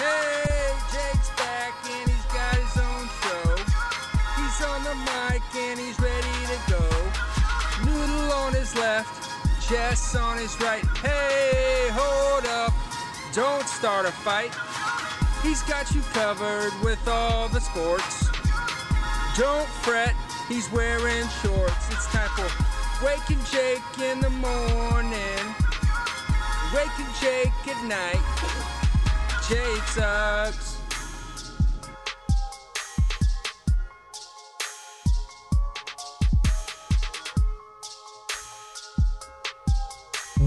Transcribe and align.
Hey, 0.00 0.72
Jake's 0.90 1.28
back 1.36 1.74
and 1.84 2.08
he's 2.08 2.24
got 2.32 2.56
his 2.56 2.76
own 2.80 3.04
show. 3.20 3.48
He's 4.40 4.58
on 4.64 4.82
the 4.82 4.94
mic 5.04 5.42
and 5.54 5.78
he's 5.78 6.00
ready 6.00 6.40
to 6.48 6.58
go. 6.72 6.84
Noodle 7.84 8.32
on 8.32 8.54
his 8.54 8.74
left, 8.76 9.30
Jess 9.68 10.14
on 10.14 10.38
his 10.38 10.58
right. 10.60 10.84
Hey, 11.04 11.88
hold 11.92 12.46
up, 12.46 12.72
don't 13.34 13.68
start 13.68 14.06
a 14.06 14.12
fight. 14.12 14.54
He's 15.42 15.62
got 15.64 15.94
you 15.94 16.00
covered 16.14 16.72
with 16.82 17.06
all 17.06 17.50
the 17.50 17.60
sports. 17.60 18.26
Don't 19.36 19.68
fret, 19.84 20.14
he's 20.48 20.70
wearing 20.72 21.28
shorts. 21.42 21.90
It's 21.90 22.06
time 22.06 22.30
for 22.36 22.48
Waking 23.04 23.44
Jake 23.52 23.82
in 24.00 24.20
the 24.20 24.30
morning. 24.30 25.44
Waking 26.74 27.12
Jake 27.20 27.52
at 27.68 27.84
night. 27.84 28.69
Jake 29.50 29.82
sucks. 29.88 30.76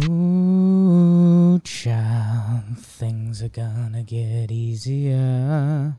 Ooh, 0.06 1.60
child, 1.66 2.78
things 2.78 3.44
are 3.44 3.50
gonna 3.50 4.04
get 4.04 4.52
easier. 4.52 5.98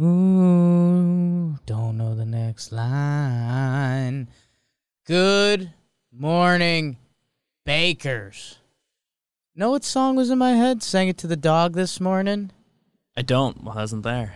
Ooh, 0.00 1.58
don't 1.66 1.98
know 1.98 2.14
the 2.14 2.24
next 2.24 2.72
line. 2.72 4.28
Good 5.04 5.74
morning, 6.10 6.96
bakers. 7.66 8.56
Know 9.56 9.70
what 9.70 9.84
song 9.84 10.16
was 10.16 10.30
in 10.30 10.38
my 10.38 10.52
head? 10.52 10.82
Sang 10.82 11.08
it 11.08 11.16
to 11.18 11.26
the 11.26 11.36
dog 11.36 11.74
this 11.74 12.00
morning. 12.00 12.50
I 13.16 13.22
don't. 13.22 13.62
Well 13.62 13.76
wasn't 13.76 14.02
there. 14.02 14.34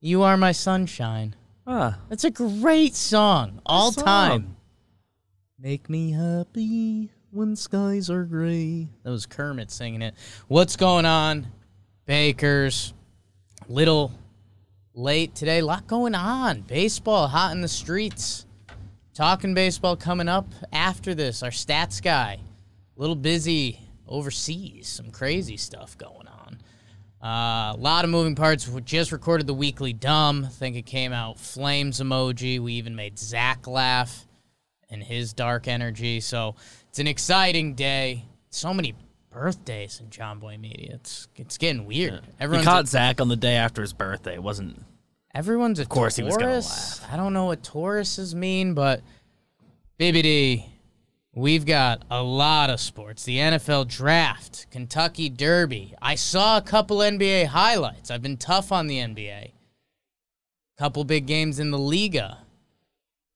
You 0.00 0.22
are 0.22 0.36
my 0.36 0.52
sunshine. 0.52 1.36
Ah, 1.66 1.98
That's 2.08 2.24
a 2.24 2.30
great 2.30 2.94
song, 2.94 3.60
all 3.66 3.92
song. 3.92 4.04
time. 4.04 4.56
Make 5.58 5.88
me 5.90 6.12
happy 6.12 7.10
when 7.30 7.54
skies 7.56 8.10
are 8.10 8.24
gray. 8.24 8.88
That 9.02 9.10
was 9.10 9.26
Kermit 9.26 9.70
singing 9.70 10.02
it. 10.02 10.14
What's 10.48 10.76
going 10.76 11.04
on, 11.04 11.48
Bakers? 12.06 12.94
Little 13.68 14.12
late 14.94 15.34
today. 15.34 15.60
lot 15.62 15.86
going 15.86 16.14
on. 16.14 16.62
Baseball 16.62 17.28
hot 17.28 17.52
in 17.52 17.60
the 17.60 17.68
streets. 17.68 18.46
Talking 19.14 19.52
baseball 19.52 19.96
coming 19.96 20.28
up 20.28 20.46
after 20.72 21.14
this. 21.14 21.42
Our 21.42 21.50
stats 21.50 22.00
guy. 22.02 22.38
A 22.96 23.00
little 23.00 23.16
busy 23.16 23.80
overseas. 24.08 24.88
Some 24.88 25.10
crazy 25.10 25.56
stuff 25.56 25.96
going 25.98 26.28
on. 26.28 26.58
Uh, 27.22 27.74
a 27.74 27.78
lot 27.78 28.04
of 28.04 28.10
moving 28.10 28.34
parts. 28.34 28.68
We 28.68 28.80
just 28.80 29.10
recorded 29.10 29.46
the 29.46 29.54
weekly 29.54 29.92
dumb. 29.92 30.44
I 30.46 30.48
think 30.48 30.76
it 30.76 30.86
came 30.86 31.12
out 31.12 31.38
flames 31.38 32.00
emoji. 32.00 32.60
We 32.60 32.74
even 32.74 32.94
made 32.94 33.18
Zach 33.18 33.66
laugh 33.66 34.26
and 34.88 35.02
his 35.02 35.32
dark 35.32 35.66
energy. 35.66 36.20
So 36.20 36.54
it's 36.88 36.98
an 36.98 37.08
exciting 37.08 37.74
day. 37.74 38.24
So 38.50 38.72
many 38.72 38.94
birthdays 39.30 40.00
in 40.00 40.08
Jomboy 40.08 40.58
Media. 40.60 40.94
It's 40.94 41.28
it's 41.36 41.58
getting 41.58 41.86
weird. 41.86 42.12
you 42.12 42.20
Everyone's 42.40 42.66
caught 42.66 42.84
a, 42.84 42.88
Zach 42.88 43.20
on 43.20 43.28
the 43.28 43.36
day 43.36 43.54
after 43.54 43.82
his 43.82 43.92
birthday. 43.92 44.34
It 44.34 44.42
wasn't. 44.42 44.82
everyone's 45.34 45.78
a 45.78 45.82
of 45.82 45.88
course 45.88 46.16
he 46.16 46.22
was 46.22 46.36
gonna 46.36 46.52
Taurus. 46.52 47.00
I 47.10 47.16
don't 47.16 47.32
know 47.32 47.46
what 47.46 47.62
Tauruses 47.62 48.34
mean, 48.34 48.74
but 48.74 49.02
BBD, 49.98 50.64
we've 51.34 51.66
got 51.66 52.02
a 52.10 52.22
lot 52.22 52.70
of 52.70 52.80
sports. 52.80 53.24
The 53.24 53.38
NFL 53.38 53.88
draft, 53.88 54.66
Kentucky 54.70 55.28
Derby. 55.28 55.94
I 56.02 56.14
saw 56.14 56.56
a 56.58 56.62
couple 56.62 56.98
NBA 56.98 57.46
highlights. 57.46 58.10
I've 58.10 58.22
been 58.22 58.36
tough 58.36 58.72
on 58.72 58.86
the 58.86 58.98
NBA. 58.98 59.52
Couple 60.78 61.04
big 61.04 61.26
games 61.26 61.58
in 61.58 61.70
the 61.70 61.78
Liga. 61.78 62.38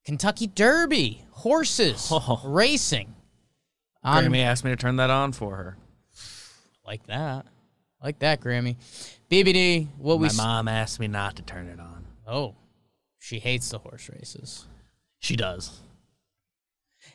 Kentucky 0.05 0.47
Derby, 0.47 1.23
horses, 1.31 2.07
Oh. 2.11 2.41
racing. 2.45 3.13
On 4.03 4.25
Grammy 4.25 4.43
asked 4.43 4.65
me 4.65 4.71
to 4.71 4.75
turn 4.75 4.97
that 4.97 5.09
on 5.09 5.31
for 5.31 5.55
her. 5.55 5.77
like 6.85 7.05
that, 7.07 7.45
like 8.01 8.19
that, 8.19 8.41
Grammy. 8.41 8.75
BBD, 9.31 9.87
what 9.97 10.19
we 10.19 10.27
My 10.27 10.33
mom 10.33 10.67
asked 10.67 10.99
me 10.99 11.07
not 11.07 11.37
to 11.37 11.41
turn 11.41 11.67
it 11.67 11.79
on. 11.79 12.05
oh, 12.27 12.55
she 13.19 13.39
hates 13.39 13.69
the 13.69 13.77
horse 13.79 14.09
races. 14.09 14.67
She 15.19 15.37
does. 15.37 15.79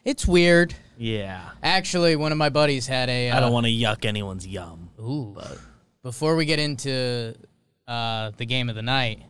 It's 0.08 0.26
weird. 0.26 0.74
Yeah. 0.96 1.50
Actually, 1.62 2.16
one 2.16 2.32
of 2.32 2.38
my 2.38 2.48
buddies 2.48 2.86
had 2.86 3.10
a. 3.10 3.28
Uh, 3.28 3.36
I 3.36 3.40
don't 3.40 3.52
want 3.52 3.66
to 3.66 3.70
yuck 3.70 4.06
anyone's 4.06 4.46
yum. 4.46 4.88
Ooh. 4.98 5.36
Before 6.02 6.34
we 6.34 6.46
get 6.46 6.58
into 6.58 7.34
uh, 7.86 8.30
the 8.38 8.46
game 8.46 8.70
of 8.70 8.74
the 8.74 8.80
night, 8.80 9.20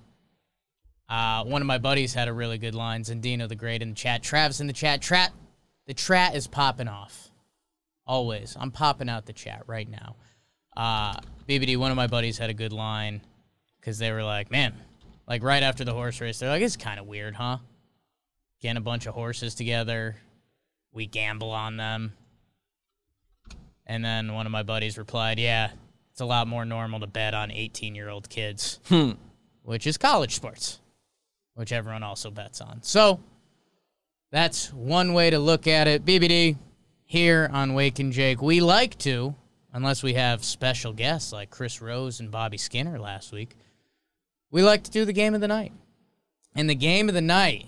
uh, 1.08 1.42
one 1.42 1.62
of 1.62 1.66
my 1.66 1.78
buddies 1.78 2.14
had 2.14 2.28
a 2.28 2.32
really 2.32 2.58
good 2.58 2.76
line. 2.76 3.02
Zendino 3.02 3.48
the 3.48 3.56
Great 3.56 3.82
in 3.82 3.88
the 3.88 3.94
chat. 3.96 4.22
Travis 4.22 4.60
in 4.60 4.68
the 4.68 4.72
chat. 4.72 5.02
Trat, 5.02 5.32
the 5.88 5.94
chat 5.94 6.36
is 6.36 6.46
popping 6.46 6.86
off. 6.86 7.32
Always. 8.06 8.56
I'm 8.56 8.70
popping 8.70 9.08
out 9.08 9.26
the 9.26 9.32
chat 9.32 9.64
right 9.66 9.88
now. 9.90 10.14
Uh, 10.76 11.14
BBD, 11.48 11.76
one 11.76 11.90
of 11.90 11.96
my 11.96 12.06
buddies 12.06 12.38
had 12.38 12.50
a 12.50 12.54
good 12.54 12.72
line 12.72 13.20
because 13.80 13.98
they 13.98 14.12
were 14.12 14.22
like, 14.22 14.52
man, 14.52 14.74
like 15.26 15.42
right 15.42 15.64
after 15.64 15.82
the 15.82 15.92
horse 15.92 16.20
race, 16.20 16.38
they're 16.38 16.48
like, 16.48 16.62
it's 16.62 16.76
kind 16.76 17.00
of 17.00 17.08
weird, 17.08 17.34
huh? 17.34 17.58
Getting 18.60 18.76
a 18.76 18.80
bunch 18.80 19.06
of 19.06 19.14
horses 19.14 19.56
together. 19.56 20.14
We 20.92 21.06
gamble 21.06 21.50
on 21.50 21.76
them. 21.76 22.12
And 23.86 24.04
then 24.04 24.34
one 24.34 24.46
of 24.46 24.52
my 24.52 24.62
buddies 24.62 24.98
replied, 24.98 25.38
Yeah, 25.38 25.70
it's 26.12 26.20
a 26.20 26.24
lot 26.26 26.46
more 26.48 26.64
normal 26.64 27.00
to 27.00 27.06
bet 27.06 27.34
on 27.34 27.50
18 27.50 27.94
year 27.94 28.08
old 28.08 28.28
kids, 28.28 28.80
Hmm. 28.88 29.12
which 29.62 29.86
is 29.86 29.96
college 29.96 30.34
sports, 30.34 30.80
which 31.54 31.72
everyone 31.72 32.02
also 32.02 32.30
bets 32.30 32.60
on. 32.60 32.82
So 32.82 33.20
that's 34.30 34.72
one 34.72 35.14
way 35.14 35.30
to 35.30 35.38
look 35.38 35.66
at 35.66 35.88
it. 35.88 36.04
BBD 36.04 36.56
here 37.04 37.48
on 37.52 37.74
Wake 37.74 37.98
and 37.98 38.12
Jake. 38.12 38.42
We 38.42 38.60
like 38.60 38.98
to, 38.98 39.34
unless 39.72 40.02
we 40.02 40.14
have 40.14 40.44
special 40.44 40.92
guests 40.92 41.32
like 41.32 41.50
Chris 41.50 41.80
Rose 41.80 42.20
and 42.20 42.30
Bobby 42.30 42.58
Skinner 42.58 42.98
last 42.98 43.32
week, 43.32 43.56
we 44.50 44.62
like 44.62 44.82
to 44.84 44.90
do 44.90 45.04
the 45.06 45.12
game 45.14 45.34
of 45.34 45.40
the 45.40 45.48
night. 45.48 45.72
And 46.54 46.68
the 46.68 46.74
game 46.74 47.08
of 47.08 47.14
the 47.14 47.20
night 47.22 47.66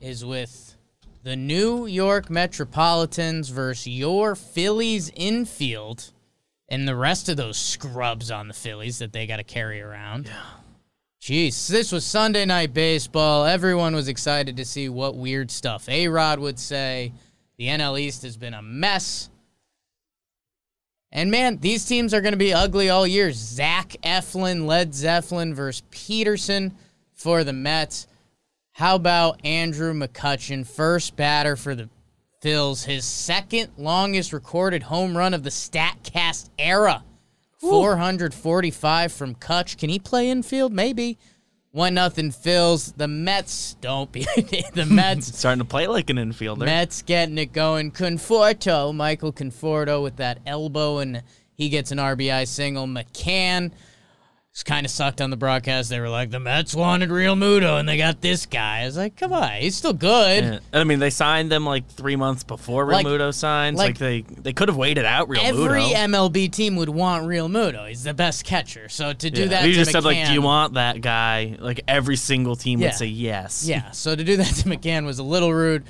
is 0.00 0.24
with 0.24 0.67
the 1.22 1.36
New 1.36 1.86
York 1.86 2.30
Metropolitans 2.30 3.48
versus 3.48 3.88
your 3.88 4.34
Phillies 4.34 5.10
infield 5.14 6.12
and 6.68 6.86
the 6.86 6.96
rest 6.96 7.28
of 7.28 7.36
those 7.36 7.56
scrubs 7.56 8.30
on 8.30 8.48
the 8.48 8.54
Phillies 8.54 8.98
that 8.98 9.12
they 9.12 9.26
got 9.26 9.38
to 9.38 9.44
carry 9.44 9.80
around. 9.80 10.26
Yeah. 10.26 10.42
Jeez, 11.20 11.68
this 11.68 11.90
was 11.90 12.04
Sunday 12.04 12.44
night 12.44 12.72
baseball. 12.72 13.44
Everyone 13.44 13.94
was 13.94 14.08
excited 14.08 14.56
to 14.56 14.64
see 14.64 14.88
what 14.88 15.16
weird 15.16 15.50
stuff 15.50 15.88
A 15.88 16.08
Rod 16.08 16.38
would 16.38 16.58
say. 16.58 17.12
The 17.56 17.66
NL 17.66 17.98
East 17.98 18.22
has 18.22 18.36
been 18.36 18.54
a 18.54 18.62
mess. 18.62 19.28
And 21.10 21.30
man, 21.30 21.58
these 21.58 21.84
teams 21.84 22.14
are 22.14 22.20
going 22.20 22.32
to 22.32 22.38
be 22.38 22.52
ugly 22.52 22.88
all 22.88 23.06
year. 23.06 23.32
Zach 23.32 23.96
Eflin, 24.02 24.66
Led 24.66 24.94
Zeppelin 24.94 25.54
versus 25.54 25.82
Peterson 25.90 26.74
for 27.14 27.42
the 27.42 27.52
Mets. 27.52 28.06
How 28.78 28.94
about 28.94 29.44
Andrew 29.44 29.92
McCutchen, 29.92 30.64
first 30.64 31.16
batter 31.16 31.56
for 31.56 31.74
the 31.74 31.88
Phils, 32.40 32.84
his 32.84 33.04
second 33.04 33.72
longest 33.76 34.32
recorded 34.32 34.84
home 34.84 35.16
run 35.16 35.34
of 35.34 35.42
the 35.42 35.50
StatCast 35.50 36.50
era. 36.60 37.02
445 37.58 39.12
from 39.12 39.34
Kutch. 39.34 39.78
Can 39.78 39.90
he 39.90 39.98
play 39.98 40.30
infield? 40.30 40.72
Maybe. 40.72 41.18
One 41.72 41.94
nothing 41.94 42.30
Phils. 42.30 42.96
The 42.96 43.08
Mets 43.08 43.74
don't 43.80 44.12
be 44.12 44.20
the 44.74 44.86
Mets. 44.88 45.26
Starting 45.36 45.58
to 45.58 45.64
play 45.64 45.88
like 45.88 46.08
an 46.08 46.16
infielder. 46.16 46.64
Mets 46.64 47.02
getting 47.02 47.36
it 47.36 47.52
going. 47.52 47.90
Conforto, 47.90 48.94
Michael 48.94 49.32
Conforto 49.32 50.00
with 50.04 50.18
that 50.18 50.38
elbow, 50.46 50.98
and 50.98 51.24
he 51.52 51.68
gets 51.68 51.90
an 51.90 51.98
RBI 51.98 52.46
single. 52.46 52.86
McCann 52.86 53.72
kind 54.64 54.84
of 54.86 54.90
sucked 54.90 55.20
on 55.20 55.30
the 55.30 55.36
broadcast. 55.36 55.88
They 55.90 56.00
were 56.00 56.08
like, 56.08 56.30
the 56.30 56.40
Mets 56.40 56.74
wanted 56.74 57.10
Realmuto, 57.10 57.78
and 57.78 57.88
they 57.88 57.96
got 57.96 58.20
this 58.20 58.46
guy. 58.46 58.80
I 58.80 58.86
was 58.86 58.96
like, 58.96 59.16
come 59.16 59.32
on, 59.32 59.52
he's 59.60 59.76
still 59.76 59.92
good. 59.92 60.44
Yeah. 60.44 60.58
I 60.80 60.84
mean, 60.84 60.98
they 60.98 61.10
signed 61.10 61.50
them 61.50 61.64
like 61.64 61.88
three 61.88 62.16
months 62.16 62.44
before 62.44 62.84
Real 62.86 62.96
Like- 62.98 63.06
Muto 63.06 63.32
signs. 63.34 63.76
like- 63.78 63.88
Like, 63.88 63.98
they 63.98 64.20
they 64.22 64.52
could 64.52 64.68
have 64.68 64.76
waited 64.76 65.04
out 65.04 65.28
Real 65.28 65.40
Every 65.42 65.80
Muto. 65.82 65.94
MLB 65.94 66.48
team 66.52 66.76
would 66.76 66.88
want 66.88 67.24
Realmuto. 67.26 67.88
He's 67.88 68.04
the 68.04 68.14
best 68.14 68.44
catcher. 68.44 68.88
So 68.88 69.12
to 69.12 69.30
do 69.30 69.42
Yeah. 69.42 69.48
that, 69.48 69.64
you 69.66 69.72
to 69.72 69.78
just 69.78 69.92
said 69.92 70.04
like, 70.04 70.26
do 70.26 70.32
you 70.32 70.42
want 70.42 70.74
that 70.74 71.00
guy? 71.00 71.56
Like 71.58 71.80
every 71.88 72.16
single 72.16 72.56
team 72.56 72.80
Yeah. 72.80 72.88
would 72.88 72.94
say 72.94 73.06
yes. 73.06 73.64
Yeah, 73.66 73.90
so 73.92 74.14
to 74.16 74.24
do 74.24 74.36
that 74.38 74.46
to 74.56 74.68
McCann 74.68 75.04
was 75.06 75.18
a 75.18 75.22
little 75.24 75.52
rude, 75.52 75.84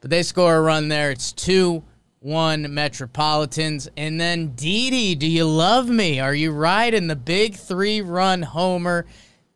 but 0.00 0.10
they 0.10 0.22
score 0.22 0.56
a 0.56 0.60
run 0.60 0.88
there. 0.88 1.10
It's 1.10 1.32
2 1.32 1.82
1 2.20 2.72
Metropolitans. 2.72 3.88
And 3.96 4.20
then 4.20 4.54
Didi, 4.54 5.14
do 5.14 5.26
you 5.26 5.44
love 5.44 5.88
me? 5.88 6.20
Are 6.20 6.34
you 6.34 6.50
riding 6.50 7.06
the 7.06 7.16
big 7.16 7.54
three 7.54 8.00
run 8.00 8.42
homer? 8.42 9.06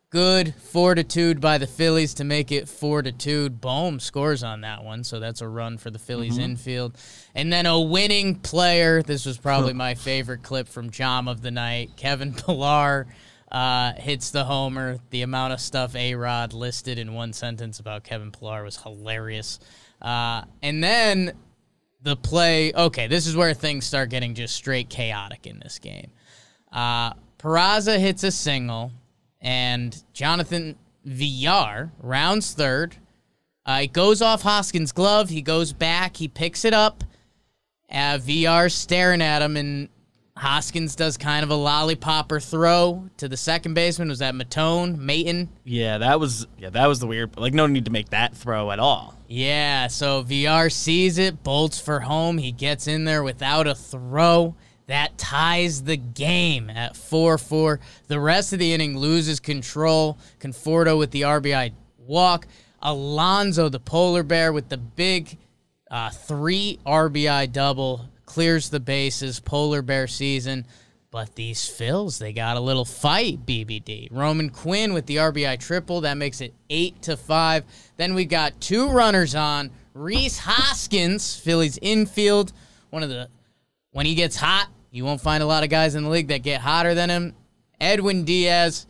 Good 0.09 0.53
fortitude 0.55 1.41
by 1.41 1.57
the 1.57 1.65
Phillies 1.65 2.13
to 2.15 2.23
make 2.23 2.51
it 2.51 2.69
fortitude. 2.69 3.59
Bohm 3.59 3.99
scores 3.99 4.43
on 4.43 4.61
that 4.61 4.83
one, 4.83 5.03
so 5.03 5.19
that's 5.19 5.41
a 5.41 5.47
run 5.47 5.79
for 5.79 5.89
the 5.89 5.97
Phillies 5.97 6.37
infield. 6.37 6.95
And 7.33 7.51
then 7.51 7.65
a 7.65 7.81
winning 7.81 8.35
player. 8.35 9.01
This 9.01 9.25
was 9.25 9.39
probably 9.39 9.73
my 9.73 9.95
favorite 9.95 10.43
clip 10.43 10.67
from 10.67 10.91
Jom 10.91 11.27
of 11.27 11.41
the 11.41 11.49
night. 11.49 11.97
Kevin 11.97 12.33
Pillar 12.33 13.07
uh, 13.51 13.93
hits 13.93 14.29
the 14.29 14.43
homer. 14.43 14.99
The 15.09 15.23
amount 15.23 15.53
of 15.53 15.59
stuff 15.59 15.95
A 15.95 16.13
Rod 16.13 16.53
listed 16.53 16.99
in 16.99 17.15
one 17.15 17.33
sentence 17.33 17.79
about 17.79 18.03
Kevin 18.03 18.31
Pillar 18.31 18.63
was 18.63 18.77
hilarious. 18.77 19.59
Uh, 19.99 20.43
and 20.61 20.83
then 20.83 21.33
the 22.03 22.15
play. 22.15 22.73
Okay, 22.73 23.07
this 23.07 23.25
is 23.25 23.35
where 23.35 23.53
things 23.53 23.85
start 23.85 24.09
getting 24.09 24.35
just 24.35 24.55
straight 24.55 24.89
chaotic 24.89 25.47
in 25.47 25.59
this 25.59 25.79
game. 25.79 26.11
Uh, 26.71 27.13
Peraza 27.39 27.97
hits 27.99 28.23
a 28.23 28.31
single, 28.31 28.91
and 29.41 30.03
Jonathan 30.13 30.75
Villar 31.05 31.91
rounds 31.99 32.53
third. 32.53 32.97
Uh, 33.65 33.81
it 33.83 33.93
goes 33.93 34.21
off 34.21 34.41
Hoskins' 34.41 34.91
glove. 34.91 35.29
He 35.29 35.41
goes 35.41 35.71
back. 35.71 36.17
He 36.17 36.27
picks 36.27 36.65
it 36.65 36.73
up. 36.73 37.03
Uh, 37.89 38.17
VR's 38.17 38.73
staring 38.73 39.21
at 39.21 39.41
him, 39.41 39.55
and 39.55 39.87
Hoskins 40.35 40.95
does 40.95 41.15
kind 41.15 41.43
of 41.43 41.51
a 41.51 41.55
lollipopper 41.55 42.39
throw 42.39 43.07
to 43.17 43.27
the 43.29 43.37
second 43.37 43.75
baseman. 43.75 44.09
Was 44.09 44.19
that 44.19 44.33
Matone? 44.33 44.97
Maton? 44.97 45.47
Yeah, 45.63 45.99
that 45.99 46.19
was 46.19 46.47
yeah, 46.57 46.71
that 46.71 46.87
was 46.87 46.99
the 46.99 47.07
weird. 47.07 47.37
Like, 47.37 47.53
no 47.53 47.67
need 47.67 47.85
to 47.85 47.91
make 47.91 48.09
that 48.09 48.35
throw 48.35 48.71
at 48.71 48.79
all. 48.79 49.15
Yeah, 49.35 49.87
so 49.87 50.23
VR 50.23 50.71
sees 50.71 51.17
it, 51.17 51.41
bolts 51.41 51.79
for 51.79 52.01
home. 52.01 52.37
He 52.37 52.51
gets 52.51 52.85
in 52.85 53.03
there 53.03 53.23
without 53.23 53.65
a 53.65 53.73
throw. 53.73 54.55
That 54.85 55.17
ties 55.17 55.81
the 55.81 55.97
game 55.97 56.69
at 56.69 56.95
4 56.95 57.39
4. 57.39 57.79
The 58.09 58.19
rest 58.19 58.53
of 58.53 58.59
the 58.59 58.75
inning 58.75 58.95
loses 58.95 59.39
control. 59.39 60.19
Conforto 60.39 60.99
with 60.99 61.09
the 61.09 61.21
RBI 61.21 61.71
walk. 61.97 62.45
Alonso, 62.79 63.69
the 63.69 63.79
polar 63.79 64.21
bear, 64.21 64.53
with 64.53 64.69
the 64.69 64.77
big 64.77 65.35
uh, 65.89 66.11
three 66.11 66.77
RBI 66.85 67.51
double, 67.51 68.07
clears 68.27 68.69
the 68.69 68.79
bases. 68.79 69.39
Polar 69.39 69.81
bear 69.81 70.05
season. 70.05 70.67
But 71.13 71.35
these 71.35 71.61
Phils, 71.61 72.17
they 72.17 72.33
got 72.33 72.57
a 72.57 72.59
little 72.59 72.85
fight, 72.85 73.45
BBD. 73.45 74.07
Roman 74.09 74.49
Quinn 74.49 74.95
with 74.95 75.05
the 75.05 75.17
RBI 75.17 75.59
triple, 75.59 76.01
that 76.01 76.17
makes 76.17 76.41
it 76.41 76.55
8 76.71 77.03
to 77.03 77.15
5. 77.15 77.63
Then 77.97 78.15
we 78.15 78.25
got 78.25 78.59
two 78.59 78.89
runners 78.89 79.35
on. 79.35 79.69
Rhys 79.93 80.39
Hoskins, 80.39 81.35
Phillies 81.35 81.77
infield, 81.83 82.51
one 82.89 83.03
of 83.03 83.09
the 83.09 83.29
when 83.91 84.07
he 84.07 84.15
gets 84.15 84.35
hot, 84.35 84.69
you 84.89 85.05
won't 85.05 85.21
find 85.21 85.43
a 85.43 85.45
lot 85.45 85.63
of 85.63 85.69
guys 85.69 85.93
in 85.93 86.01
the 86.01 86.09
league 86.09 86.29
that 86.29 86.39
get 86.39 86.61
hotter 86.61 86.95
than 86.95 87.11
him. 87.11 87.35
Edwin 87.79 88.23
Diaz 88.25 88.87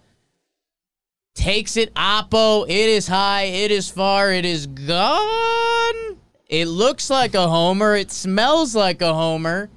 takes 1.36 1.76
it 1.76 1.94
oppo. 1.94 2.64
It 2.64 2.72
is 2.72 3.06
high, 3.06 3.44
it 3.44 3.70
is 3.70 3.90
far, 3.90 4.32
it 4.32 4.46
is 4.46 4.68
gone. 4.68 6.18
It 6.48 6.70
looks 6.70 7.10
like 7.10 7.36
a 7.36 7.50
homer, 7.50 7.98
it 7.98 8.14
smells 8.14 8.74
like 8.74 9.02
a 9.02 9.14
homer. 9.14 9.70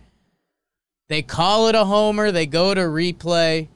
They 1.09 1.23
call 1.23 1.69
it 1.69 1.75
a 1.75 1.85
homer, 1.85 2.33
they 2.33 2.47
go 2.47 2.75
to 2.75 2.81
replay, 2.81 3.69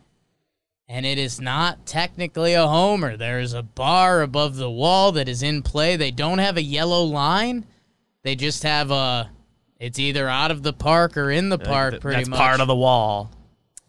and 0.89 1.07
it 1.07 1.19
is 1.19 1.41
not 1.41 1.87
technically 1.87 2.55
a 2.55 2.67
homer. 2.67 3.17
There 3.17 3.39
is 3.39 3.53
a 3.53 3.63
bar 3.63 4.23
above 4.23 4.57
the 4.57 4.71
wall 4.71 5.13
that 5.13 5.29
is 5.29 5.43
in 5.43 5.63
play. 5.63 5.97
They 5.97 6.11
don't 6.11 6.39
have 6.39 6.57
a 6.57 6.63
yellow 6.63 7.05
line. 7.05 7.65
They 8.25 8.35
just 8.35 8.65
have 8.65 8.91
a 8.91 9.31
it's 9.79 9.99
either 9.99 10.29
out 10.29 10.51
of 10.51 10.63
the 10.63 10.75
park 10.75 11.17
or 11.17 11.31
in 11.31 11.49
the 11.49 11.59
park 11.59 11.93
Like, 11.95 12.01
pretty 12.03 12.17
That's 12.19 12.29
much. 12.29 12.39
part 12.39 12.61
of 12.61 12.67
the 12.67 12.77
wall. 12.77 13.31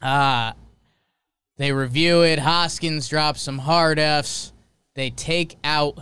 Uh, 0.01 0.53
they 1.57 1.73
review 1.73 2.23
it. 2.23 2.39
Hoskins 2.39 3.09
drops 3.09 3.41
some 3.41 3.59
hard 3.59 3.99
Fs. 3.99 4.53
They 4.95 5.09
take 5.09 5.57
out 5.65 5.99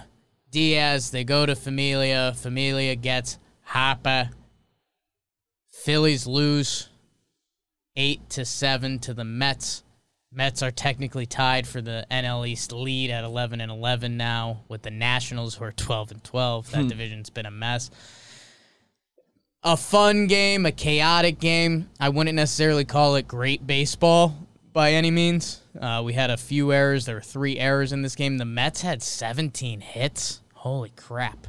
Diaz. 0.51 1.09
They 1.09 1.23
go 1.23 1.45
to 1.45 1.55
Familia. 1.55 2.33
Familia 2.35 2.95
gets 2.95 3.39
Hapa. 3.69 4.29
Phillies 5.71 6.27
lose 6.27 6.89
eight 7.99 8.29
to 8.31 8.45
seven 8.45 8.97
to 8.99 9.13
the 9.13 9.23
Mets. 9.23 9.83
Mets 10.31 10.63
are 10.63 10.71
technically 10.71 11.25
tied 11.25 11.67
for 11.67 11.81
the 11.81 12.05
NL 12.09 12.47
East 12.47 12.71
lead 12.71 13.11
at 13.11 13.23
11 13.23 13.61
and 13.61 13.71
11 13.71 14.15
now, 14.15 14.61
with 14.67 14.83
the 14.83 14.91
Nationals 14.91 15.55
who 15.55 15.65
are 15.65 15.71
12 15.71 16.11
and 16.11 16.23
12. 16.23 16.71
That 16.71 16.87
division's 16.87 17.29
been 17.29 17.45
a 17.45 17.51
mess 17.51 17.91
a 19.63 19.75
fun 19.75 20.27
game, 20.27 20.65
a 20.65 20.71
chaotic 20.71 21.39
game. 21.39 21.89
I 21.99 22.09
wouldn't 22.09 22.35
necessarily 22.35 22.85
call 22.85 23.15
it 23.15 23.27
great 23.27 23.65
baseball 23.65 24.47
by 24.71 24.93
any 24.93 25.11
means. 25.11 25.61
Uh, 25.79 26.01
we 26.03 26.13
had 26.13 26.29
a 26.29 26.37
few 26.37 26.71
errors. 26.71 27.05
There 27.05 27.15
were 27.15 27.21
three 27.21 27.57
errors 27.59 27.91
in 27.91 28.01
this 28.01 28.15
game. 28.15 28.37
The 28.37 28.45
Mets 28.45 28.81
had 28.81 29.01
17 29.01 29.81
hits. 29.81 30.41
Holy 30.53 30.91
crap. 30.95 31.47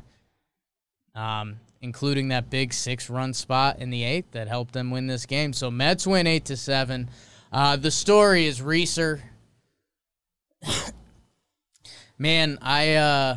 Um, 1.14 1.56
including 1.80 2.28
that 2.28 2.50
big 2.50 2.72
six-run 2.72 3.32
spot 3.32 3.78
in 3.78 3.90
the 3.90 4.04
eighth 4.04 4.32
that 4.32 4.48
helped 4.48 4.72
them 4.72 4.90
win 4.90 5.06
this 5.06 5.26
game. 5.26 5.52
So 5.52 5.70
Mets 5.70 6.06
win 6.06 6.26
eight 6.26 6.44
to 6.46 6.56
seven. 6.56 7.08
Uh, 7.52 7.76
the 7.76 7.90
story 7.90 8.46
is 8.46 8.60
Reeser. 8.60 9.22
Man, 12.18 12.58
I 12.60 12.94
uh, 12.94 13.36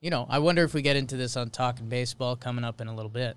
you 0.00 0.10
know, 0.10 0.26
I 0.28 0.38
wonder 0.38 0.62
if 0.64 0.74
we 0.74 0.82
get 0.82 0.96
into 0.96 1.16
this 1.16 1.36
on 1.36 1.50
talking 1.50 1.88
baseball 1.88 2.36
coming 2.36 2.64
up 2.64 2.80
in 2.80 2.88
a 2.88 2.94
little 2.94 3.10
bit. 3.10 3.36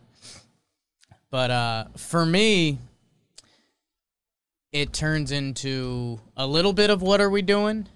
But 1.30 1.52
uh, 1.52 1.86
for 1.98 2.26
me, 2.26 2.80
it 4.72 4.94
turns 4.94 5.32
into 5.32 6.20
a 6.38 6.46
little 6.46 6.74
bit 6.74 6.90
of 6.90 7.02
what 7.02 7.22
are 7.22 7.30
we 7.30 7.42
doing? 7.42 7.88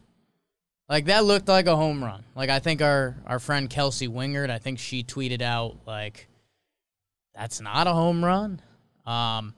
Like 0.90 1.06
that 1.06 1.26
looked 1.26 1.48
like 1.48 1.68
a 1.68 1.76
home 1.76 2.04
run. 2.04 2.24
Like 2.36 2.50
I 2.50 2.60
think 2.60 2.82
our 2.82 3.18
our 3.26 3.40
friend 3.40 3.70
Kelsey 3.70 4.08
Wingert, 4.08 4.50
I 4.50 4.58
think 4.58 4.80
she 4.80 5.04
tweeted 5.04 5.42
out 5.42 5.76
like 5.86 6.28
that's 7.38 7.62
not 7.62 7.88
a 7.88 7.94
home 7.94 8.26
run. 8.26 8.62
Um 9.06 9.54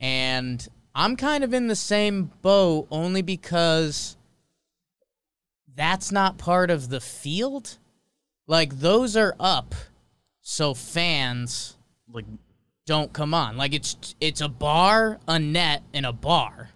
and 0.00 0.66
I'm 0.94 1.14
kind 1.16 1.44
of 1.44 1.52
in 1.52 1.68
the 1.68 1.76
same 1.76 2.32
boat 2.42 2.88
only 2.90 3.22
because 3.22 4.16
that's 5.76 6.10
not 6.10 6.38
part 6.38 6.70
of 6.70 6.88
the 6.88 7.00
field. 7.00 7.78
Like 8.46 8.80
those 8.80 9.16
are 9.16 9.34
up 9.38 9.74
so 10.40 10.74
fans 10.74 11.76
Like 12.12 12.24
don't 12.86 13.12
come 13.12 13.34
on. 13.34 13.56
Like 13.56 13.72
it's 13.72 14.16
it's 14.20 14.40
a 14.40 14.48
bar, 14.48 15.20
a 15.28 15.38
net, 15.38 15.82
and 15.94 16.04
a 16.04 16.12
bar. 16.12 16.70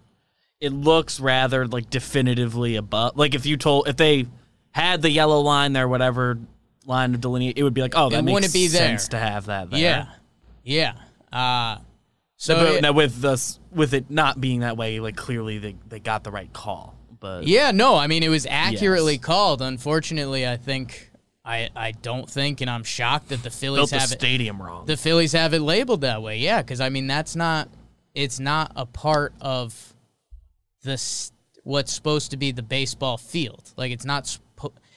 it 0.61 0.71
looks 0.71 1.19
rather 1.19 1.67
like 1.67 1.89
definitively 1.89 2.77
above. 2.77 3.17
Like 3.17 3.35
if 3.35 3.45
you 3.45 3.57
told 3.57 3.87
if 3.89 3.97
they 3.97 4.27
had 4.71 5.01
the 5.01 5.09
yellow 5.11 5.41
line 5.41 5.73
there, 5.73 5.87
whatever 5.87 6.37
line 6.85 7.13
of 7.15 7.21
delineate, 7.21 7.57
it 7.57 7.63
would 7.63 7.73
be 7.73 7.81
like, 7.81 7.93
oh, 7.95 8.09
that 8.09 8.19
It 8.19 8.21
makes 8.23 8.33
wouldn't 8.33 8.53
be 8.53 8.67
there. 8.67 8.87
sense 8.87 9.07
to 9.09 9.17
have 9.17 9.45
that 9.47 9.69
there. 9.71 9.79
Yeah, 9.79 10.05
yeah. 10.63 10.93
Uh, 11.37 11.79
so 12.37 12.55
but 12.55 12.67
it- 12.75 12.81
now 12.81 12.91
with 12.91 13.21
this, 13.21 13.59
with 13.71 13.93
it 13.93 14.09
not 14.09 14.39
being 14.39 14.61
that 14.61 14.77
way, 14.77 14.99
like 14.99 15.15
clearly 15.15 15.57
they, 15.57 15.75
they 15.89 15.99
got 15.99 16.23
the 16.23 16.31
right 16.31 16.51
call. 16.53 16.95
But 17.19 17.47
yeah, 17.47 17.71
no, 17.71 17.95
I 17.95 18.07
mean 18.07 18.23
it 18.23 18.29
was 18.29 18.45
accurately 18.45 19.13
Yes. 19.13 19.23
called. 19.23 19.61
Unfortunately, 19.61 20.47
I 20.47 20.57
think 20.57 21.09
I 21.43 21.69
I 21.75 21.91
don't 21.91 22.29
think, 22.29 22.61
and 22.61 22.69
I'm 22.69 22.83
shocked 22.83 23.29
that 23.29 23.41
the 23.41 23.49
Phillies 23.49 23.89
the 23.89 23.99
have 23.99 24.11
it. 24.11 24.19
stadium 24.19 24.61
wrong. 24.61 24.85
The 24.85 24.97
Phillies 24.97 25.31
have 25.31 25.53
it 25.53 25.61
labeled 25.61 26.01
that 26.01 26.21
way. 26.21 26.37
Yeah, 26.39 26.61
because 26.61 26.81
I 26.81 26.89
mean 26.89 27.07
that's 27.07 27.35
not 27.35 27.69
it's 28.13 28.39
not 28.39 28.71
a 28.75 28.85
part 28.85 29.33
of 29.41 29.93
this 30.83 31.31
what's 31.63 31.91
supposed 31.93 32.31
to 32.31 32.37
be 32.37 32.51
the 32.51 32.61
baseball 32.63 33.17
field. 33.17 33.71
Like 33.77 33.91
it's 33.91 34.05
not. 34.05 34.37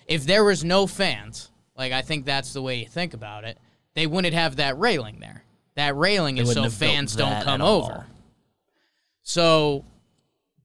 If 0.06 0.24
there 0.26 0.44
was 0.44 0.64
no 0.64 0.86
fans, 0.86 1.50
like 1.78 1.92
I 1.92 2.02
think 2.02 2.26
that's 2.26 2.52
the 2.52 2.60
way 2.60 2.76
you 2.80 2.86
think 2.86 3.14
about 3.14 3.44
it. 3.44 3.56
They 3.94 4.06
wouldn't 4.06 4.34
have 4.34 4.56
that 4.56 4.78
railing 4.78 5.20
there. 5.20 5.44
That 5.76 5.96
railing 5.96 6.34
They 6.34 6.42
is 6.42 6.48
so 6.48 6.62
wouldn't 6.62 6.72
have 6.72 6.80
built 6.80 6.92
fans 6.92 7.16
don't 7.16 7.42
come 7.44 7.62
over. 7.62 8.06
So 9.22 9.84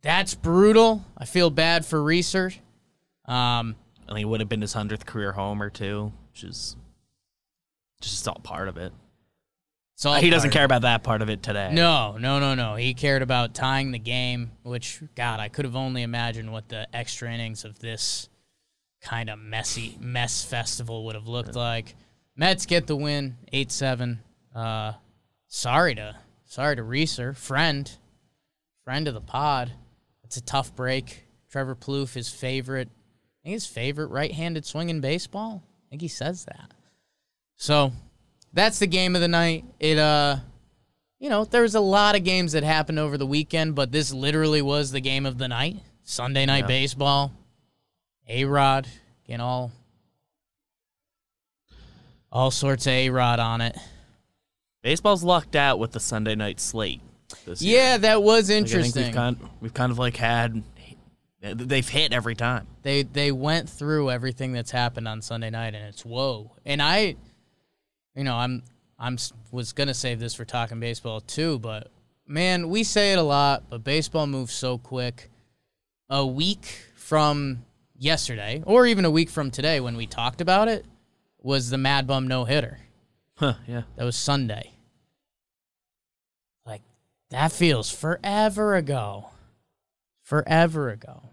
that's 0.01 0.34
brutal. 0.34 1.05
I 1.17 1.25
feel 1.25 1.50
bad 1.50 1.86
for 1.86 2.01
Reeser. 2.01 2.51
Um, 3.25 3.75
I 4.08 4.13
think 4.13 4.22
it 4.22 4.25
would 4.25 4.39
have 4.39 4.50
been 4.50 4.62
his 4.62 4.74
hundredth 4.74 5.05
career 5.05 5.32
homer 5.32 5.70
too, 5.70 6.12
which 6.32 6.43
is 6.43 6.75
just 8.01 8.27
all 8.27 8.36
part 8.36 8.67
of 8.67 8.77
it. 8.77 8.91
it's 9.96 10.05
all 10.05 10.15
he 10.15 10.29
doesn't 10.29 10.51
care 10.51 10.65
about 10.65 10.82
that 10.82 11.03
part 11.03 11.22
of 11.22 11.29
it 11.29 11.41
today. 11.41 11.72
No, 11.74 12.17
no, 12.17 12.39
no, 12.39 12.53
no. 12.55 12.75
He 12.75 12.93
cared 12.93 13.22
about 13.22 13.53
tying 13.53 13.91
the 13.91 14.00
game, 14.00 14.51
which 14.63 15.01
God, 15.15 15.39
I 15.39 15.48
could 15.48 15.65
have 15.65 15.75
only 15.75 16.01
imagined 16.01 16.51
what 16.51 16.70
the 16.70 16.88
extra 16.93 17.32
innings 17.32 17.63
of 17.63 17.79
this 17.79 18.29
kind 19.03 19.29
of 19.29 19.38
messy 19.38 19.98
mess 20.00 20.43
festival 20.43 21.05
would 21.05 21.15
have 21.15 21.27
looked 21.27 21.55
like. 21.55 21.93
Mets 22.36 22.65
get 22.65 22.88
the 22.88 22.95
win, 22.95 23.36
eight 23.51 23.72
seven. 23.72 24.22
Uh, 24.55 24.93
sorry 25.48 25.93
to 25.95 26.15
sorry 26.45 26.75
to 26.75 26.83
Reeser, 26.83 27.33
friend, 27.33 27.91
friend 28.83 29.07
of 29.07 29.13
the 29.13 29.22
pod. 29.22 29.72
It's 30.24 30.38
a 30.38 30.41
tough 30.41 30.75
break. 30.75 31.25
Trevor 31.51 31.75
Plouffe, 31.75 32.15
his 32.15 32.29
favorite, 32.29 32.89
I 32.89 33.43
think 33.43 33.53
his 33.53 33.67
favorite 33.67 34.07
right-handed 34.07 34.65
swing 34.65 34.89
in 34.89 35.01
baseball. 35.01 35.62
I 35.63 35.89
think 35.91 36.01
he 36.01 36.07
says 36.07 36.45
that. 36.45 36.74
So 37.57 37.91
that's 38.53 38.79
the 38.79 38.88
game 38.88 39.15
of 39.15 39.22
the 39.22 39.27
night. 39.27 39.65
It 39.79 40.00
uh 40.00 40.38
you 41.19 41.29
know, 41.29 41.45
there 41.45 41.62
was 41.62 41.75
a 41.75 41.79
lot 41.79 42.15
of 42.17 42.24
games 42.24 42.51
that 42.53 42.63
happened 42.63 43.00
over 43.00 43.17
the 43.17 43.25
weekend, 43.27 43.75
but 43.75 43.91
this 43.91 44.12
literally 44.12 44.62
was 44.62 44.91
the 44.91 45.00
game 45.00 45.25
of 45.25 45.38
the 45.38 45.48
night. 45.48 45.77
Sunday 46.03 46.45
night 46.45 46.62
Yeah. 46.63 46.67
baseball. 46.67 47.31
A 48.27 48.45
Rod 48.45 48.87
getting 49.25 49.41
all 49.41 49.71
all 52.31 52.51
sorts 52.51 52.87
of 52.87 52.93
A 52.93 53.09
Rod 53.09 53.39
on 53.39 53.61
it. 53.61 53.77
Baseball's 54.81 55.23
lucked 55.23 55.55
out 55.55 55.79
with 55.79 55.91
the 55.91 55.99
Sunday 55.99 56.35
night 56.35 56.59
slate. 56.59 57.01
This 57.45 57.61
year. 57.61 57.79
Yeah, 57.79 57.97
that 57.97 58.21
was 58.23 58.49
Like, 58.49 58.57
interesting. 58.59 59.03
we've 59.05 59.13
kind 59.13 59.37
we've 59.61 59.73
kind 59.73 59.91
of 59.91 59.99
like 59.99 60.17
had 60.17 60.63
they've 61.41 61.87
hit 61.87 62.13
every 62.13 62.35
time. 62.35 62.67
they 62.83 63.03
they 63.03 63.31
went 63.31 63.69
through 63.69 64.09
everything 64.11 64.53
that's 64.53 64.71
happened 64.71 65.07
on 65.07 65.21
Sunday 65.21 65.49
night, 65.49 65.73
and 65.75 65.85
it's 65.85 66.05
whoa. 66.05 66.51
And 66.65 66.81
I, 66.81 67.15
you 68.15 68.23
know, 68.23 68.35
I'm 68.35 68.63
I'm 68.99 69.17
was 69.51 69.73
gonna 69.73 69.93
save 69.93 70.19
this 70.19 70.33
for 70.33 70.45
talking 70.45 70.79
baseball 70.79 71.21
too, 71.21 71.59
but 71.59 71.89
man, 72.27 72.69
we 72.69 72.83
say 72.83 73.11
it 73.13 73.19
a 73.19 73.23
lot, 73.23 73.63
but 73.69 73.83
baseball 73.83 74.27
moves 74.27 74.53
so 74.53 74.77
quick. 74.77 75.29
A 76.09 76.25
week 76.25 76.65
from 76.95 77.65
yesterday, 77.97 78.62
or 78.65 78.85
even 78.85 79.05
a 79.05 79.12
week 79.12 79.29
from 79.29 79.51
today, 79.51 79.79
when 79.79 79.95
we 79.95 80.05
talked 80.07 80.41
about 80.41 80.67
it, 80.67 80.85
was 81.41 81.69
the 81.69 81.77
Mad 81.77 82.07
Bum 82.07 82.27
no 82.27 82.45
hitter. 82.45 82.79
Huh, 83.35 83.55
yeah. 83.67 83.83
That 83.95 84.05
was 84.05 84.15
Sunday. 84.15 84.71
Like 86.65 86.81
that 87.29 87.51
feels 87.51 87.89
forever 87.89 88.75
ago. 88.75 89.29
Forever 90.23 90.89
ago. 90.89 91.23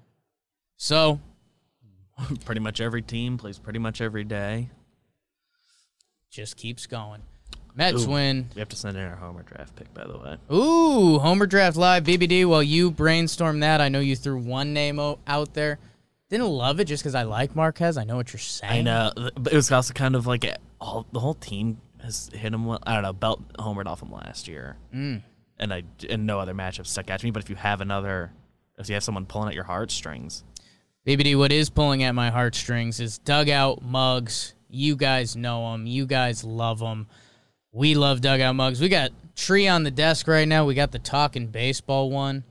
So 0.76 1.20
pretty 2.44 2.60
much 2.60 2.80
every 2.80 3.02
team 3.02 3.38
plays 3.38 3.58
pretty 3.58 3.78
much 3.78 4.00
every 4.00 4.24
day. 4.24 4.70
just 6.30 6.56
keeps 6.56 6.86
going. 6.86 7.22
Mets 7.74 8.04
Ooh. 8.04 8.10
win. 8.10 8.48
We 8.54 8.58
have 8.58 8.68
to 8.70 8.76
send 8.76 8.96
in 8.96 9.04
our 9.04 9.16
homer 9.16 9.42
draft 9.42 9.76
pick, 9.76 9.92
by 9.94 10.04
the 10.04 10.18
way. 10.18 10.36
Ooh, 10.52 11.18
Homer 11.18 11.46
Draft 11.46 11.76
Live, 11.76 12.02
BBD. 12.02 12.44
While 12.44 12.64
you 12.64 12.90
brainstorm 12.90 13.60
that, 13.60 13.80
I 13.80 13.88
know 13.88 14.00
you 14.00 14.16
threw 14.16 14.38
one 14.38 14.72
name 14.72 14.98
out 14.98 15.54
there. 15.54 15.78
Didn't 16.30 16.46
love 16.48 16.78
it 16.80 16.84
just 16.84 17.02
because 17.02 17.14
I 17.14 17.24
like 17.24 17.56
Marquez. 17.56 17.96
I 17.96 18.04
know 18.04 18.16
what 18.16 18.32
you're 18.32 18.38
saying. 18.40 18.72
I 18.72 18.82
know, 18.82 19.12
but 19.34 19.52
it 19.52 19.56
was 19.56 19.70
also 19.72 19.92
kind 19.92 20.14
of 20.14 20.26
like 20.26 20.46
all 20.80 21.06
the 21.12 21.18
whole 21.20 21.34
team 21.34 21.80
has 22.02 22.30
hit 22.32 22.54
him. 22.54 22.64
Well, 22.64 22.78
I 22.86 22.94
don't 22.94 23.02
know. 23.02 23.12
Belt 23.12 23.42
homered 23.54 23.86
off 23.86 24.00
him 24.02 24.12
last 24.12 24.46
year, 24.48 24.76
Mm. 24.94 25.22
and 25.58 25.74
I 25.74 25.82
and 26.08 26.26
no 26.26 26.38
other 26.38 26.54
matchup 26.54 26.86
stuck 26.86 27.10
out 27.10 27.18
to 27.20 27.26
me. 27.26 27.30
But 27.32 27.42
if 27.42 27.50
you 27.50 27.56
have 27.56 27.80
another, 27.80 28.32
if 28.78 28.88
you 28.88 28.94
have 28.94 29.02
someone 29.04 29.26
pulling 29.26 29.48
at 29.48 29.54
your 29.54 29.64
heartstrings, 29.64 30.44
BBD, 31.06 31.36
what 31.36 31.50
is 31.50 31.68
pulling 31.68 32.04
at 32.04 32.14
my 32.14 32.30
heartstrings 32.30 33.00
is 33.00 33.18
dugout 33.18 33.82
mugs. 33.82 34.54
You 34.68 34.94
guys 34.94 35.34
know 35.34 35.72
them. 35.72 35.84
You 35.86 36.06
guys 36.06 36.44
love 36.44 36.78
them. 36.78 37.08
We 37.72 37.94
love 37.96 38.20
dugout 38.20 38.54
mugs. 38.54 38.80
We 38.80 38.88
got 38.88 39.10
tree 39.34 39.66
on 39.66 39.82
the 39.82 39.90
desk 39.90 40.28
right 40.28 40.46
now. 40.46 40.64
We 40.64 40.74
got 40.74 40.92
the 40.92 40.98
talking 41.00 41.48
baseball 41.48 42.08
one. 42.10 42.44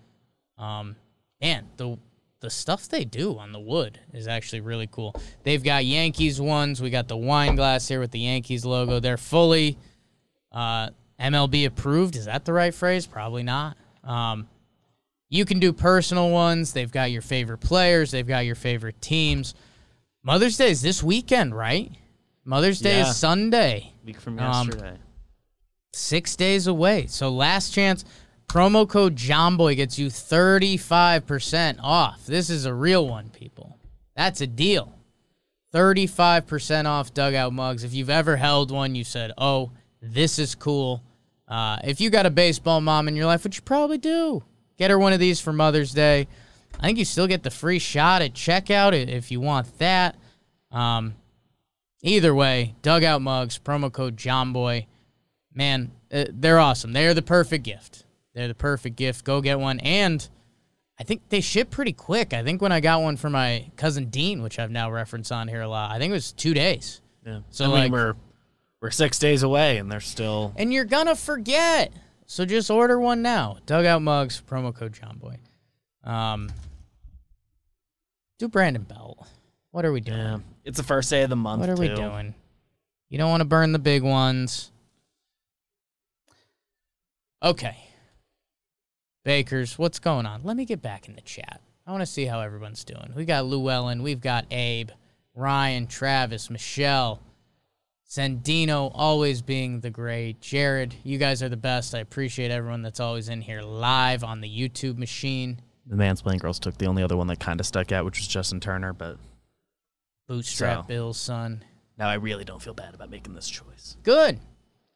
Um, 0.57 0.97
man, 1.41 1.67
the 1.77 1.97
the 2.41 2.49
stuff 2.49 2.87
they 2.87 3.03
do 3.03 3.37
on 3.37 3.51
the 3.51 3.59
wood 3.59 3.99
is 4.13 4.27
actually 4.27 4.61
really 4.61 4.87
cool. 4.91 5.13
They've 5.43 5.63
got 5.63 5.83
Yankees 5.85 6.39
ones. 6.39 6.81
We 6.81 6.89
got 6.89 7.07
the 7.07 7.17
wine 7.17 7.55
glass 7.55 7.87
here 7.87 7.99
with 7.99 8.11
the 8.11 8.19
Yankees 8.19 8.63
logo. 8.65 8.99
They're 8.99 9.17
fully 9.17 9.77
uh, 10.51 10.89
MLB 11.19 11.65
approved. 11.65 12.15
Is 12.15 12.25
that 12.25 12.45
the 12.45 12.53
right 12.53 12.73
phrase? 12.73 13.05
Probably 13.05 13.43
not. 13.43 13.75
Um, 14.03 14.47
you 15.29 15.43
can 15.45 15.59
do 15.59 15.73
personal 15.73 16.29
ones. 16.29 16.71
They've 16.73 16.91
got 16.91 17.11
your 17.11 17.21
favorite 17.21 17.59
players. 17.59 18.11
They've 18.11 18.25
got 18.27 18.45
your 18.45 18.55
favorite 18.55 19.01
teams. 19.01 19.53
Mother's 20.23 20.57
Day 20.57 20.71
is 20.71 20.81
this 20.81 21.03
weekend, 21.03 21.53
right? 21.55 21.91
Mother's 22.45 22.79
Day 22.79 22.99
Yeah. 22.99 23.09
is 23.09 23.17
Sunday. 23.17 23.91
week 24.05 24.19
from 24.19 24.39
Um, 24.39 24.67
yesterday. 24.67 24.97
Six 25.93 26.35
days 26.35 26.67
away. 26.67 27.07
So 27.07 27.29
last 27.29 27.73
chance. 27.73 28.05
Promo 28.49 28.89
code 28.89 29.15
JOMBOY 29.15 29.75
gets 29.75 29.99
you 29.99 30.07
35% 30.07 31.77
off. 31.83 32.25
This 32.25 32.49
is 32.49 32.65
a 32.65 32.73
real 32.73 33.07
one, 33.07 33.29
people. 33.29 33.77
That's 34.15 34.41
a 34.41 34.47
deal. 34.47 34.95
35% 35.71 36.85
off 36.85 37.13
dugout 37.13 37.53
mugs. 37.53 37.83
If 37.83 37.93
you've 37.93 38.09
ever 38.09 38.37
held 38.37 38.71
one, 38.71 38.95
you 38.95 39.03
said, 39.03 39.33
oh, 39.37 39.69
this 40.01 40.39
is 40.39 40.55
cool. 40.55 41.03
Uh, 41.47 41.77
if 41.83 42.01
you 42.01 42.09
got 42.09 42.25
a 42.25 42.31
baseball 42.31 42.81
mom 42.81 43.07
in 43.07 43.15
your 43.15 43.27
life, 43.27 43.43
which 43.43 43.57
you 43.57 43.61
probably 43.61 43.99
do, 43.99 44.43
get 44.79 44.89
her 44.89 44.97
one 44.97 45.13
of 45.13 45.19
these 45.19 45.39
for 45.39 45.53
Mother's 45.53 45.91
Day. 45.91 46.27
I 46.79 46.87
think 46.87 46.97
you 46.97 47.05
still 47.05 47.27
get 47.27 47.43
the 47.43 47.51
free 47.51 47.77
shot 47.77 48.23
at 48.23 48.33
checkout 48.33 48.93
if 48.93 49.29
you 49.29 49.39
want 49.39 49.77
that. 49.77 50.15
Um, 50.71 51.13
either 52.01 52.33
way, 52.33 52.73
dugout 52.81 53.21
mugs, 53.21 53.59
promo 53.59 53.91
code 53.91 54.17
JOMBOY. 54.17 54.87
Man, 55.53 55.91
uh, 56.11 56.25
they're 56.31 56.57
awesome. 56.57 56.93
They're 56.93 57.13
the 57.13 57.21
perfect 57.21 57.63
gift. 57.63 58.05
They're 58.39 58.47
the 58.47 58.55
perfect 58.55 58.95
gift. 58.95 59.25
Go 59.25 59.41
get 59.41 59.59
one. 59.59 59.81
And 59.81 60.25
I 60.97 61.03
think 61.03 61.27
they 61.27 61.41
ship 61.41 61.71
pretty 61.71 61.91
quick. 61.91 62.33
I 62.33 62.41
think 62.41 62.61
when 62.61 62.71
I 62.71 62.79
got 62.79 63.01
one 63.01 63.17
for 63.17 63.29
my 63.29 63.69
cousin 63.75 64.05
Dean, 64.05 64.41
which 64.41 64.59
I've 64.59 64.71
now 64.71 64.89
referenced 64.89 65.29
on 65.33 65.49
here 65.49 65.59
a 65.59 65.67
lot, 65.67 65.91
I 65.91 65.99
think 65.99 66.11
it 66.11 66.13
was 66.13 66.31
two 66.31 66.53
days. 66.53 67.01
Yeah. 67.25 67.41
so, 67.49 67.65
I 67.65 67.67
mean, 67.67 67.75
like- 67.75 67.91
we're 67.91 68.13
we're 68.81 68.91
six 68.91 69.19
days 69.19 69.43
away, 69.43 69.77
and 69.77 69.91
they're 69.91 69.99
still. 69.99 70.53
And 70.55 70.71
you're 70.71 70.85
gonna 70.85 71.17
forget. 71.17 71.91
So 72.27 72.45
just 72.45 72.71
order 72.71 72.97
one 72.97 73.21
now. 73.21 73.57
Dugout 73.65 74.01
mugs, 74.01 74.41
promo 74.49 74.73
code 74.73 74.93
Jomboy. 74.93 75.35
Um, 76.09 76.49
do 78.37 78.47
Brandon 78.47 78.83
Belt. 78.83 79.27
What 79.71 79.83
are 79.83 79.91
we 79.91 79.99
doing? 79.99 80.17
Yeah, 80.17 80.37
it's 80.63 80.77
the 80.77 80.83
first 80.83 81.09
day 81.09 81.23
of 81.23 81.29
the 81.29 81.35
month. 81.35 81.59
What 81.59 81.69
are 81.69 81.75
we 81.75 81.89
doing? 81.89 82.33
You 83.09 83.17
don't 83.17 83.31
want 83.31 83.41
to 83.41 83.45
burn 83.45 83.73
the 83.73 83.79
big 83.79 84.01
ones. 84.01 84.71
Okay. 87.43 87.75
Bakers, 89.23 89.77
what's 89.77 89.99
going 89.99 90.25
on? 90.25 90.41
Let 90.43 90.55
me 90.57 90.65
get 90.65 90.81
back 90.81 91.07
in 91.07 91.15
the 91.15 91.21
chat. 91.21 91.61
I 91.85 91.91
want 91.91 92.01
to 92.01 92.05
see 92.05 92.25
how 92.25 92.39
everyone's 92.39 92.83
doing. 92.83 93.13
We 93.15 93.25
got 93.25 93.45
Llewellyn, 93.45 94.03
we've 94.03 94.21
got 94.21 94.45
Abe, 94.51 94.89
Ryan, 95.35 95.87
Travis, 95.87 96.49
Michelle, 96.49 97.19
Sandino 98.09 98.91
always 98.93 99.41
being 99.41 99.81
the 99.81 99.89
great. 99.89 100.41
Jared, 100.41 100.95
you 101.03 101.17
guys 101.17 101.43
are 101.43 101.49
the 101.49 101.57
best. 101.57 101.93
I 101.93 101.99
appreciate 101.99 102.49
everyone 102.49 102.81
that's 102.81 102.99
always 102.99 103.29
in 103.29 103.41
here 103.41 103.61
live 103.61 104.23
on 104.23 104.41
the 104.41 104.49
YouTube 104.49 104.97
machine. 104.97 105.61
The 105.85 105.95
mansplaining 105.95 106.39
girls 106.39 106.59
took 106.59 106.77
the 106.77 106.87
only 106.87 107.03
other 107.03 107.17
one 107.17 107.27
that 107.27 107.39
kind 107.39 107.59
of 107.59 107.65
stuck 107.65 107.91
out, 107.91 108.05
which 108.05 108.17
was 108.17 108.27
Justin 108.27 108.59
Turner. 108.59 108.93
But 108.93 109.17
Bootstrap 110.27 110.83
So. 110.83 110.87
Bill's 110.87 111.17
son. 111.19 111.63
now 111.97 112.07
I 112.09 112.15
really 112.15 112.43
don't 112.45 112.61
feel 112.61 112.73
bad 112.73 112.93
about 112.95 113.09
making 113.11 113.33
this 113.35 113.47
choice. 113.49 113.97
Good. 114.03 114.39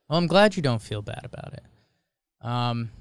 Well, 0.09 0.17
I'm 0.19 0.27
glad 0.27 0.55
you 0.55 0.61
don't 0.63 0.81
feel 0.81 1.01
bad 1.01 1.21
about 1.23 1.53
it. 1.53 1.63
Um, 2.41 2.91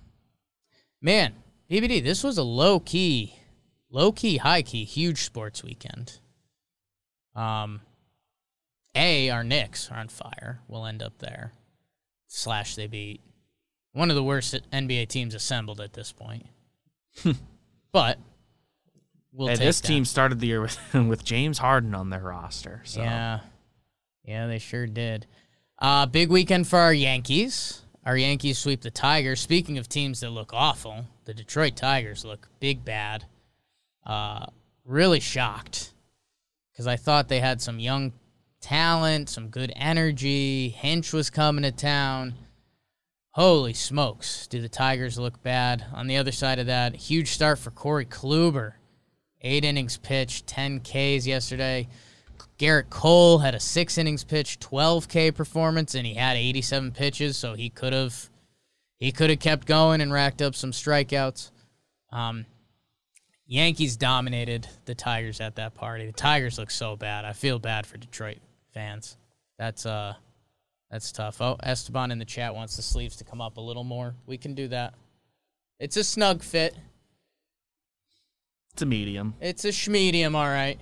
man, 1.03 1.35
BBD, 1.71 2.03
this 2.03 2.25
was 2.25 2.39
a 2.39 2.43
low 2.43 2.81
key, 2.81 3.35
low 3.91 4.13
key, 4.13 4.39
high 4.39 4.63
key, 4.63 4.85
huge 4.85 5.25
sports 5.25 5.63
weekend. 5.63 6.21
Um, 7.35 7.81
a 8.95 9.31
our 9.31 9.45
Knicks 9.45 9.91
are 9.91 9.99
on 9.99 10.09
fire. 10.09 10.61
We'll 10.69 10.87
end 10.87 11.03
up 11.03 11.19
there. 11.19 11.53
Slash, 12.29 12.77
they 12.77 12.87
beat 12.87 13.21
one 13.93 14.09
of 14.11 14.17
the 14.17 14.23
worst 14.23 14.59
NBA 14.73 15.09
teams 15.09 15.35
assembled 15.35 15.81
at 15.81 15.93
this 15.93 16.13
point. 16.13 16.47
but 17.93 18.19
we'll 19.33 19.49
Hey, 19.49 19.57
this 19.57 19.81
that. 19.81 19.87
team 19.87 20.05
started 20.05 20.41
the 20.41 20.47
year 20.47 20.61
with 20.61 20.79
with 20.95 21.25
James 21.25 21.59
Harden 21.59 21.95
on 21.95 22.11
their 22.11 22.21
roster. 22.21 22.81
So 22.85 23.01
Yeah. 23.03 23.41
Yeah, 24.25 24.47
they 24.47 24.59
sure 24.59 24.87
did. 24.87 25.27
Uh, 25.79 26.07
big 26.07 26.31
weekend 26.31 26.69
for 26.69 26.79
our 26.79 26.95
Yankees. 26.95 27.82
Our 28.05 28.17
Yankees 28.17 28.59
sweep 28.59 28.81
the 28.81 28.91
Tigers. 28.91 29.41
Speaking 29.41 29.79
of 29.79 29.89
teams 29.89 30.21
that 30.21 30.31
look 30.31 30.53
awful, 30.53 31.05
the 31.25 31.35
Detroit 31.35 31.77
Tigers 31.77 32.25
look 32.25 32.49
big 32.59 32.85
bad. 32.85 33.27
Uh, 34.05 34.47
really 34.85 35.21
shocked 35.21 35.93
because 36.73 36.89
I 36.89 36.97
thought 36.97 37.29
they 37.29 37.39
had 37.39 37.63
some 37.63 37.79
young 37.79 38.13
talent, 38.61 39.29
some 39.29 39.49
good 39.49 39.73
energy. 39.77 40.71
Hinch 40.71 41.13
was 41.13 41.31
coming 41.31 41.63
to 41.63 41.71
town. 41.71 42.35
Holy 43.31 43.73
smokes, 43.73 44.49
do 44.49 44.61
the 44.61 44.69
Tigers 44.69 45.19
look 45.19 45.43
bad? 45.43 45.87
On 45.95 46.09
the 46.09 46.17
other 46.17 46.33
side 46.33 46.59
of 46.59 46.67
that, 46.67 46.97
huge 46.97 47.29
start 47.29 47.59
for 47.59 47.71
Corey 47.71 48.05
Kluber. 48.05 48.73
Eight 49.41 49.65
innings 49.65 49.97
pitched, 49.97 50.47
10 50.49 50.81
Ks 50.81 51.27
yesterday. 51.27 51.89
Gerrit 52.59 52.91
Cole 52.91 53.39
had 53.39 53.55
a 53.55 53.61
six 53.61 53.99
innings 53.99 54.25
pitch, 54.25 54.61
12K 54.61 55.35
performance, 55.35 55.95
and 55.95 56.07
he 56.07 56.15
had 56.15 56.37
87 56.37 56.93
pitches, 56.93 57.37
so 57.37 57.55
he 57.55 57.71
could 57.71 57.93
have 57.93 58.31
he 58.99 59.11
could 59.11 59.31
have 59.31 59.41
kept 59.41 59.67
going 59.67 60.01
and 60.01 60.13
racked 60.13 60.41
up 60.41 60.55
some 60.55 60.71
strikeouts. 60.71 61.51
Um, 62.11 62.47
Yankees 63.47 63.97
dominated 63.97 64.69
the 64.85 64.95
Tigers 64.95 65.41
at 65.41 65.57
that 65.57 65.75
party. 65.75 66.07
The 66.07 66.13
Tigers 66.13 66.59
look 66.59 66.71
so 66.71 66.97
bad. 66.97 67.25
I 67.25 67.33
feel 67.33 67.59
bad 67.59 67.85
for 67.87 67.97
Detroit 67.99 68.39
fans. 68.73 69.17
That's 69.59 69.85
uh 69.85 70.15
that's 70.91 71.11
tough. 71.11 71.41
Oh, 71.41 71.57
Esteban 71.63 72.11
in 72.11 72.19
the 72.19 72.25
chat 72.25 72.55
wants 72.55 72.77
the 72.77 72.83
sleeves 72.83 73.17
to 73.17 73.25
come 73.25 73.41
up 73.41 73.57
a 73.57 73.61
little 73.61 73.85
more. 73.85 74.15
We 74.27 74.39
can 74.39 74.55
do 74.55 74.69
that. 74.69 74.95
It's 75.79 75.97
a 75.97 76.05
snug 76.05 76.43
fit. 76.43 76.77
it's 78.73 78.83
a 78.83 78.87
medium. 78.87 79.35
It's 79.41 79.65
a 79.65 79.69
schmedium, 79.69 80.35
all 80.35 80.47
right. 80.47 80.79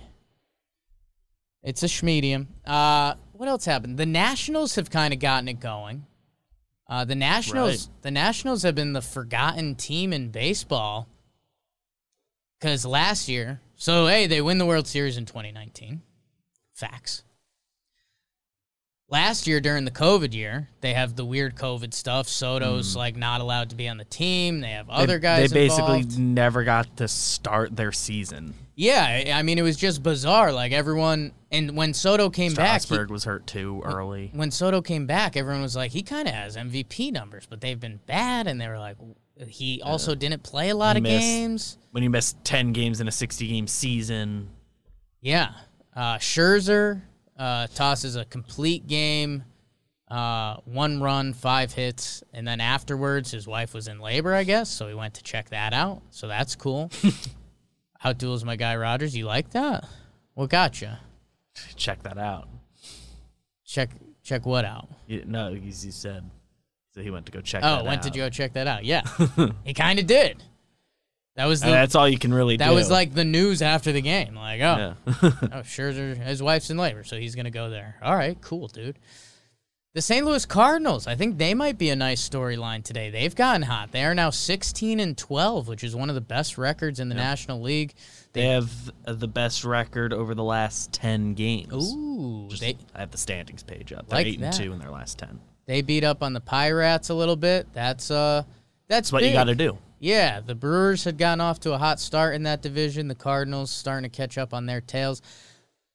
It's 1.63 1.83
a 1.83 1.87
schmedium. 1.87 2.47
Uh, 2.65 3.15
what 3.33 3.47
else 3.47 3.65
happened? 3.65 3.97
The 3.97 4.05
Nationals 4.05 4.75
have 4.75 4.89
kind 4.89 5.13
of 5.13 5.19
gotten 5.19 5.47
it 5.47 5.59
going. 5.59 6.05
Uh, 6.87 7.05
the 7.05 7.15
Nationals, 7.15 7.89
the 8.01 8.11
Nationals 8.11 8.63
have 8.63 8.75
been 8.75 8.93
the 8.93 9.01
forgotten 9.01 9.75
team 9.75 10.11
in 10.11 10.29
baseball. 10.29 11.07
Because 12.59 12.85
last 12.85 13.27
year, 13.29 13.61
So 13.75 14.07
hey, 14.07 14.27
they 14.27 14.41
win 14.41 14.57
the 14.57 14.65
World 14.65 14.87
Series 14.87 15.17
in 15.17 15.25
2019. 15.25 16.01
Facts. 16.73 17.23
Last 19.11 19.45
year 19.45 19.59
during 19.59 19.83
the 19.83 19.91
COVID 19.91 20.33
year, 20.33 20.69
they 20.79 20.93
have 20.93 21.17
the 21.17 21.25
weird 21.25 21.55
COVID 21.55 21.93
stuff. 21.93 22.29
Soto's 22.29 22.95
like 22.95 23.17
not 23.17 23.41
allowed 23.41 23.69
to 23.71 23.75
be 23.75 23.89
on 23.89 23.97
the 23.97 24.05
team. 24.05 24.61
They 24.61 24.69
have 24.71 24.89
other. 24.89 25.17
They- 25.17 25.19
guys. 25.19 25.51
They 25.51 25.67
basically 25.67 25.97
involved. 25.97 26.17
never 26.19 26.63
got 26.63 26.95
to 26.97 27.07
start 27.09 27.75
their 27.75 27.91
season. 27.91 28.53
Yeah, 28.75 29.35
I- 29.35 29.43
mean 29.43 29.59
it 29.59 29.63
was 29.63 29.75
just 29.75 30.01
bizarre. 30.01 30.53
Like 30.53 30.71
everyone, 30.71 31.33
and 31.51 31.75
when 31.75 31.93
Soto 31.93 32.29
came 32.29 32.53
back, 32.53 32.79
he- 32.81 32.85
Strasburg 32.85 33.09
was 33.11 33.25
hurt 33.25 33.45
too 33.45 33.81
early. 33.83 34.31
when 34.33 34.49
Soto 34.49 34.81
came 34.81 35.05
back, 35.07 35.35
everyone 35.35 35.61
was 35.61 35.75
like, 35.75 35.91
he 35.91 36.03
kind 36.03 36.27
of 36.29 36.33
has 36.33 36.55
MVP 36.55 37.11
numbers, 37.11 37.45
but 37.49 37.59
they've 37.59 37.79
been 37.79 37.99
bad. 38.07 38.47
And 38.47 38.61
they 38.61 38.69
were 38.69 38.79
like, 38.79 38.95
he 39.45 39.81
also 39.83 40.15
didn't 40.15 40.41
play 40.43 40.69
a 40.69 40.75
lot 40.75 40.95
of 40.95 41.03
missed- 41.03 41.19
games. 41.19 41.77
When 41.91 42.01
you 42.01 42.09
miss 42.09 42.33
ten 42.45 42.71
games 42.71 43.01
in 43.01 43.09
a 43.09 43.11
sixty 43.11 43.49
game 43.49 43.67
season, 43.67 44.47
Yeah. 45.19 45.49
Uh, 45.93 46.15
Scherzer 46.17 47.01
uh, 47.41 47.65
tosses 47.73 48.15
a 48.15 48.23
complete 48.23 48.85
game, 48.85 49.43
uh, 50.07 50.57
one 50.65 51.01
run, 51.01 51.33
five 51.33 51.73
hits. 51.73 52.23
And 52.33 52.47
then 52.47 52.61
afterwards, 52.61 53.31
his 53.31 53.47
wife 53.47 53.73
was 53.73 53.87
in 53.87 53.99
labor, 53.99 54.35
I 54.35 54.43
guess. 54.43 54.69
So 54.69 54.87
he 54.87 54.93
went 54.93 55.15
to 55.15 55.23
check 55.23 55.49
that 55.49 55.73
out. 55.73 56.03
So 56.11 56.27
that's 56.27 56.55
cool. 56.55 56.91
How 57.97 58.13
Outduels 58.13 58.43
my 58.43 58.55
guy 58.55 58.75
Rogers. 58.75 59.17
You 59.17 59.25
like 59.25 59.49
that? 59.51 59.85
What 60.35 60.51
gotcha? 60.51 60.99
check 61.75 62.03
that 62.03 62.17
out. 62.17 62.47
Check 63.65 63.89
check 64.23 64.45
what 64.45 64.63
out? 64.63 64.87
You, 65.07 65.23
no, 65.25 65.53
he's, 65.53 65.81
he 65.81 65.91
said 65.91 66.23
so. 66.91 67.01
He 67.01 67.09
went 67.09 67.25
to 67.25 67.31
go 67.31 67.41
check. 67.41 67.63
Oh, 67.63 67.83
went 67.83 68.05
out. 68.05 68.13
to 68.13 68.17
go 68.17 68.29
check 68.29 68.53
that 68.53 68.67
out. 68.67 68.85
Yeah, 68.85 69.01
he 69.63 69.73
kind 69.73 69.99
of 69.99 70.07
did. 70.07 70.43
That 71.35 71.45
was 71.45 71.61
the 71.61 71.67
And 71.67 71.75
that's 71.75 71.95
all 71.95 72.09
you 72.09 72.17
can 72.19 72.33
really 72.33 72.55
do. 72.57 72.63
that 72.65 72.69
do. 72.69 72.75
was 72.75 72.91
like 72.91 73.13
the 73.13 73.23
news 73.23 73.61
after 73.61 73.91
the 73.91 74.01
game. 74.01 74.35
Like, 74.35 74.59
oh, 74.61 74.63
yeah. 74.63 74.93
oh, 75.07 75.61
Scherzer, 75.63 76.17
his 76.17 76.43
wife's 76.43 76.69
in 76.69 76.77
labor, 76.77 77.03
so 77.03 77.17
he's 77.17 77.35
gonna 77.35 77.51
go 77.51 77.69
there. 77.69 77.95
All 78.01 78.15
right, 78.15 78.37
cool, 78.41 78.67
dude. 78.67 78.99
The 79.93 80.01
St. 80.01 80.25
Louis 80.25 80.45
Cardinals, 80.45 81.05
I 81.05 81.15
think 81.15 81.37
they 81.37 81.53
might 81.53 81.77
be 81.77 81.89
a 81.89 81.97
nice 81.97 82.27
storyline 82.27 82.81
today. 82.81 83.09
They've 83.09 83.35
gotten 83.35 83.63
hot. 83.63 83.91
They 83.91 84.05
are 84.05 84.15
now 84.15 84.29
16 84.29 85.01
and 85.01 85.17
12, 85.17 85.67
which 85.67 85.83
is 85.83 85.93
one 85.93 86.07
of 86.07 86.15
the 86.15 86.21
best 86.21 86.57
records 86.57 87.01
in 87.01 87.09
the 87.09 87.15
National 87.15 87.61
League. 87.61 87.93
they 88.31 88.45
have 88.47 88.71
uh, 89.05 89.11
the 89.11 89.27
best 89.27 89.65
record 89.65 90.13
over 90.13 90.33
the 90.33 90.45
last 90.45 90.93
ten 90.93 91.33
games. 91.33 91.93
Ooh, 91.93 92.47
Just- 92.49 92.61
they 92.61 92.77
I 92.95 92.99
have 93.01 93.11
the 93.11 93.17
standings 93.17 93.63
page 93.63 93.91
up. 93.91 94.07
They're 94.07 94.19
Like 94.19 94.27
eight 94.27 94.39
that. 94.39 94.57
and 94.57 94.65
two 94.65 94.71
in 94.73 94.79
their 94.79 94.91
last 94.91 95.17
ten. 95.17 95.41
they 95.65 95.81
beat 95.81 96.05
up 96.05 96.23
on 96.23 96.31
the 96.33 96.39
Pirates 96.41 97.09
a 97.09 97.13
little 97.13 97.35
bit. 97.35 97.67
That's 97.73 98.09
uh, 98.11 98.43
that's 98.87 99.09
That's 99.09 99.11
what 99.13 99.23
you 99.23 99.33
got 99.33 99.45
to 99.45 99.55
do. 99.55 99.77
Yeah, 100.01 100.39
the 100.39 100.55
Brewers 100.55 101.03
had 101.03 101.19
gotten 101.19 101.41
off 101.41 101.59
to 101.59 101.73
a 101.73 101.77
hot 101.77 101.99
start 101.99 102.33
in 102.33 102.41
that 102.43 102.63
division. 102.63 103.07
The 103.07 103.13
Cardinals 103.13 103.69
starting 103.69 104.09
to 104.09 104.17
catch 104.17 104.35
up 104.35 104.51
on 104.51 104.65
their 104.65 104.81
tails. 104.81 105.21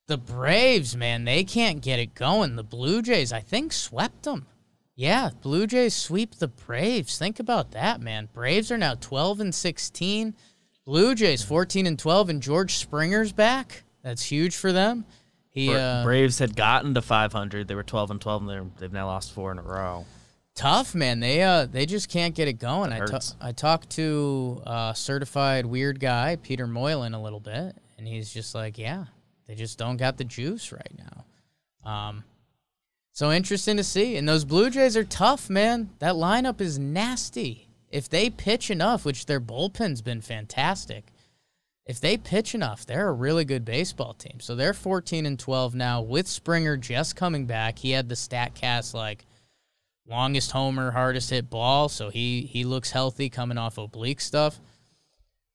The 0.06 0.16
Braves, 0.16 0.96
man, 0.96 1.24
they 1.24 1.42
can't 1.42 1.82
get 1.82 1.98
it 1.98 2.14
going. 2.14 2.54
The 2.54 2.62
Blue 2.62 3.02
Jays, 3.02 3.32
I 3.32 3.40
think, 3.40 3.72
swept 3.72 4.22
them. 4.22 4.46
Yeah, 4.94 5.30
Blue 5.42 5.66
Jays 5.66 5.92
sweep 5.92 6.36
the 6.36 6.46
Braves. 6.46 7.18
Think 7.18 7.40
about 7.40 7.72
that, 7.72 8.00
man. 8.00 8.28
Braves 8.32 8.70
are 8.70 8.78
now 8.78 8.94
12 8.94 9.40
and 9.40 9.52
16. 9.52 10.36
Blue 10.84 11.16
Jays 11.16 11.42
14 11.42 11.88
and 11.88 11.98
12 11.98 12.30
and 12.30 12.40
George 12.40 12.76
Springer's 12.76 13.32
back. 13.32 13.82
That's 14.04 14.22
huge 14.22 14.54
for 14.54 14.72
them. 14.72 15.04
He 15.50 15.74
uh, 15.74 16.04
Braves 16.04 16.38
had 16.38 16.54
gotten 16.54 16.94
to 16.94 17.02
500. 17.02 17.66
They 17.66 17.74
were 17.74 17.82
12 17.82 18.12
and 18.12 18.20
12, 18.20 18.42
and 18.42 18.50
they're, 18.50 18.66
they've 18.78 18.92
now 18.92 19.06
lost 19.06 19.32
four 19.32 19.50
in 19.50 19.58
a 19.58 19.62
row. 19.62 20.06
Tough 20.56 20.94
man 20.94 21.20
they 21.20 21.42
uh 21.42 21.66
they 21.66 21.84
just 21.84 22.08
can't 22.08 22.34
get 22.34 22.48
it 22.48 22.54
going 22.54 22.90
I, 22.90 22.98
ta- 22.98 23.12
hurts. 23.12 23.36
I 23.40 23.52
talked 23.52 23.90
to 23.90 24.62
uh 24.66 24.92
certified 24.94 25.66
weird 25.66 26.00
guy 26.00 26.36
peter 26.36 26.66
moylan 26.66 27.12
a 27.12 27.22
little 27.22 27.40
bit 27.40 27.76
and 27.98 28.08
he's 28.08 28.32
just 28.32 28.54
like 28.54 28.78
yeah 28.78 29.04
they 29.46 29.54
just 29.54 29.78
don't 29.78 29.98
got 29.98 30.16
the 30.16 30.24
juice 30.24 30.72
right 30.72 30.92
now 30.98 31.90
um 31.90 32.24
so 33.12 33.30
interesting 33.30 33.76
to 33.76 33.84
see 33.84 34.16
and 34.16 34.26
those 34.26 34.46
blue 34.46 34.70
jays 34.70 34.96
are 34.96 35.04
tough 35.04 35.50
man 35.50 35.90
that 35.98 36.14
lineup 36.14 36.60
is 36.60 36.78
nasty 36.78 37.68
if 37.90 38.08
they 38.08 38.30
pitch 38.30 38.70
enough 38.70 39.04
which 39.04 39.26
their 39.26 39.40
bullpen's 39.40 40.00
been 40.00 40.22
fantastic 40.22 41.12
if 41.86 42.00
they 42.00 42.16
pitch 42.16 42.52
enough, 42.52 42.84
they're 42.84 43.08
a 43.08 43.12
really 43.12 43.44
good 43.44 43.64
baseball 43.64 44.12
team. 44.12 44.40
So 44.40 44.56
they're 44.56 44.74
14 44.74 45.24
and 45.24 45.38
12 45.38 45.76
now 45.76 46.02
with 46.02 46.26
Springer 46.26 46.76
just 46.76 47.14
coming 47.14 47.46
back. 47.46 47.78
He 47.78 47.92
had 47.92 48.08
the 48.08 48.16
stat 48.16 48.56
cast 48.56 48.92
like 48.92 49.24
longest 50.08 50.52
homer, 50.52 50.90
hardest 50.90 51.30
hit 51.30 51.50
ball, 51.50 51.88
so 51.88 52.10
he 52.10 52.42
he 52.42 52.64
looks 52.64 52.90
healthy 52.90 53.28
coming 53.28 53.58
off 53.58 53.78
oblique 53.78 54.20
stuff. 54.20 54.60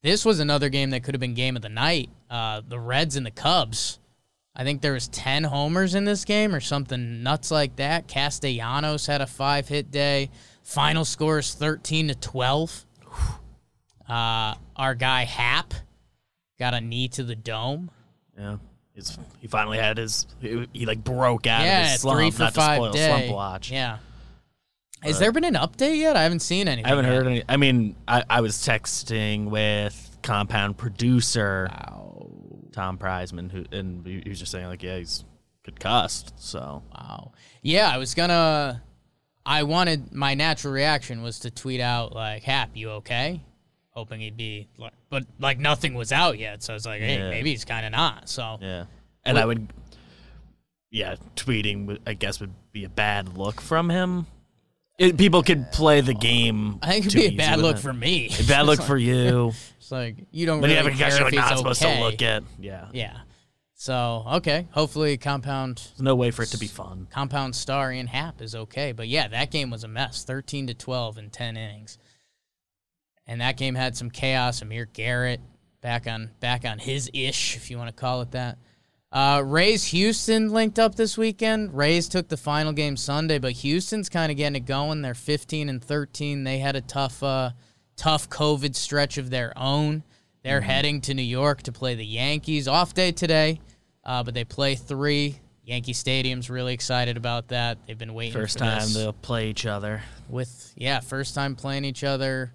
This 0.03 0.25
was 0.25 0.39
another 0.39 0.69
game 0.69 0.89
that 0.91 1.03
could 1.03 1.13
have 1.13 1.19
been 1.19 1.35
game 1.35 1.55
of 1.55 1.61
the 1.61 1.69
night. 1.69 2.09
Uh, 2.29 2.61
the 2.67 2.79
Reds 2.79 3.15
and 3.15 3.25
the 3.25 3.31
Cubs. 3.31 3.99
I 4.55 4.63
think 4.63 4.81
there 4.81 4.93
was 4.93 5.07
10 5.07 5.45
homers 5.45 5.95
in 5.95 6.03
this 6.05 6.25
game 6.25 6.53
or 6.53 6.59
something 6.59 7.23
nuts 7.23 7.51
like 7.51 7.77
that. 7.77 8.07
Castellanos 8.07 9.05
had 9.05 9.21
a 9.21 9.27
five 9.27 9.67
hit 9.67 9.91
day. 9.91 10.29
Final 10.63 11.05
score 11.05 11.39
is 11.39 11.53
13 11.53 12.09
to 12.09 12.15
12. 12.15 12.85
Uh, 14.09 14.55
our 14.75 14.95
guy 14.95 15.23
Happ 15.23 15.73
got 16.59 16.73
a 16.73 16.81
knee 16.81 17.07
to 17.09 17.23
the 17.23 17.35
dome. 17.35 17.91
Yeah. 18.37 18.57
He 19.39 19.47
finally 19.47 19.77
had 19.77 19.97
his, 19.97 20.27
he, 20.41 20.67
he 20.73 20.85
like 20.85 21.03
broke 21.03 21.47
out 21.47 21.61
of 21.65 21.87
his 21.91 22.01
slump, 22.01 22.19
three 22.19 22.31
for 22.31 22.43
not 22.43 22.53
to 22.53 22.59
five 22.59 22.75
spoil 22.77 22.91
day. 22.91 23.07
slump 23.07 23.33
watch. 23.33 23.71
Yeah. 23.71 23.99
Has 25.03 25.19
there 25.19 25.31
been 25.31 25.43
an 25.43 25.55
update 25.55 25.97
yet? 25.97 26.15
I 26.15 26.23
haven't 26.23 26.41
seen 26.41 26.67
anything. 26.67 26.85
I 26.85 26.89
haven't 26.89 27.05
yet. 27.05 27.13
heard 27.13 27.27
any. 27.27 27.43
I 27.49 27.57
mean, 27.57 27.95
I, 28.07 28.23
I 28.29 28.41
was 28.41 28.55
texting 28.57 29.45
with 29.49 30.17
compound 30.21 30.77
producer 30.77 31.69
Tom 32.71 32.97
Prizeman, 32.97 33.51
who 33.51 33.65
and 33.71 34.05
he 34.05 34.21
he 34.23 34.29
was 34.29 34.39
just 34.39 34.51
saying 34.51 34.67
like, 34.67 34.83
yeah, 34.83 34.97
he's 34.97 35.25
concussed. 35.63 36.33
So 36.37 36.83
Wow. 36.93 37.31
Yeah, 37.61 37.89
I 37.93 37.97
was 37.97 38.13
gonna. 38.13 38.81
I 39.45 39.63
wanted 39.63 40.13
my 40.13 40.35
natural 40.35 40.71
reaction 40.73 41.23
was 41.23 41.39
to 41.39 41.51
tweet 41.51 41.81
out 41.81 42.13
like, 42.13 42.43
"Happ, 42.43 42.69
you 42.75 42.91
okay?" 42.91 43.41
Hoping 43.89 44.21
he'd 44.21 44.37
be, 44.37 44.69
like, 44.77 44.93
but 45.09 45.23
like 45.39 45.59
nothing 45.59 45.95
was 45.95 46.11
out 46.11 46.37
yet, 46.39 46.61
so 46.63 46.73
I 46.73 46.75
was 46.75 46.85
like, 46.85 47.01
"Hey, 47.01 47.17
Yeah. 47.17 47.29
maybe 47.29 47.49
he's 47.49 47.65
kind 47.65 47.85
of 47.85 47.91
not." 47.91 48.29
So 48.29 48.57
yeah, 48.61 48.85
and 49.25 49.37
I 49.37 49.45
would, 49.45 49.67
yeah, 50.91 51.15
tweeting 51.35 51.87
would- 51.87 52.01
I 52.05 52.13
guess 52.13 52.39
would 52.39 52.53
be 52.71 52.83
a 52.83 52.89
bad 52.89 53.35
look 53.37 53.59
from 53.59 53.89
him. 53.89 54.27
It, 55.01 55.17
people 55.17 55.41
could 55.41 55.71
play 55.71 56.01
the 56.01 56.13
game. 56.13 56.77
I 56.83 56.91
think 56.91 57.07
it'd 57.07 57.19
be 57.19 57.25
a 57.27 57.31
bad 57.35 57.59
look 57.59 57.77
it. 57.77 57.79
for 57.79 57.91
me. 57.91 58.29
A 58.39 58.43
bad 58.43 58.67
look 58.67 58.81
for 58.83 58.97
you. 58.97 59.51
It's 59.77 59.91
like 59.91 60.27
you 60.31 60.45
don't 60.45 60.61
When 60.61 60.69
really 60.69 60.73
you 60.73 60.77
have 60.77 60.85
a 60.85 60.89
concussion, 60.91 61.33
you're 61.33 61.41
not 61.41 61.49
he's 61.49 61.57
supposed 61.57 61.81
to 61.81 61.99
look 61.99 62.21
at. 62.21 62.43
Yeah, 62.59 62.87
Yeah. 62.93 63.17
So 63.73 64.23
okay, 64.35 64.67
hopefully 64.71 65.17
compound 65.17 65.77
there's 65.77 66.01
no 66.01 66.13
way 66.15 66.29
for 66.29 66.43
it 66.43 66.49
to 66.49 66.59
be 66.59 66.67
fun. 66.67 67.07
compound 67.09 67.55
star 67.55 67.91
Ian 67.91 68.05
Happ 68.05 68.39
is 68.39 68.53
okay. 68.53 68.91
But 68.91 69.07
yeah, 69.07 69.27
that 69.29 69.49
game 69.49 69.71
was 69.71 69.83
a 69.83 69.87
mess. 69.87 70.23
Thirteen 70.23 70.67
to 70.67 70.75
twelve 70.75 71.17
in 71.17 71.31
ten 71.31 71.57
innings. 71.57 71.97
And 73.25 73.41
that 73.41 73.57
game 73.57 73.73
had 73.73 73.97
some 73.97 74.11
chaos. 74.11 74.61
Amir 74.61 74.85
Garrett 74.85 75.41
back 75.81 76.05
on 76.05 76.29
back 76.39 76.63
on 76.63 76.77
his 76.77 77.09
ish, 77.11 77.57
if 77.57 77.71
you 77.71 77.77
want 77.79 77.89
to 77.89 77.99
call 77.99 78.21
it 78.21 78.31
that. 78.31 78.59
Uh, 79.11 79.41
Rays 79.45 79.85
Houston 79.85 80.51
linked 80.51 80.79
up 80.79 80.95
this 80.95 81.17
weekend. 81.17 81.73
Rays 81.73 82.07
took 82.07 82.29
the 82.29 82.37
final 82.37 82.71
game 82.71 82.95
Sunday, 82.95 83.39
but 83.39 83.51
Houston's 83.53 84.07
kind 84.07 84.31
of 84.31 84.37
getting 84.37 84.55
it 84.55 84.65
going. 84.65 85.01
They're 85.01 85.13
15 85.13 85.67
and 85.67 85.83
13. 85.83 86.45
They 86.45 86.59
had 86.59 86.77
a 86.77 86.81
tough, 86.81 87.21
uh, 87.21 87.51
tough 87.97 88.29
COVID 88.29 88.73
stretch 88.75 89.17
of 89.17 89.29
their 89.29 89.51
own. 89.57 90.03
They're 90.43 90.61
heading 90.61 91.01
to 91.01 91.13
New 91.13 91.21
York 91.21 91.61
to 91.63 91.71
play 91.71 91.95
the 91.95 92.05
Yankees. 92.05 92.67
Off 92.67 92.93
day 92.93 93.11
today, 93.11 93.59
uh, 94.03 94.23
but 94.23 94.33
they 94.33 94.45
play 94.45 94.75
three. 94.75 95.39
Yankee 95.63 95.93
Stadium's 95.93 96.49
really 96.49 96.73
excited 96.73 97.17
about 97.17 97.49
that. 97.49 97.77
They've 97.85 97.97
been 97.97 98.13
waiting 98.13 98.33
First 98.33 98.57
time 98.57 98.79
this 98.79 98.93
they'll 98.95 99.13
play 99.13 99.49
each 99.49 99.65
other. 99.65 100.01
with 100.27 100.73
yeah, 100.75 100.99
first 101.01 101.35
time 101.35 101.55
playing 101.55 101.85
each 101.85 102.03
other, 102.03 102.51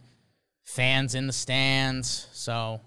fans 0.64 1.14
in 1.14 1.26
the 1.28 1.32
stands. 1.32 2.26
So 2.32 2.80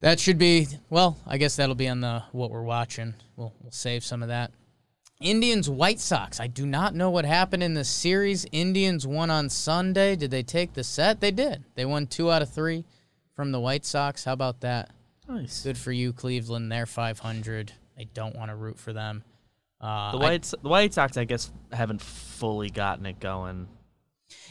that 0.00 0.20
should 0.20 0.38
be 0.38 0.66
well, 0.90 1.16
I 1.26 1.38
guess 1.38 1.56
that'll 1.56 1.74
be 1.74 1.88
on 1.88 2.00
the 2.00 2.22
what 2.32 2.50
we're 2.50 2.62
watching. 2.62 3.14
We'll 3.36 3.52
we'll 3.60 3.72
save 3.72 4.04
some 4.04 4.22
of 4.22 4.28
that. 4.28 4.52
Indians 5.20 5.70
White 5.70 5.98
Sox. 5.98 6.40
I 6.40 6.46
do 6.46 6.66
not 6.66 6.94
know 6.94 7.08
what 7.08 7.24
happened 7.24 7.62
in 7.62 7.72
the 7.72 7.84
series. 7.84 8.44
Indians 8.52 9.06
won 9.06 9.30
on 9.30 9.48
Sunday. 9.48 10.14
Did 10.14 10.30
they 10.30 10.42
take 10.42 10.74
the 10.74 10.84
set? 10.84 11.20
They 11.20 11.30
did. 11.30 11.64
They 11.74 11.86
won 11.86 12.06
2 12.06 12.30
out 12.30 12.42
of 12.42 12.50
3 12.50 12.84
from 13.34 13.50
the 13.50 13.58
White 13.58 13.86
Sox. 13.86 14.24
How 14.24 14.34
about 14.34 14.60
that? 14.60 14.90
Nice. 15.26 15.62
Good 15.62 15.78
for 15.78 15.90
you 15.90 16.12
Cleveland. 16.12 16.70
They're 16.70 16.84
500. 16.84 17.72
I 17.98 18.04
don't 18.12 18.36
want 18.36 18.50
to 18.50 18.56
root 18.56 18.78
for 18.78 18.92
them. 18.92 19.24
Uh, 19.80 20.12
The 20.12 20.18
I- 20.18 20.20
White 20.20 20.42
the 20.62 20.68
White 20.68 20.92
Sox, 20.92 21.16
I 21.16 21.24
guess, 21.24 21.50
haven't 21.72 22.02
fully 22.02 22.68
gotten 22.68 23.06
it 23.06 23.18
going. 23.18 23.68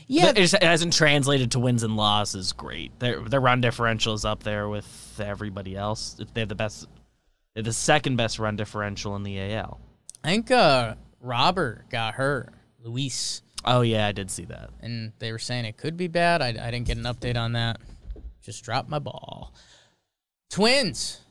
Yeah, 0.08 0.30
it, 0.30 0.36
just- 0.38 0.54
it 0.54 0.64
hasn't 0.64 0.94
translated 0.94 1.52
to 1.52 1.60
wins 1.60 1.84
and 1.84 1.96
losses. 1.98 2.54
Great, 2.54 2.98
their 3.00 3.20
their 3.22 3.40
run 3.42 3.62
differential 3.62 4.14
is 4.14 4.26
up 4.26 4.44
there 4.44 4.70
with 4.70 5.20
everybody 5.24 5.76
else. 5.76 6.16
They 6.34 6.42
have 6.42 6.50
the 6.50 6.56
best, 6.56 6.88
they 7.54 7.60
have 7.60 7.66
the 7.66 7.74
second 7.74 8.16
best 8.16 8.40
run 8.40 8.56
differential 8.56 9.16
in 9.16 9.24
the 9.24 9.40
AL. 9.54 9.80
I 10.24 10.28
think 10.30 10.52
uh, 10.52 10.96
Robert 11.22 11.90
got 11.90 12.16
hurt. 12.16 12.50
Luis. 12.82 13.42
Oh 13.64 13.82
yeah, 13.82 14.06
I 14.06 14.12
did 14.12 14.30
see 14.30 14.46
that. 14.46 14.70
and 14.82 15.12
they 15.20 15.32
were 15.32 15.40
saying 15.40 15.66
it 15.66 15.76
could 15.78 15.98
be 15.98 16.08
bad. 16.08 16.42
I, 16.42 16.50
I 16.50 16.72
didn't 16.72 16.84
get 16.86 16.98
an 16.98 17.04
update 17.04 17.36
on 17.36 17.54
that. 17.54 17.80
Just 18.44 18.64
dropped 18.64 18.90
my 18.90 19.00
ball. 19.00 19.54
Twins. 20.52 21.22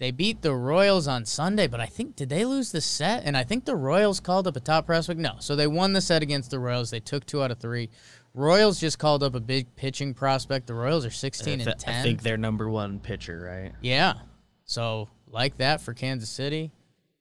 They 0.00 0.10
beat 0.10 0.42
the 0.42 0.54
Royals 0.54 1.06
on 1.06 1.24
Sunday, 1.24 1.66
but 1.68 1.80
I 1.80 1.86
think 1.86 2.16
did 2.16 2.28
they 2.28 2.44
lose 2.44 2.72
the 2.72 2.80
set? 2.80 3.22
And 3.24 3.36
I 3.36 3.44
think 3.44 3.64
the 3.64 3.76
Royals 3.76 4.18
called 4.20 4.46
up 4.48 4.56
a 4.56 4.60
top 4.60 4.86
prospect. 4.86 5.20
No, 5.20 5.36
so 5.38 5.54
they 5.54 5.66
won 5.68 5.92
the 5.92 6.00
set 6.00 6.22
against 6.22 6.50
the 6.50 6.58
Royals. 6.58 6.90
They 6.90 7.00
took 7.00 7.24
two 7.26 7.42
out 7.42 7.50
of 7.52 7.58
three. 7.58 7.90
Royals 8.34 8.80
just 8.80 8.98
called 8.98 9.22
up 9.22 9.36
a 9.36 9.40
big 9.40 9.74
pitching 9.76 10.12
prospect. 10.12 10.66
The 10.66 10.74
Royals 10.74 11.06
are 11.06 11.10
sixteen 11.10 11.58
th- 11.58 11.68
and 11.68 11.78
ten. 11.78 12.00
I 12.00 12.02
think 12.02 12.22
they're 12.22 12.36
number 12.36 12.68
one 12.68 12.98
pitcher, 12.98 13.40
right? 13.48 13.72
Yeah. 13.80 14.14
So 14.64 15.08
like 15.28 15.58
that 15.58 15.80
for 15.80 15.94
Kansas 15.94 16.28
City. 16.30 16.72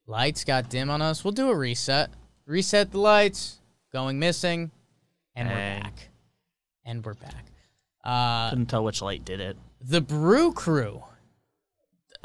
Lights 0.07 0.43
got 0.43 0.69
dim 0.69 0.89
on 0.89 1.01
us. 1.01 1.23
We'll 1.23 1.31
do 1.31 1.49
a 1.49 1.55
reset. 1.55 2.09
Reset 2.47 2.91
the 2.91 2.99
lights. 2.99 3.59
Going 3.93 4.17
missing, 4.17 4.71
and 5.35 5.47
we're 5.47 5.53
back. 5.55 6.09
And 6.83 7.05
we're 7.05 7.13
back. 7.13 7.45
Uh, 8.03 8.49
Couldn't 8.49 8.65
tell 8.65 8.83
which 8.83 9.03
light 9.03 9.23
did 9.23 9.39
it. 9.39 9.55
the 9.79 10.01
Brew 10.01 10.51
Crew. 10.51 11.03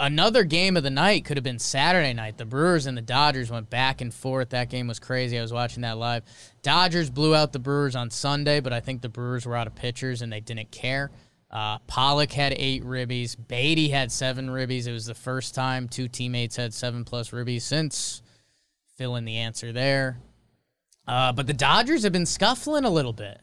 Another 0.01 0.45
game 0.45 0.77
of 0.77 0.85
the 0.85 0.91
night 0.91 1.25
could 1.25 1.37
have 1.37 1.45
been 1.45 1.59
Saturday 1.59 2.13
night. 2.13 2.39
The 2.39 2.45
Brewers 2.45 2.87
and 2.87 2.97
the 2.97 3.03
Dodgers 3.03 3.51
went 3.51 3.69
back 3.69 4.01
and 4.01 4.15
forth. 4.15 4.51
That 4.51 4.71
game 4.71 4.87
was 4.87 5.01
crazy. 5.01 5.37
I 5.37 5.43
was 5.43 5.53
watching 5.53 5.83
that 5.83 5.99
live. 5.99 6.23
Dodgers 6.63 7.11
blew 7.11 7.35
out 7.35 7.53
the 7.53 7.59
Brewers 7.59 7.97
on 7.97 8.11
Sunday, 8.11 8.61
but 8.61 8.73
I 8.73 8.79
think 8.79 9.03
the 9.03 9.09
Brewers 9.09 9.45
were 9.45 9.57
out 9.57 9.67
of 9.67 9.75
pitchers 9.75 10.23
and 10.23 10.33
they 10.33 10.41
didn't 10.41 10.71
care. 10.71 11.11
Uh, 11.51 11.79
Pollock 11.89 12.31
had 12.31 12.55
eight 12.57 12.85
ribbies. 12.85 13.37
Beaty 13.49 13.89
had 13.89 14.13
seven 14.13 14.49
ribbies. 14.49 14.87
It 14.87 14.93
was 14.93 15.07
the 15.07 15.15
first 15.15 15.55
time 15.55 15.89
two 15.89 16.07
teammates 16.07 16.55
had 16.55 16.73
seven 16.73 17.05
plus 17.05 17.31
ribbies 17.31 17.63
since. 17.63 18.23
Fill 18.97 19.17
in 19.17 19.25
the 19.25 19.39
answer 19.39 19.73
there. 19.73 20.21
Uh, 21.09 21.33
but 21.33 21.47
the 21.47 21.55
Dodgers 21.55 22.05
have 22.05 22.13
been 22.13 22.27
scuffling 22.27 22.85
a 22.85 22.91
little 22.91 23.15
bit. 23.15 23.41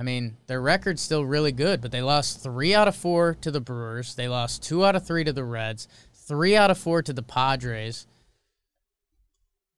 I 0.00 0.02
mean, 0.02 0.38
their 0.46 0.62
record's 0.62 1.02
still 1.02 1.26
really 1.26 1.52
good, 1.52 1.82
but 1.82 1.92
they 1.92 2.00
lost 2.00 2.42
three 2.42 2.74
out 2.74 2.88
of 2.88 2.96
four 2.96 3.34
to 3.42 3.50
the 3.50 3.60
Brewers. 3.60 4.14
They 4.14 4.28
lost 4.28 4.62
two 4.62 4.82
out 4.82 4.96
of 4.96 5.06
three 5.06 5.24
to 5.24 5.32
the 5.34 5.44
Reds, 5.44 5.88
three 6.14 6.56
out 6.56 6.70
of 6.70 6.78
four 6.78 7.02
to 7.02 7.12
the 7.12 7.22
Padres. 7.22 8.06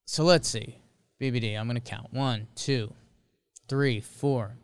So 0.07 0.23
let's 0.23 0.49
see. 0.49 0.79
BBD, 1.21 1.59
I'm 1.59 1.67
going 1.67 1.75
to 1.75 1.81
count. 1.81 2.13
One, 2.13 2.47
two, 2.55 2.95
three, 3.67 3.99
four, 3.99 4.59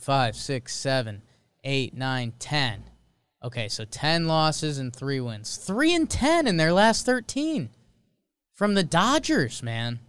five, 0.00 0.34
six, 0.34 0.74
seven, 0.74 1.22
eight, 1.62 1.94
nine, 1.94 2.32
ten. 2.40 2.82
Okay, 3.44 3.68
so 3.68 3.84
10 3.84 4.26
losses 4.26 4.78
and 4.78 4.92
three 4.92 5.20
wins. 5.20 5.56
Three 5.56 5.94
and 5.94 6.10
10 6.10 6.48
in 6.48 6.56
their 6.56 6.72
last 6.72 7.06
13 7.06 7.70
from 8.54 8.74
the 8.74 8.82
Dodgers, 8.82 9.62
man. 9.62 10.00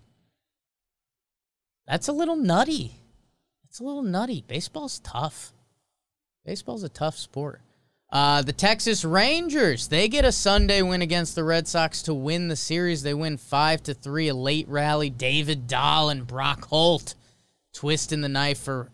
That's 1.86 2.08
a 2.08 2.14
little 2.14 2.36
nutty. 2.36 2.97
It's 3.78 3.82
a 3.84 3.86
little 3.86 4.02
nutty. 4.02 4.44
Baseball's 4.48 4.98
tough. 4.98 5.54
Baseball's 6.44 6.82
a 6.82 6.90
tough 6.90 7.16
sport. 7.16 7.62
Uh, 8.12 8.42
the 8.42 8.52
Texas 8.52 9.06
Rangers, 9.06 9.88
they 9.90 10.08
get 10.08 10.26
a 10.26 10.32
Sunday 10.32 10.82
win 10.82 11.04
against 11.04 11.36
the 11.36 11.44
Red 11.44 11.68
Sox 11.68 12.02
to 12.02 12.14
win 12.16 12.48
the 12.48 12.56
series. 12.56 13.04
They 13.04 13.14
win 13.14 13.38
five 13.38 13.84
to 13.84 13.94
three. 13.94 14.30
A 14.30 14.34
late 14.34 14.68
rally. 14.68 15.12
David 15.12 15.68
Dahl 15.68 16.10
and 16.10 16.26
Brock 16.26 16.66
Holt 16.66 17.14
twisting 17.72 18.22
the 18.22 18.30
knife 18.30 18.58
for 18.58 18.90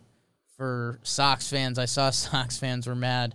for 0.58 0.98
Sox 1.02 1.48
fans. 1.48 1.78
I 1.78 1.86
saw 1.86 2.10
Sox 2.10 2.58
fans 2.58 2.86
were 2.86 2.94
mad. 2.94 3.34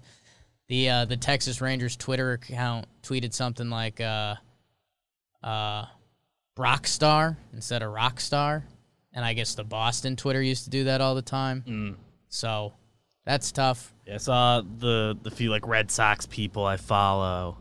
The 0.68 0.88
uh, 0.88 1.06
the 1.06 1.18
Texas 1.18 1.62
Rangers 1.62 1.96
Twitter 1.96 2.34
account 2.34 2.86
tweeted 3.02 3.34
something 3.34 3.72
like 3.72 4.00
uh, 4.00 4.36
uh, 5.42 5.86
Brock 6.56 6.86
Star 6.86 7.38
instead 7.54 7.82
of 7.82 7.92
Rock 7.92 8.20
Star. 8.20 8.66
And 9.13 9.26
I 9.26 9.34
guess 9.34 9.56
the 9.56 9.63
Boston 9.63 10.15
Twitter 10.15 10.41
used 10.41 10.65
to 10.65 10.69
do 10.69 10.86
that 10.86 11.02
all 11.02 11.15
the 11.15 11.22
time. 11.22 11.63
Mm. 11.67 11.95
So 12.30 12.74
that's 13.26 13.52
tough. 13.52 13.93
Yeah, 14.06 14.15
I 14.15 14.17
saw 14.17 14.62
the 14.62 15.17
the 15.22 15.32
few 15.32 15.50
like 15.50 15.67
Red 15.67 15.91
Sox 15.91 16.26
people 16.26 16.65
I 16.65 16.78
follow. 16.78 17.58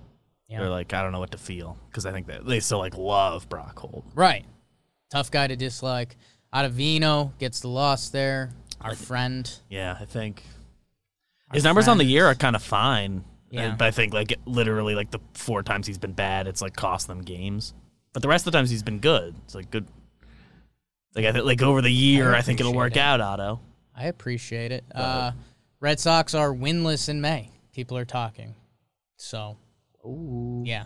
Yeah. 0.48 0.60
They're 0.60 0.70
like, 0.70 0.94
I 0.94 1.02
don't 1.02 1.12
know 1.12 1.20
what 1.20 1.32
to 1.32 1.38
feel 1.38 1.78
because 1.90 2.06
I 2.06 2.12
think 2.12 2.26
that 2.28 2.46
they 2.46 2.60
still 2.60 2.78
like 2.78 2.96
love 2.96 3.48
Brock 3.48 3.78
Holt. 3.78 4.04
Right. 4.14 4.44
Tough 5.10 5.30
guy 5.30 5.46
to 5.46 5.56
dislike. 5.56 6.16
Ottavino 6.54 7.36
gets 7.38 7.60
the 7.60 7.68
loss 7.68 8.08
there. 8.08 8.50
Our 8.80 8.94
friend. 8.94 9.50
Yeah, 9.68 9.96
I 10.00 10.04
think 10.04 10.42
Our 11.50 11.54
his 11.54 11.64
numbers 11.64 11.88
on 11.88 11.98
the 11.98 12.04
year 12.04 12.26
are 12.26 12.34
kind 12.34 12.56
of 12.56 12.62
fine. 12.62 13.24
Yeah. 13.50 13.72
Uh, 13.72 13.76
but 13.76 13.86
I 13.86 13.90
think 13.90 14.14
like 14.14 14.34
literally 14.46 14.94
like 14.94 15.10
the 15.10 15.20
four 15.34 15.62
times 15.62 15.86
he's 15.86 15.98
been 15.98 16.12
bad, 16.12 16.46
it's 16.46 16.62
like 16.62 16.76
cost 16.76 17.08
them 17.08 17.22
games. 17.22 17.74
But 18.12 18.22
the 18.22 18.28
rest 18.28 18.46
of 18.46 18.52
the 18.52 18.58
times 18.58 18.70
he's 18.70 18.82
been 18.82 19.00
good. 19.00 19.34
It's 19.44 19.54
like 19.54 19.70
good. 19.70 19.86
Like 21.14 21.24
I 21.24 21.32
think 21.32 21.44
like 21.44 21.62
over 21.62 21.82
the 21.82 21.92
year, 21.92 22.34
I, 22.34 22.42
think 22.42 22.60
it'll 22.60 22.74
work 22.74 22.92
appreciate 22.92 23.02
out, 23.02 23.20
Otto. 23.20 23.60
I 23.96 24.06
appreciate 24.06 24.72
it. 24.72 24.84
Uh, 24.94 25.32
Red 25.80 25.98
Sox 25.98 26.34
are 26.34 26.50
winless 26.50 27.08
in 27.08 27.20
May. 27.20 27.50
People 27.72 27.96
are 27.96 28.04
talking. 28.04 28.54
So, 29.16 29.56
yeah. 30.64 30.84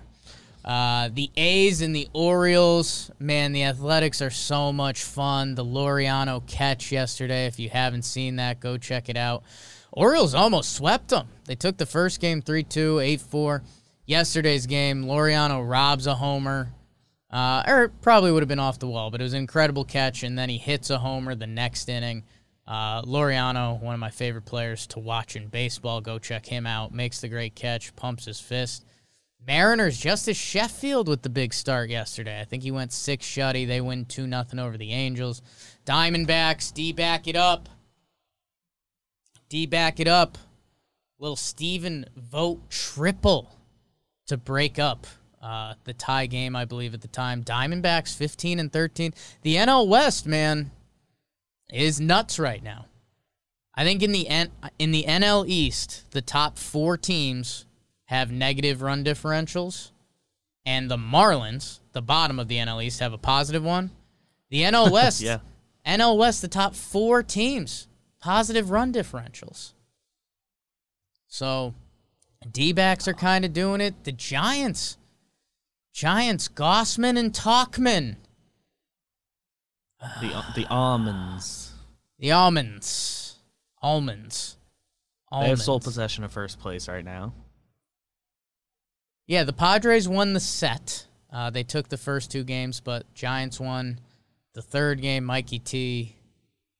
Uh, 0.65 1.11
the 1.13 1.31
A's 1.37 1.83
and 1.83 1.95
the 1.95 2.09
Orioles, 2.13 3.11
man, 3.19 3.53
the 3.53 3.65
Athletics 3.65 4.23
are 4.23 4.31
so 4.31 4.73
much 4.73 5.03
fun. 5.03 5.55
The 5.55 5.65
Laureano 5.65 6.47
catch 6.47 6.93
yesterday, 6.93 7.47
if 7.47 7.59
you 7.59 7.69
haven't 7.69 8.03
seen 8.03 8.37
that, 8.37 8.61
go 8.61 8.79
check 8.79 9.09
it 9.09 9.17
out. 9.17 9.43
Orioles 9.91 10.35
almost 10.35 10.75
swept 10.75 11.09
them. 11.09 11.29
They 11.47 11.57
took 11.57 11.77
the 11.77 11.87
first 11.87 12.21
game 12.21 12.41
3 12.41 12.63
2, 12.63 13.01
8 13.01 13.21
4. 13.21 13.63
Yesterday's 14.07 14.67
game, 14.67 15.05
Laureano 15.05 15.69
robs 15.69 16.07
a 16.07 16.15
homer. 16.15 16.73
Uh, 17.33 17.63
or 17.67 17.89
probably 18.03 18.31
would 18.31 18.43
have 18.43 18.49
been 18.49 18.59
off 18.59 18.79
the 18.79 18.87
wall, 18.87 19.11
but 19.11 19.21
it 19.21 19.25
was 19.25 19.33
an 19.33 19.41
incredible 19.41 19.85
catch, 19.85 20.23
and 20.23 20.39
then 20.39 20.51
he 20.51 20.59
hits 20.59 20.91
a 20.91 20.99
homer 20.99 21.35
the 21.35 21.47
next 21.47 21.89
inning. 21.89 22.25
Uh, 22.67 23.03
Laureano, 23.03 23.81
one 23.81 23.95
of 23.95 24.01
my 24.01 24.11
favorite 24.11 24.45
players 24.45 24.87
to 24.89 24.99
watch 24.99 25.35
in 25.35 25.49
baseball, 25.49 26.01
go 26.01 26.19
check 26.19 26.45
him 26.45 26.67
out. 26.67 26.93
Makes 26.93 27.21
the 27.21 27.29
great 27.29 27.55
catch, 27.55 27.97
pumps 27.97 28.27
his 28.27 28.39
fist. 28.39 28.85
Mariners, 29.45 29.99
Justus 29.99 30.37
Sheffield 30.37 31.09
with 31.09 31.23
the 31.23 31.31
big 31.31 31.53
start 31.53 31.91
yesterday. 31.91 32.41
I 32.41 32.45
think 32.45 32.63
he 32.63 32.71
went 32.71 32.93
six 32.93 33.27
shutty. 33.27 33.67
They 33.67 33.81
win 33.81 34.05
2 34.05 34.27
nothing 34.27 34.61
over 34.61 34.77
the 34.77 34.93
Angels. 34.93 35.43
Diamondbacks, 35.85 36.73
D 36.73 36.93
back 36.93 37.27
it 37.27 37.35
up. 37.35 37.69
D 39.49 39.67
back 39.67 39.99
it 39.99 40.07
up. 40.07 40.39
Little 41.19 41.37
Stephen 41.37 42.07
Vogt 42.17 42.71
triple 42.71 43.57
to 44.27 44.37
break 44.37 44.79
up 44.79 45.07
uh, 45.43 45.75
the 45.85 45.93
tie 45.93 46.27
game, 46.27 46.55
I 46.55 46.65
believe, 46.65 46.95
at 46.95 47.01
the 47.01 47.09
time. 47.09 47.43
Diamondbacks 47.43 48.15
15 48.17 48.59
and 48.61 48.73
13. 48.73 49.13
The 49.43 49.57
NL 49.57 49.89
West, 49.89 50.27
man, 50.27 50.71
is 51.73 52.01
nuts 52.01 52.39
right 52.39 52.63
now. 52.63 52.87
I 53.75 53.85
think 53.85 54.03
in 54.03 54.13
the 54.13 54.29
N- 54.29 54.51
in 54.79 54.91
the 54.93 55.05
NL 55.09 55.47
East, 55.49 56.11
the 56.11 56.21
top 56.23 56.59
four 56.59 56.97
teams 56.97 57.65
have 58.07 58.31
negative 58.31 58.83
run 58.83 59.03
differentials, 59.03 59.91
and 60.67 60.91
the 60.91 60.99
Marlins, 60.99 61.81
the 61.93 62.03
bottom 62.03 62.39
of 62.39 62.49
the 62.49 62.57
NL 62.59 62.85
East, 62.85 63.01
have 63.01 63.15
a 63.15 63.19
positive 63.19 63.65
one. 63.65 63.91
The 64.51 64.63
NL 64.63 64.93
West, 64.93 65.23
Yeah. 65.23 65.39
NL 65.87 66.19
West, 66.19 66.43
the 66.43 66.49
top 66.49 66.75
four 66.75 67.23
teams, 67.23 67.89
positive 68.21 68.71
run 68.71 68.93
differentials. 68.93 69.73
So, 71.27 71.75
D 72.51 72.73
backs 72.73 73.09
are 73.09 73.15
kind 73.15 73.45
of 73.45 73.53
doing 73.53 73.81
it. 73.81 74.05
The 74.05 74.13
Giants, 74.13 74.99
Giants, 75.93 76.49
Gausman 76.49 77.19
and 77.19 77.33
Tauchman, 77.33 78.17
The 80.21 80.45
the 80.57 80.67
almonds. 80.69 81.73
the 82.19 82.33
Almonds, 82.33 83.37
Almonds, 83.83 84.57
They 85.31 85.49
have 85.49 85.61
sole 85.61 85.81
possession 85.81 86.25
of 86.25 86.33
first 86.33 86.59
place 86.59 86.89
right 86.89 87.05
now. 87.05 87.35
Yeah, 89.27 89.45
the 89.45 89.53
Padres 89.53 90.09
won 90.09 90.33
the 90.33 90.41
set. 90.41 91.07
Uh, 91.31 91.51
they 91.51 91.63
took 91.63 91.89
the 91.89 91.97
first 91.97 92.31
two 92.31 92.45
games, 92.45 92.81
but 92.81 93.13
Giants 93.15 93.61
won 93.61 94.01
the 94.55 94.63
third 94.63 95.01
game. 95.01 95.25
Mikey 95.25 95.59
T, 95.59 96.17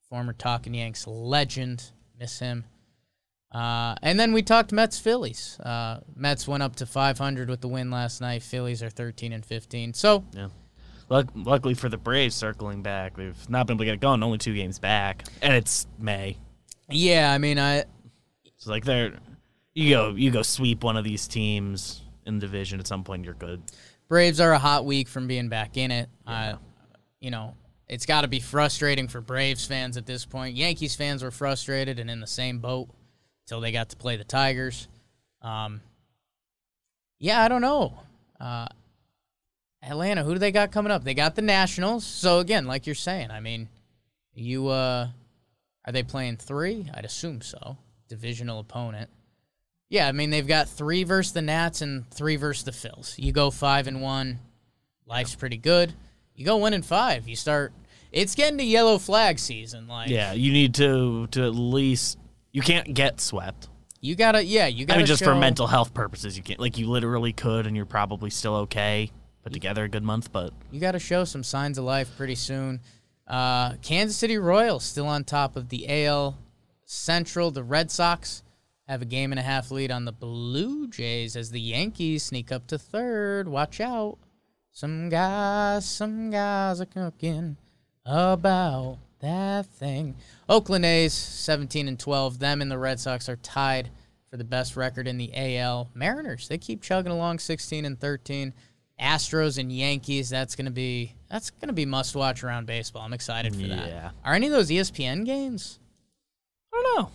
former 0.09 0.33
Talking 0.33 0.75
Yanks 0.75 1.07
legend, 1.07 1.91
miss 2.19 2.39
him. 2.39 2.65
Uh, 3.53 3.95
and 4.03 4.19
then 4.19 4.33
we 4.33 4.43
talked 4.43 4.73
Mets 4.73 4.99
Phillies. 4.99 5.61
Uh, 5.61 6.01
Mets 6.17 6.49
went 6.49 6.63
up 6.63 6.77
to 6.77 6.87
500 6.87 7.51
with 7.51 7.61
the 7.61 7.69
win 7.69 7.91
last 7.91 8.21
night. 8.21 8.43
Phillies 8.43 8.83
are 8.83 8.89
13 8.91 9.33
and 9.33 9.45
15. 9.45 9.93
So 9.95 10.25
Yeah. 10.33 10.49
Luck, 11.09 11.27
luckily 11.35 11.75
for 11.75 11.91
the 11.91 11.99
Braves, 11.99 12.35
circling 12.35 12.81
back, 12.83 13.17
they've 13.17 13.37
not 13.51 13.67
been 13.67 13.75
able 13.75 13.81
to 13.81 13.85
get 13.85 13.95
it 13.95 14.01
going. 14.01 14.23
Only 14.23 14.39
two 14.39 14.55
games 14.55 14.79
back, 14.79 15.25
and 15.43 15.53
it's 15.53 15.87
May. 15.99 16.39
yeah, 16.89 17.31
I 17.31 17.37
mean, 17.37 17.59
I 17.59 17.85
So 18.57 18.71
like 18.71 18.85
they're 18.87 19.13
you 19.75 19.91
go 19.91 20.11
you 20.15 20.31
go 20.31 20.41
sweep 20.41 20.83
one 20.83 20.97
of 20.97 21.05
these 21.05 21.29
teams 21.29 22.03
in 22.25 22.39
the 22.39 22.41
division 22.41 22.81
at 22.81 22.87
some 22.87 23.05
point, 23.05 23.27
you're 23.27 23.35
good. 23.35 23.61
Braves 24.09 24.41
are 24.41 24.53
a 24.53 24.59
hot 24.59 24.87
week 24.87 25.07
from 25.09 25.27
being 25.27 25.51
back 25.51 25.77
in 25.77 25.91
it. 25.91 26.09
Uh, 26.27 26.55
you 27.21 27.31
know, 27.31 27.57
it's 27.89 28.07
got 28.07 28.23
to 28.23 28.29
be 28.29 28.41
frustrating 28.41 29.07
for 29.09 29.21
Braves 29.21 29.67
fans 29.67 29.99
at 29.99 30.07
this 30.07 30.25
point. 30.25 30.57
Yankees 30.57 30.95
fans 30.95 31.23
were 31.23 31.31
frustrated 31.31 31.99
and 31.99 32.11
in 32.11 32.21
the 32.21 32.27
same 32.27 32.59
boat 32.59 32.89
until 33.45 33.61
they 33.61 33.73
got 33.73 33.91
to 33.91 33.97
play 33.97 34.17
the 34.17 34.25
Tigers. 34.25 34.89
Um, 35.41 35.81
yeah, 37.19 37.43
I 37.43 37.49
don't 37.49 37.63
know. 37.63 37.99
Uh, 38.41 38.67
Atlanta, 39.83 40.23
who 40.23 40.33
do 40.35 40.39
they 40.39 40.53
got 40.53 40.73
coming 40.73 40.93
up? 40.93 41.05
They 41.05 41.15
got 41.15 41.35
the 41.35 41.43
Nationals. 41.43 42.05
So 42.05 42.39
again, 42.39 42.67
like 42.67 42.87
you're 42.87 42.95
saying, 42.95 43.31
I 43.31 43.41
mean, 43.41 43.69
you 44.35 44.69
uh, 44.69 45.09
are 45.85 45.93
they 45.93 46.03
playing 46.03 46.37
three? 46.37 46.89
I'd 46.95 47.05
assume 47.05 47.43
so. 47.43 47.77
Divisional 48.09 48.61
opponent. 48.61 49.11
Yeah, 49.89 50.09
I 50.09 50.13
mean 50.13 50.31
they've 50.31 50.47
got 50.47 50.69
three 50.69 51.05
versus 51.05 51.33
the 51.33 51.43
Nats 51.43 51.83
and 51.83 52.09
three 52.11 52.37
versus 52.37 52.65
the 52.65 52.71
Phils. 52.71 53.19
You 53.19 53.33
go 53.33 53.51
five 53.51 53.87
and 53.87 54.01
one, 54.01 54.39
life's 55.07 55.35
pretty 55.35 55.59
good. 55.59 55.93
You 56.35 56.47
go 56.47 56.57
one 56.57 56.73
and 56.73 56.85
five, 56.85 57.29
you 57.29 57.37
start. 57.37 57.73
It's 58.11 58.35
getting 58.35 58.59
to 58.59 58.65
yellow 58.65 58.99
flag 58.99 59.39
season. 59.39 59.89
Like 59.89 60.09
Yeah, 60.09 60.33
you 60.33 60.53
need 60.53 60.75
to 60.77 61.27
to 61.29 61.45
at 61.45 61.55
least 61.55 62.19
you 62.53 62.63
can't 62.63 62.95
get 62.95 63.21
swept. 63.21 63.69
you 64.01 64.15
gotta, 64.15 64.45
yeah, 64.45 64.67
you 64.67 64.87
gotta. 64.87 64.97
I 64.97 64.99
mean, 64.99 65.07
just 65.07 65.25
for 65.25 65.35
mental 65.35 65.67
health 65.67 65.93
purposes, 65.95 66.37
you 66.37 66.43
can't 66.43 66.61
like 66.61 66.79
you 66.79 66.89
literally 66.89 67.33
could, 67.33 67.67
and 67.67 67.77
you're 67.77 67.87
probably 67.87 68.31
still 68.31 68.55
okay. 68.57 69.11
Put 69.43 69.53
together 69.53 69.83
a 69.85 69.89
good 69.89 70.05
month, 70.05 70.31
but 70.31 70.53
You 70.71 70.79
got 70.79 70.93
to 70.93 71.01
show 71.01 71.25
some 71.25 71.43
signs 71.43 71.77
of 71.77 71.85
life 71.85 72.17
pretty 72.17 72.37
soon. 72.37 72.81
Uh, 73.27 73.75
Kansas 73.83 74.17
City 74.17 74.39
Royals 74.39 74.85
still 74.85 75.09
on 75.09 75.25
top 75.25 75.57
of 75.57 75.69
the 75.69 76.05
AL 76.07 76.39
Central. 76.85 77.51
The 77.51 77.65
Red 77.65 77.91
Sox 77.91 78.45
have 78.87 79.03
a 79.03 79.05
game 79.05 79.33
and 79.33 79.39
a 79.41 79.43
half 79.43 79.73
lead 79.73 79.91
on 79.91 80.05
the 80.05 80.13
Blue 80.13 80.87
Jays 80.87 81.35
as 81.35 81.51
the 81.51 81.61
Yankees 81.61 82.23
sneak 82.23 82.53
up 82.53 82.69
to 82.69 82.79
third. 82.79 83.49
Watch 83.49 83.81
out. 83.81 84.19
Some 84.71 85.09
guys, 85.09 85.85
some 85.89 86.31
guys 86.31 86.81
are 86.81 86.87
cooking 86.87 87.57
about 88.07 88.99
that 89.23 89.67
thing. 89.67 90.17
Oakland 90.49 90.85
A's 90.85 91.15
17 91.15 91.89
and 91.89 91.99
12. 91.99 92.39
Them 92.39 92.61
and 92.61 92.71
the 92.71 92.79
Red 92.79 93.01
Sox 93.01 93.29
are 93.29 93.37
tied 93.37 93.91
for 94.31 94.37
the 94.37 94.45
best 94.45 94.77
record 94.77 95.09
in 95.09 95.17
the 95.17 95.33
AL. 95.35 95.91
Mariners, 95.95 96.49
they 96.49 96.59
keep 96.59 96.83
chugging 96.83 97.13
along 97.13 97.39
16 97.39 97.85
and 97.85 97.99
13. 97.99 98.53
Astros 99.01 99.59
and 99.59 99.73
Yankees, 99.73 100.29
that's 100.29 100.55
going 100.55 100.67
to 100.67 100.71
be 100.71 101.15
that's 101.29 101.51
going 101.51 101.69
to 101.69 101.75
be 101.75 101.87
must 101.87 102.15
watch 102.15 102.45
around 102.45 102.67
baseball. 102.67 103.03
I'm 103.03 103.13
excited 103.15 103.55
for 103.55 103.67
that. 103.67 103.89
Yeah. 103.89 104.11
Are 104.25 104.35
any 104.35 104.47
of 104.47 104.53
those 104.53 104.71
ESPN 104.71 105.25
games? 105.25 105.81
I 106.73 106.81
don't 106.83 106.97
know. 106.97 107.11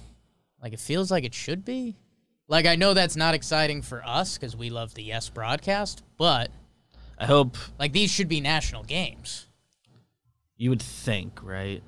Like 0.62 0.74
it 0.74 0.80
feels 0.80 1.12
like 1.12 1.24
it 1.24 1.34
should 1.34 1.64
be. 1.64 1.96
Like 2.48 2.66
I 2.66 2.76
know 2.76 2.94
that's 2.94 3.16
not 3.16 3.36
exciting 3.36 3.82
for 3.82 4.04
us 4.06 4.38
cuz 4.38 4.56
we 4.56 4.70
love 4.70 4.96
the 4.96 5.04
Yes 5.04 5.30
broadcast, 5.30 6.04
but 6.18 6.50
I 7.18 7.26
hope 7.26 7.58
like 7.80 7.94
these 7.94 8.12
should 8.12 8.28
be 8.28 8.42
national 8.42 8.84
games. 8.84 9.46
you 10.58 10.70
would 10.72 10.82
think, 10.82 11.40
right? 11.44 11.84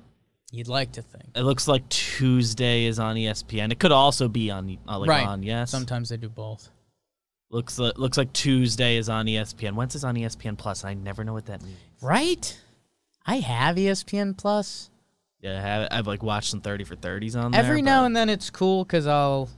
You'd 0.50 0.68
like 0.68 0.92
to 0.92 1.02
think. 1.02 1.30
It 1.36 1.42
looks 1.42 1.68
like 1.68 1.88
Tuesday 1.88 2.86
is 2.86 2.98
on 2.98 3.16
ESPN. 3.16 3.70
It 3.70 3.78
could 3.78 3.92
also 3.92 4.28
be 4.28 4.50
on 4.50 4.78
uh, 4.88 4.98
like 4.98 5.08
right. 5.08 5.26
on 5.26 5.42
Yes. 5.42 5.70
Sometimes 5.70 6.08
they 6.08 6.16
do 6.16 6.28
both. 6.28 6.68
Looks 7.50 7.78
like, 7.78 7.98
looks 7.98 8.18
like 8.18 8.32
Tuesday 8.32 8.96
is 8.96 9.08
on 9.08 9.26
ESPN. 9.26 9.74
When's 9.74 9.94
is 9.94 10.04
on 10.04 10.16
ESPN 10.16 10.58
Plus? 10.58 10.84
I 10.84 10.94
never 10.94 11.24
know 11.24 11.32
what 11.32 11.46
that 11.46 11.62
means. 11.62 11.76
Right? 12.00 12.60
I 13.24 13.36
have 13.36 13.76
ESPN 13.76 14.36
Plus. 14.36 14.90
Yeah, 15.40 15.58
I 15.58 15.60
have, 15.60 15.88
I've 15.90 16.06
like 16.06 16.22
watched 16.22 16.50
some 16.50 16.60
thirty 16.60 16.84
for 16.84 16.96
thirties 16.96 17.36
on 17.36 17.52
there. 17.52 17.60
Every 17.60 17.82
now 17.82 18.04
and 18.04 18.14
then 18.14 18.28
it's 18.28 18.50
cool 18.50 18.84
because 18.84 19.06
I'll. 19.06 19.48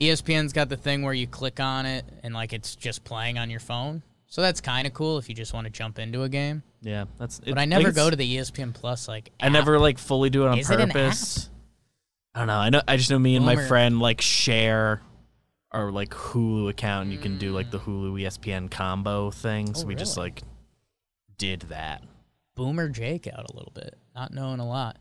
ESPN's 0.00 0.52
got 0.52 0.68
the 0.68 0.76
thing 0.76 1.02
where 1.02 1.14
you 1.14 1.26
click 1.26 1.60
on 1.60 1.84
it 1.84 2.04
and 2.22 2.32
like 2.32 2.52
it's 2.52 2.76
just 2.76 3.04
playing 3.04 3.38
on 3.38 3.50
your 3.50 3.60
phone. 3.60 4.02
So 4.26 4.42
that's 4.42 4.60
kind 4.60 4.86
of 4.86 4.94
cool 4.94 5.18
if 5.18 5.28
you 5.28 5.34
just 5.34 5.52
want 5.52 5.66
to 5.66 5.70
jump 5.70 5.98
into 5.98 6.22
a 6.22 6.28
game. 6.28 6.62
Yeah, 6.80 7.04
that's. 7.18 7.38
It, 7.40 7.46
But 7.46 7.58
I 7.58 7.64
never 7.64 7.92
go 7.92 8.08
to 8.10 8.16
the 8.16 8.36
ESPN 8.36 8.74
Plus 8.74 9.08
like. 9.08 9.30
I 9.40 9.46
app. 9.46 9.52
never 9.52 9.78
like 9.78 9.98
fully 9.98 10.30
do 10.30 10.44
it 10.44 10.48
on 10.48 10.58
Is 10.58 10.70
it 10.70 10.80
an 10.80 10.90
purpose. 10.90 11.50
I 12.34 12.40
don't 12.40 12.46
know. 12.48 12.58
I 12.58 12.70
know. 12.70 12.82
I 12.86 12.96
just 12.96 13.10
know 13.10 13.18
me 13.18 13.36
and 13.36 13.44
my 13.44 13.56
Boomer. 13.56 13.66
friend 13.66 13.98
like 14.00 14.20
share 14.20 15.02
our 15.72 15.90
like 15.90 16.10
Hulu 16.10 16.68
account. 16.70 17.04
and 17.04 17.12
You 17.12 17.18
can 17.18 17.38
do 17.38 17.52
like 17.52 17.70
the 17.70 17.78
mm. 17.78 17.84
Hulu 17.86 18.20
E 18.20 18.24
ESPN 18.24 18.70
combo 18.70 19.30
thing. 19.30 19.74
So 19.74 19.84
Oh, 19.84 19.86
we 19.86 19.94
just 19.94 20.16
really? 20.16 20.30
like 20.30 20.42
did 21.36 21.60
that. 21.62 22.02
Boomer 22.54 22.88
Jake 22.88 23.26
out 23.26 23.48
a 23.50 23.54
little 23.56 23.72
bit, 23.74 23.96
not 24.14 24.32
knowing 24.32 24.60
a 24.60 24.66
lot. 24.68 24.98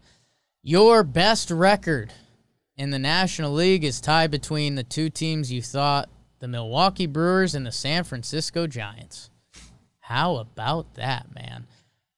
Your 0.64 1.04
best 1.04 1.50
record 1.50 2.14
in 2.76 2.92
the 2.92 3.00
National 3.00 3.52
League 3.54 3.84
is 3.84 4.00
tied 4.02 4.30
between 4.32 4.76
the 4.76 4.84
two 4.84 5.10
teams 5.10 5.52
you 5.52 5.62
thought 5.62 6.10
the 6.40 6.48
Milwaukee 6.48 7.08
Brewers 7.08 7.56
and 7.56 7.66
the 7.66 7.72
San 7.72 8.04
Francisco 8.04 8.68
Giants. 8.68 9.30
How 10.08 10.38
about 10.38 10.94
that, 10.94 11.36
man? 11.36 11.68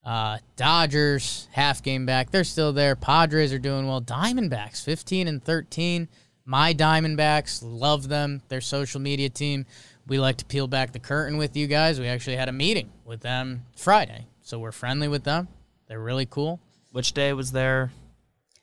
Uh, 0.04 0.38
Dodgers 0.54 1.48
half 1.50 1.82
game 1.82 2.06
back, 2.06 2.30
they're 2.30 2.44
still 2.44 2.72
there. 2.72 2.94
Padres 2.94 3.52
are 3.52 3.58
doing 3.58 3.88
well. 3.88 4.00
Diamondbacks 4.00 4.80
15 4.84 5.26
and 5.26 5.42
13. 5.42 6.06
My 6.44 6.72
Diamondbacks 6.72 7.58
love 7.64 8.06
them. 8.06 8.42
Their 8.48 8.60
social 8.60 9.00
media 9.00 9.28
team. 9.28 9.66
We 10.06 10.20
like 10.20 10.36
to 10.36 10.44
peel 10.44 10.68
back 10.68 10.92
the 10.92 11.00
curtain 11.00 11.36
with 11.36 11.56
you 11.56 11.66
guys. 11.66 11.98
We 11.98 12.06
actually 12.06 12.36
had 12.36 12.48
a 12.48 12.52
meeting 12.52 12.92
with 13.04 13.22
them 13.22 13.66
Friday, 13.76 14.26
so 14.40 14.60
we're 14.60 14.70
friendly 14.70 15.08
with 15.08 15.24
them. 15.24 15.48
They're 15.88 15.98
really 15.98 16.26
cool. 16.26 16.60
Which 16.92 17.12
day 17.12 17.32
was 17.32 17.50
their 17.50 17.90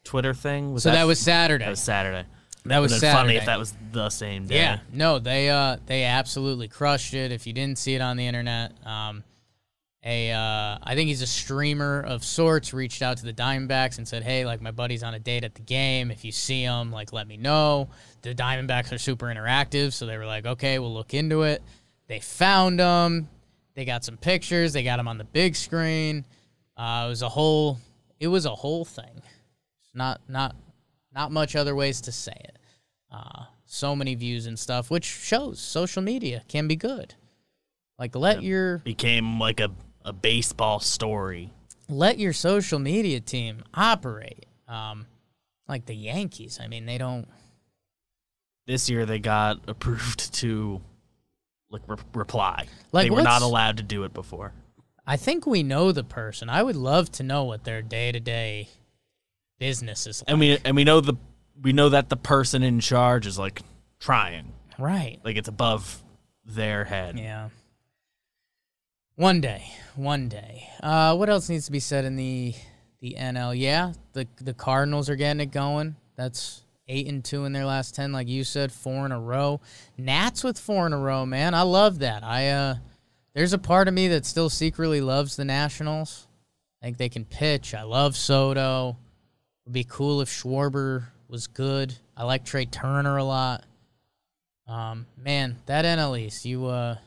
Twitter 0.06 0.34
thing? 0.34 0.72
Was 0.74 0.84
So 0.84 0.92
that 0.92 1.04
was 1.04 1.20
Saturday. 1.20 1.66
that 1.66 1.70
was 1.70 1.82
Saturday. 1.82 2.26
That 2.68 2.80
was 2.80 3.00
funny 3.00 3.36
if 3.36 3.46
that 3.46 3.60
was 3.60 3.74
the 3.92 4.10
same 4.10 4.48
day. 4.48 4.56
Yeah, 4.56 4.80
no, 4.92 5.20
they 5.20 5.50
uh 5.50 5.78
they 5.86 6.04
absolutely 6.04 6.68
crushed 6.68 7.14
it. 7.14 7.32
If 7.32 7.48
you 7.48 7.54
didn't 7.54 7.78
see 7.78 7.96
it 7.96 8.02
on 8.02 8.18
the 8.18 8.28
internet, 8.28 8.74
um, 8.86 9.24
a 10.04 10.32
uh, 10.32 10.78
I 10.82 10.96
think 10.96 11.08
he's 11.08 11.22
a 11.22 11.28
streamer 11.28 12.02
of 12.02 12.24
sorts 12.24 12.74
reached 12.74 13.02
out 13.02 13.18
to 13.18 13.26
the 13.26 13.34
Diamondbacks 13.34 13.98
and 13.98 14.08
said, 14.08 14.24
"Hey, 14.24 14.46
like 14.46 14.62
my 14.62 14.72
buddy's 14.72 15.04
on 15.04 15.14
a 15.14 15.20
date 15.20 15.44
at 15.44 15.56
the 15.56 15.62
game. 15.62 16.12
If 16.12 16.24
you 16.24 16.32
see 16.32 16.62
him, 16.62 16.92
like 16.92 17.14
let 17.14 17.28
me 17.28 17.38
know." 17.38 17.90
The 18.22 18.34
Diamondbacks 18.34 18.92
are 18.92 18.98
super 18.98 19.26
interactive, 19.26 19.94
so 19.94 20.06
they 20.06 20.18
were 20.18 20.26
like, 20.26 20.46
"Okay, 20.46 20.80
we'll 20.80 20.94
look 20.94 21.14
into 21.14 21.44
it." 21.44 21.62
They 22.08 22.20
found 22.20 22.80
him. 22.80 23.28
They 23.74 23.86
got 23.86 24.06
some 24.06 24.18
pictures. 24.18 24.74
They 24.74 24.84
got 24.84 25.00
him 25.00 25.08
on 25.08 25.18
the 25.18 25.24
big 25.24 25.56
screen. 25.56 26.26
Uh, 26.76 27.04
it 27.06 27.10
was 27.10 27.22
a 27.22 27.30
whole. 27.30 27.80
It 28.20 28.28
was 28.28 28.46
a 28.46 28.56
whole 28.56 28.86
thing. 28.86 29.22
Not 29.94 30.22
not 30.28 30.56
not 31.14 31.32
much 31.32 31.56
other 31.56 31.76
ways 31.76 32.02
to 32.02 32.12
say 32.12 32.40
it. 32.40 32.57
Uh, 33.12 33.46
so 33.66 33.96
many 33.96 34.16
views 34.16 34.46
and 34.46 34.58
stuff, 34.58 34.90
which 34.92 35.06
shows 35.06 35.60
social 35.60 36.02
media 36.02 36.44
can 36.48 36.68
be 36.68 36.76
good. 36.76 37.16
Like 38.00 38.16
let 38.16 38.44
your 38.44 38.80
Became 38.80 39.40
like 39.40 39.60
a, 39.60 39.70
a 40.06 40.14
baseball 40.14 40.80
story. 40.80 41.52
let 41.90 42.20
your 42.20 42.34
social 42.34 42.80
media 42.80 43.20
team 43.20 43.64
operate. 43.74 44.46
Um, 44.68 45.08
like 45.68 45.86
the 45.86 45.96
Yankees. 45.96 46.60
I 46.62 46.68
mean, 46.68 46.86
they 46.86 46.98
don't. 46.98 47.28
This 48.66 48.90
year 48.90 49.06
they 49.06 49.20
got 49.20 49.62
approved 49.68 50.34
to 50.36 50.82
like 51.70 51.82
re- 51.88 51.98
reply. 52.14 52.68
Like, 52.92 53.06
they 53.06 53.10
were 53.10 53.24
not 53.24 53.42
allowed 53.42 53.78
to 53.78 53.84
do 53.84 54.04
it 54.04 54.14
before. 54.14 54.54
I 55.06 55.16
think 55.18 55.48
we 55.48 55.64
know 55.64 55.92
the 55.92 56.04
person. 56.04 56.50
I 56.50 56.64
would 56.64 56.76
love 56.76 57.12
to 57.14 57.24
know 57.24 57.46
what 57.46 57.64
their 57.64 57.82
day 57.82 58.12
to 58.12 58.20
day 58.20 58.70
business 59.60 60.06
is 60.06 60.22
like. 60.22 60.30
And 60.30 60.40
we 60.40 60.58
and 60.64 60.76
we 60.76 60.84
know 60.84 61.00
the 61.02 61.16
we 61.62 61.74
know 61.74 61.90
that 61.90 62.10
the 62.10 62.18
person 62.18 62.64
in 62.64 62.80
charge 62.80 63.26
is 63.26 63.38
like 63.38 63.62
trying. 64.00 64.54
right. 64.78 65.20
Like 65.24 65.38
it's 65.38 65.48
above 65.48 66.02
their 66.46 66.86
head. 66.86 67.20
Yeah. 67.20 67.50
One 69.16 69.42
day, 69.42 69.64
one 69.96 70.30
day. 70.30 70.70
Uh, 70.82 71.16
what 71.16 71.30
else 71.30 71.50
needs 71.50 71.66
to 71.66 71.72
be 71.72 71.80
said 71.80 72.06
in 72.06 72.16
the 72.16 72.54
the 73.00 73.16
NL? 73.18 73.58
Yeah, 73.58 73.94
the 74.14 74.28
the 74.40 74.54
Cardinals 74.54 75.10
are 75.10 75.16
getting 75.16 75.40
it 75.40 75.52
going. 75.52 75.96
That's 76.16 76.62
eight 76.88 77.08
and 77.08 77.26
two 77.26 77.46
in 77.46 77.52
their 77.52 77.66
last 77.66 77.96
ten, 77.96 78.12
like 78.12 78.28
you 78.28 78.44
said, 78.44 78.72
four 78.72 79.06
in 79.08 79.12
a 79.12 79.20
row. 79.20 79.60
Nats 79.98 80.44
with 80.44 80.60
four 80.60 80.86
in 80.86 80.94
a 80.94 81.00
row, 81.00 81.26
man. 81.26 81.56
I 81.56 81.64
love 81.64 82.00
that. 82.00 82.24
I 82.24 82.50
uh, 82.50 82.76
there's 83.34 83.54
a 83.54 83.58
part 83.58 83.88
of 83.88 83.96
me 83.96 84.08
that 84.10 84.26
still 84.26 84.52
secretly 84.52 85.02
loves 85.02 85.36
the 85.36 85.46
Nationals. 85.46 86.28
I 86.82 86.86
think 86.86 86.98
they 86.98 87.10
can 87.10 87.26
pitch. 87.26 87.74
I 87.74 87.84
love 87.84 88.16
Soto. 88.16 88.98
Would 89.66 89.74
be 89.74 89.84
cool 89.84 90.22
if 90.22 90.30
Schwarber 90.30 91.06
was 91.28 91.48
good. 91.48 91.94
I 92.16 92.24
like 92.24 92.46
Trea 92.46 92.66
Turner 92.66 93.18
a 93.18 93.24
lot. 93.24 93.64
Um, 94.68 95.06
man, 95.18 95.58
that 95.66 95.86
NL 95.86 96.20
East, 96.20 96.46
you 96.46 96.66
uh. 96.66 96.98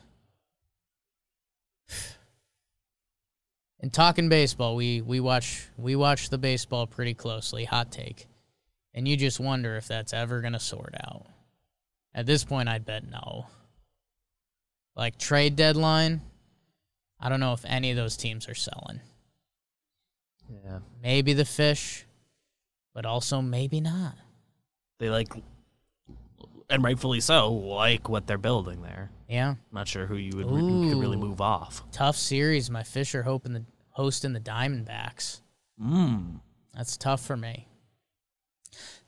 In 3.79 3.89
talking 3.89 4.29
baseball, 4.29 4.75
we 4.75 5.01
we 5.01 5.19
watch 5.19 5.67
we 5.77 5.95
watch 5.95 6.29
the 6.29 6.37
baseball 6.37 6.85
pretty 6.85 7.15
closely. 7.15 7.65
Hot 7.65 7.91
take, 7.91 8.27
and 8.93 9.07
you 9.07 9.17
just 9.17 9.39
wonder 9.39 9.75
if 9.75 9.87
that's 9.87 10.13
ever 10.13 10.41
gonna 10.41 10.59
sort 10.59 10.93
out. 11.03 11.25
At 12.13 12.27
this 12.27 12.43
point, 12.43 12.69
I'd 12.69 12.85
bet 12.85 13.09
no. 13.09 13.47
Like 14.95 15.17
trade 15.17 15.55
deadline, 15.55 16.21
I 17.19 17.29
don't 17.29 17.39
know 17.39 17.53
if 17.53 17.63
any 17.65 17.91
of 17.91 17.97
those 17.97 18.17
teams 18.17 18.47
are 18.49 18.55
selling. 18.55 18.99
Yeah. 20.49 20.79
Maybe 21.01 21.33
the 21.33 21.45
fish, 21.45 22.05
but 22.93 23.05
also 23.05 23.41
maybe 23.41 23.81
not. 23.81 24.15
They 24.99 25.09
like 25.09 25.33
and 26.69 26.83
rightfully 26.83 27.19
so, 27.19 27.51
like 27.51 28.09
what 28.09 28.27
they're 28.27 28.37
building 28.37 28.81
there. 28.81 29.11
Yeah, 29.27 29.49
I'm 29.49 29.57
not 29.71 29.87
sure 29.87 30.05
who 30.05 30.15
you 30.15 30.31
would 30.37 30.49
re- 30.49 30.61
who 30.61 30.89
could 30.89 30.99
really 30.99 31.17
move 31.17 31.41
off. 31.41 31.83
tough 31.91 32.15
series. 32.17 32.69
My 32.69 32.83
fish 32.83 33.13
are 33.13 33.23
hoping 33.23 33.53
the 33.53 33.65
hosting 33.89 34.33
the 34.33 34.39
Diamondbacks. 34.39 35.41
Mm. 35.81 36.39
That's 36.73 36.97
tough 36.97 37.21
for 37.25 37.35
me. 37.35 37.67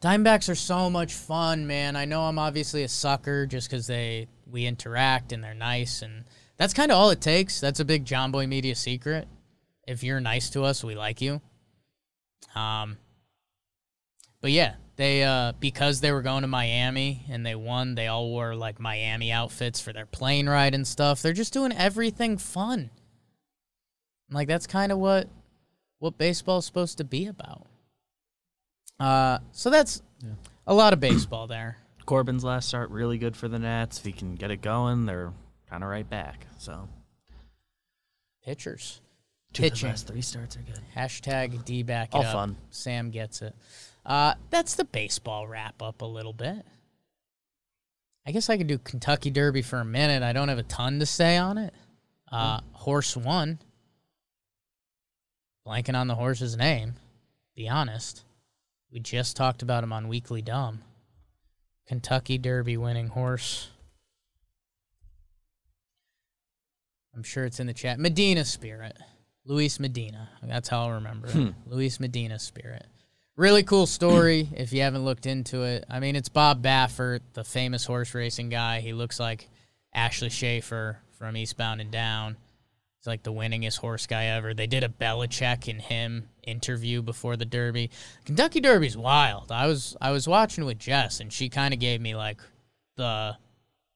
Dimebacks 0.02 0.50
are 0.50 0.56
so 0.56 0.89
much 0.89 1.13
fun, 1.13 1.65
man. 1.65 1.96
I 1.96 2.04
know 2.04 2.24
I'm 2.24 2.38
obviously 2.38 2.84
a 2.84 2.89
sucker 2.89 3.46
just 3.46 3.69
because 3.69 3.88
they 3.88 4.28
we 4.46 4.65
interact 4.65 5.32
and 5.32 5.41
they're 5.43 5.54
nice, 5.54 6.02
and 6.02 6.26
that's 6.58 6.74
kind 6.74 6.91
of 6.91 6.98
all 6.98 7.10
it 7.12 7.22
takes. 7.22 7.62
That's 7.62 7.80
a 7.80 7.86
big 7.86 8.06
Jomboy 8.06 8.48
Media 8.48 8.76
secret. 8.76 9.28
If 9.88 10.04
you're 10.04 10.19
nice 10.19 10.50
to 10.52 10.63
us, 10.63 10.84
we 10.84 10.96
like 10.96 11.22
you. 11.22 11.41
Um, 12.56 12.98
but 14.43 14.51
yeah, 14.51 14.75
they 14.97 15.23
uh, 15.23 15.53
because 15.62 16.01
they 16.01 16.12
were 16.12 16.21
going 16.21 16.41
to 16.41 16.49
Miami 16.49 17.25
and 17.29 17.45
they 17.45 17.56
won, 17.56 17.95
they 17.95 18.08
all 18.08 18.27
wore 18.29 18.53
like 18.53 18.77
Miami 18.77 19.32
outfits 19.32 19.79
for 19.79 19.93
their 19.93 20.06
plane 20.06 20.49
ride 20.49 20.75
and 20.75 20.86
stuff. 20.86 21.21
They're 21.21 21.32
just 21.32 21.53
doing 21.53 21.71
everything 21.71 22.38
fun. 22.38 22.89
Like 24.29 24.49
that's 24.49 24.67
kind 24.67 24.91
of 24.91 24.97
what 24.99 25.29
what 25.99 26.17
baseball's 26.17 26.65
supposed 26.65 26.97
to 26.97 27.06
be 27.06 27.27
about. 27.27 27.67
Uh, 28.99 29.39
so 29.53 29.69
that's 29.69 30.01
a 30.67 30.73
lot 30.73 30.91
of 30.91 30.99
baseball 30.99 31.47
there. 31.47 31.77
Corbin's 32.06 32.43
last 32.43 32.67
start 32.67 32.89
really 32.89 33.17
good 33.17 33.38
for 33.38 33.47
the 33.47 33.60
Nats. 33.60 33.97
If 33.97 34.03
he 34.06 34.12
can 34.12 34.36
get 34.36 34.51
it 34.51 34.62
going, 34.62 35.06
they're 35.06 35.32
kind 35.69 35.86
of 35.86 35.89
right 35.89 36.08
back. 36.08 36.47
So 36.58 36.89
Pitchers. 38.43 38.99
Two 39.53 39.63
of 39.63 39.69
the 39.69 39.71
Pitching. 39.71 39.89
last 39.89 40.08
three 40.08 40.21
starts 40.21 40.58
are 40.58 40.62
good. 40.63 40.82
Hashtag 40.93 41.63
D 41.63 41.84
back 41.84 42.10
it 42.10 42.15
All 42.17 42.23
up. 42.23 42.34
fun. 42.34 42.58
Sam 42.71 43.10
gets 43.10 43.41
it. 43.41 43.56
Uh, 44.06 44.34
that's 44.50 44.76
the 44.76 44.86
baseball 44.86 45.48
wrap 45.48 45.82
up 45.82 46.02
a 46.02 46.06
little 46.06 46.34
bit. 46.34 46.66
I 48.26 48.32
guess 48.32 48.50
I 48.50 48.58
could 48.58 48.68
do 48.68 48.78
Kentucky 48.78 49.30
Derby 49.30 49.62
for 49.62 49.80
a 49.80 49.86
minute. 49.86 50.24
I 50.24 50.34
don't 50.34 50.50
have 50.50 50.58
a 50.58 50.63
ton 50.63 51.00
to 51.00 51.06
say 51.06 51.38
on 51.38 51.58
it. 51.58 51.74
Uh, 52.32 52.62
horse 52.72 53.16
one. 53.16 53.60
Blanking 55.68 55.96
on 55.96 56.08
the 56.08 56.16
horse's 56.16 56.58
name. 56.58 56.96
Be 57.56 57.70
honest. 57.70 58.24
We 58.92 59.00
just 59.00 59.36
talked 59.38 59.62
about 59.62 59.84
him 59.84 59.94
on 59.94 60.08
Weekly 60.08 60.42
Dumb. 60.42 60.82
Kentucky 61.88 62.38
Derby 62.38 62.78
winning 62.78 63.08
horse. 63.08 63.70
I'm 67.16 67.24
sure 67.24 67.46
it's 67.46 67.60
in 67.60 67.68
the 67.68 67.74
chat. 67.74 68.00
Medina 68.00 68.46
Spirit. 68.46 68.98
Luis 69.46 69.80
Medina. 69.80 70.30
That's 70.42 70.70
how 70.70 70.84
I'll 70.84 70.92
remember 70.94 71.28
it. 71.28 71.54
Luis 71.68 72.00
Medina 72.00 72.39
Spirit. 72.39 72.88
Really 73.36 73.63
cool 73.63 73.88
story 73.88 74.48
if 74.56 74.72
you 74.74 74.82
haven't 74.82 75.06
looked 75.06 75.26
into 75.26 75.63
it. 75.63 75.86
I 75.89 76.00
mean, 76.00 76.15
it's 76.15 76.30
Bob 76.30 76.62
Baffert, 76.62 77.22
the 77.34 77.43
famous 77.43 77.84
horse 77.84 78.13
racing 78.13 78.50
guy. 78.50 78.80
He 78.80 78.93
looks 78.93 79.19
like 79.19 79.50
Ashley 79.91 80.30
Schaeffer 80.30 81.00
from 81.17 81.36
Eastbound 81.36 81.82
and 81.82 81.89
Down. 81.89 82.38
He's 83.00 83.08
like 83.08 83.24
the 83.24 83.34
winningest 83.34 83.80
horse 83.80 84.06
guy 84.06 84.26
ever. 84.26 84.54
They 84.54 84.67
did 84.67 84.84
a 84.84 84.88
Belichick 84.88 85.67
and 85.67 85.82
him 85.82 86.30
interview 86.43 87.02
before 87.02 87.36
the 87.36 87.46
Derby. 87.46 87.89
Kentucky 88.24 88.62
Derby's 88.62 88.96
wild. 88.96 89.52
I 89.52 89.65
was 89.65 89.98
I 90.00 90.12
was 90.12 90.28
watching 90.28 90.65
with 90.65 90.78
Jess 90.78 91.19
and 91.19 91.34
she 91.34 91.50
kind 91.50 91.74
of 91.74 91.80
gave 91.80 92.02
me 92.02 92.15
like 92.15 92.39
the 92.98 93.36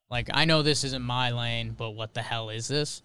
like 0.10 0.32
I 0.34 0.46
know 0.46 0.64
this 0.64 0.84
isn't 0.84 1.04
my 1.04 1.30
lane, 1.30 1.76
but 1.78 1.92
what 1.92 2.16
the 2.16 2.24
hell 2.24 2.50
is 2.50 2.68
this? 2.68 3.04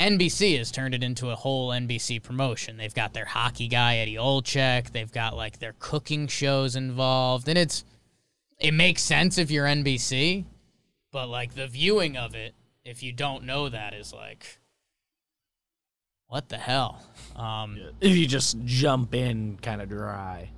NBC 0.00 0.58
has 0.58 0.70
turned 0.72 0.94
it 0.94 1.02
into 1.02 1.30
a 1.30 1.36
whole 1.36 1.70
NBC 1.70 2.22
promotion. 2.22 2.76
They've 2.76 2.94
got 2.94 3.12
their 3.12 3.24
hockey 3.24 3.68
guy 3.68 3.98
Eddie 3.98 4.16
Olczyk. 4.16 4.90
They've 4.90 5.10
got 5.10 5.36
like 5.36 5.58
their 5.60 5.74
cooking 5.78 6.26
shows 6.26 6.74
involved, 6.74 7.48
and 7.48 7.56
it's 7.56 7.84
it 8.58 8.72
makes 8.74 9.02
sense 9.02 9.38
if 9.38 9.50
you're 9.50 9.66
NBC, 9.66 10.44
but 11.12 11.28
like 11.28 11.54
the 11.54 11.68
viewing 11.68 12.16
of 12.16 12.34
it, 12.34 12.54
if 12.84 13.02
you 13.02 13.12
don't 13.12 13.44
know 13.44 13.68
that, 13.68 13.94
is 13.94 14.12
like 14.12 14.58
what 16.26 16.48
the 16.48 16.58
hell. 16.58 17.00
Um, 17.36 17.78
If 18.00 18.16
you 18.16 18.26
just 18.26 18.56
jump 18.64 19.14
in 19.14 19.58
kind 19.62 19.80
of 19.80 19.88
dry. 19.88 20.50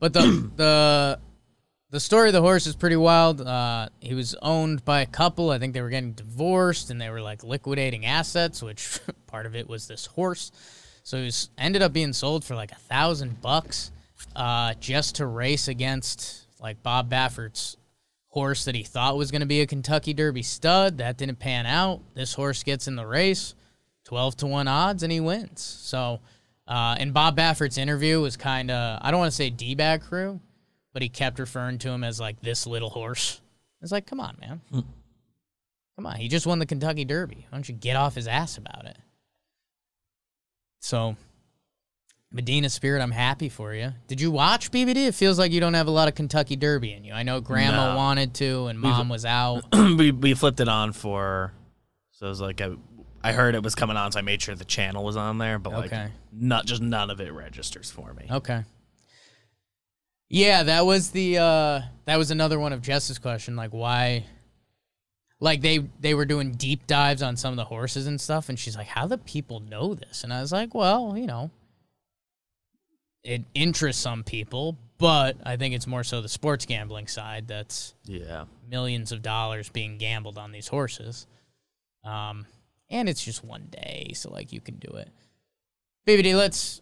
But 0.00 0.14
the 0.14 0.50
the 0.56 1.18
the 1.90 2.00
story 2.00 2.28
of 2.28 2.32
the 2.32 2.40
horse 2.40 2.66
is 2.66 2.74
pretty 2.74 2.96
wild. 2.96 3.40
Uh, 3.40 3.88
he 4.00 4.14
was 4.14 4.34
owned 4.42 4.84
by 4.84 5.02
a 5.02 5.06
couple. 5.06 5.50
I 5.50 5.58
think 5.58 5.72
they 5.72 5.80
were 5.80 5.88
getting 5.88 6.12
divorced, 6.12 6.90
and 6.90 7.00
they 7.00 7.10
were 7.10 7.20
like 7.20 7.44
liquidating 7.44 8.06
assets, 8.06 8.62
which 8.62 8.98
part 9.26 9.46
of 9.46 9.54
it 9.54 9.68
was 9.68 9.86
this 9.86 10.06
horse. 10.06 10.50
So 11.04 11.18
he 11.18 11.24
was 11.24 11.50
ended 11.56 11.82
up 11.82 11.92
being 11.92 12.12
sold 12.12 12.44
for 12.44 12.56
like 12.56 12.72
a 12.72 12.76
thousand 12.76 13.40
bucks, 13.40 13.92
uh, 14.34 14.74
just 14.80 15.16
to 15.16 15.26
race 15.26 15.68
against 15.68 16.46
like 16.60 16.82
Bob 16.82 17.08
Baffert's 17.08 17.76
horse 18.28 18.64
that 18.64 18.74
he 18.74 18.82
thought 18.82 19.16
was 19.16 19.30
going 19.30 19.40
to 19.40 19.46
be 19.46 19.60
a 19.60 19.66
Kentucky 19.66 20.12
Derby 20.12 20.42
stud. 20.42 20.98
That 20.98 21.16
didn't 21.16 21.38
pan 21.38 21.66
out. 21.66 22.00
This 22.14 22.34
horse 22.34 22.64
gets 22.64 22.88
in 22.88 22.96
the 22.96 23.06
race, 23.06 23.54
twelve 24.04 24.36
to 24.38 24.46
one 24.46 24.66
odds, 24.66 25.02
and 25.02 25.12
he 25.12 25.20
wins. 25.20 25.60
So. 25.62 26.20
Uh, 26.68 26.96
and 26.98 27.14
Bob 27.14 27.36
Baffert's 27.36 27.78
interview 27.78 28.20
was 28.20 28.36
kind 28.36 28.72
of, 28.72 28.98
I 29.00 29.12
don't 29.12 29.20
want 29.20 29.30
to 29.30 29.36
say 29.36 29.50
D 29.50 29.76
bag 29.76 30.02
crew, 30.02 30.40
but 30.96 31.02
he 31.02 31.10
kept 31.10 31.38
referring 31.38 31.76
to 31.76 31.90
him 31.90 32.02
as 32.02 32.18
like 32.18 32.40
this 32.40 32.66
little 32.66 32.88
horse. 32.88 33.42
It's 33.82 33.92
like, 33.92 34.06
come 34.06 34.18
on, 34.18 34.38
man. 34.40 34.62
Hmm. 34.72 34.80
come 35.94 36.06
on. 36.06 36.16
He 36.16 36.26
just 36.26 36.46
won 36.46 36.58
the 36.58 36.64
Kentucky 36.64 37.04
Derby. 37.04 37.44
Why 37.50 37.58
don't 37.58 37.68
you 37.68 37.74
get 37.74 37.96
off 37.96 38.14
his 38.14 38.26
ass 38.26 38.56
about 38.56 38.86
it? 38.86 38.96
So, 40.80 41.16
Medina 42.32 42.70
Spirit, 42.70 43.02
I'm 43.02 43.10
happy 43.10 43.50
for 43.50 43.74
you. 43.74 43.92
Did 44.08 44.22
you 44.22 44.30
watch 44.30 44.70
BBD? 44.70 45.06
It 45.08 45.14
feels 45.14 45.38
like 45.38 45.52
you 45.52 45.60
don't 45.60 45.74
have 45.74 45.86
a 45.86 45.90
lot 45.90 46.08
of 46.08 46.14
Kentucky 46.14 46.56
Derby 46.56 46.94
in 46.94 47.04
you. 47.04 47.12
I 47.12 47.24
know 47.24 47.42
Grandma 47.42 47.90
No. 47.90 47.96
wanted 47.96 48.32
to, 48.36 48.66
and 48.68 48.80
Mom 48.80 49.10
was 49.10 49.26
out. 49.26 49.64
we 49.74 50.12
we 50.12 50.32
flipped 50.32 50.60
it 50.60 50.68
on 50.68 50.92
for, 50.92 51.52
so 52.12 52.24
it 52.24 52.28
was 52.30 52.40
like 52.40 52.62
I, 52.62 52.70
I 53.22 53.32
heard 53.32 53.54
it 53.54 53.62
was 53.62 53.74
coming 53.74 53.98
on, 53.98 54.12
so 54.12 54.18
I 54.18 54.22
made 54.22 54.40
sure 54.40 54.54
the 54.54 54.64
channel 54.64 55.04
was 55.04 55.18
on 55.18 55.36
there, 55.36 55.58
but 55.58 55.74
like 55.74 55.92
Okay. 55.92 56.08
not 56.32 56.64
just 56.64 56.80
none 56.80 57.10
of 57.10 57.20
it 57.20 57.34
registers 57.34 57.90
for 57.90 58.14
me. 58.14 58.28
Okay. 58.30 58.64
Yeah, 60.28 60.64
that 60.64 60.84
was 60.86 61.10
the 61.10 61.38
uh 61.38 61.80
that 62.04 62.16
was 62.16 62.30
another 62.30 62.58
one 62.58 62.72
of 62.72 62.82
Jess's 62.82 63.18
question 63.18 63.56
like 63.56 63.70
why 63.72 64.24
like 65.40 65.60
they 65.60 65.78
they 66.00 66.14
were 66.14 66.24
doing 66.24 66.52
deep 66.52 66.86
dives 66.86 67.22
on 67.22 67.36
some 67.36 67.52
of 67.52 67.56
the 67.56 67.64
horses 67.64 68.06
and 68.06 68.20
stuff 68.20 68.48
and 68.48 68.58
she's 68.58 68.76
like 68.76 68.86
how 68.88 69.06
do 69.06 69.16
people 69.18 69.60
know 69.60 69.94
this? 69.94 70.24
And 70.24 70.32
I 70.32 70.40
was 70.40 70.50
like, 70.52 70.74
well, 70.74 71.16
you 71.16 71.26
know, 71.26 71.50
it 73.22 73.42
interests 73.54 74.02
some 74.02 74.24
people, 74.24 74.76
but 74.98 75.36
I 75.44 75.56
think 75.56 75.74
it's 75.74 75.86
more 75.86 76.04
so 76.04 76.20
the 76.22 76.28
sports 76.28 76.64
gambling 76.66 77.06
side 77.06 77.48
that's 77.48 77.94
Yeah. 78.04 78.44
millions 78.68 79.12
of 79.12 79.22
dollars 79.22 79.68
being 79.68 79.98
gambled 79.98 80.38
on 80.38 80.52
these 80.52 80.68
horses. 80.68 81.26
Um, 82.04 82.46
and 82.88 83.08
it's 83.08 83.24
just 83.24 83.44
one 83.44 83.66
day, 83.70 84.12
so 84.14 84.30
like 84.30 84.52
you 84.52 84.60
can 84.60 84.76
do 84.76 84.90
it. 84.96 85.08
BBD, 86.06 86.36
let's 86.36 86.80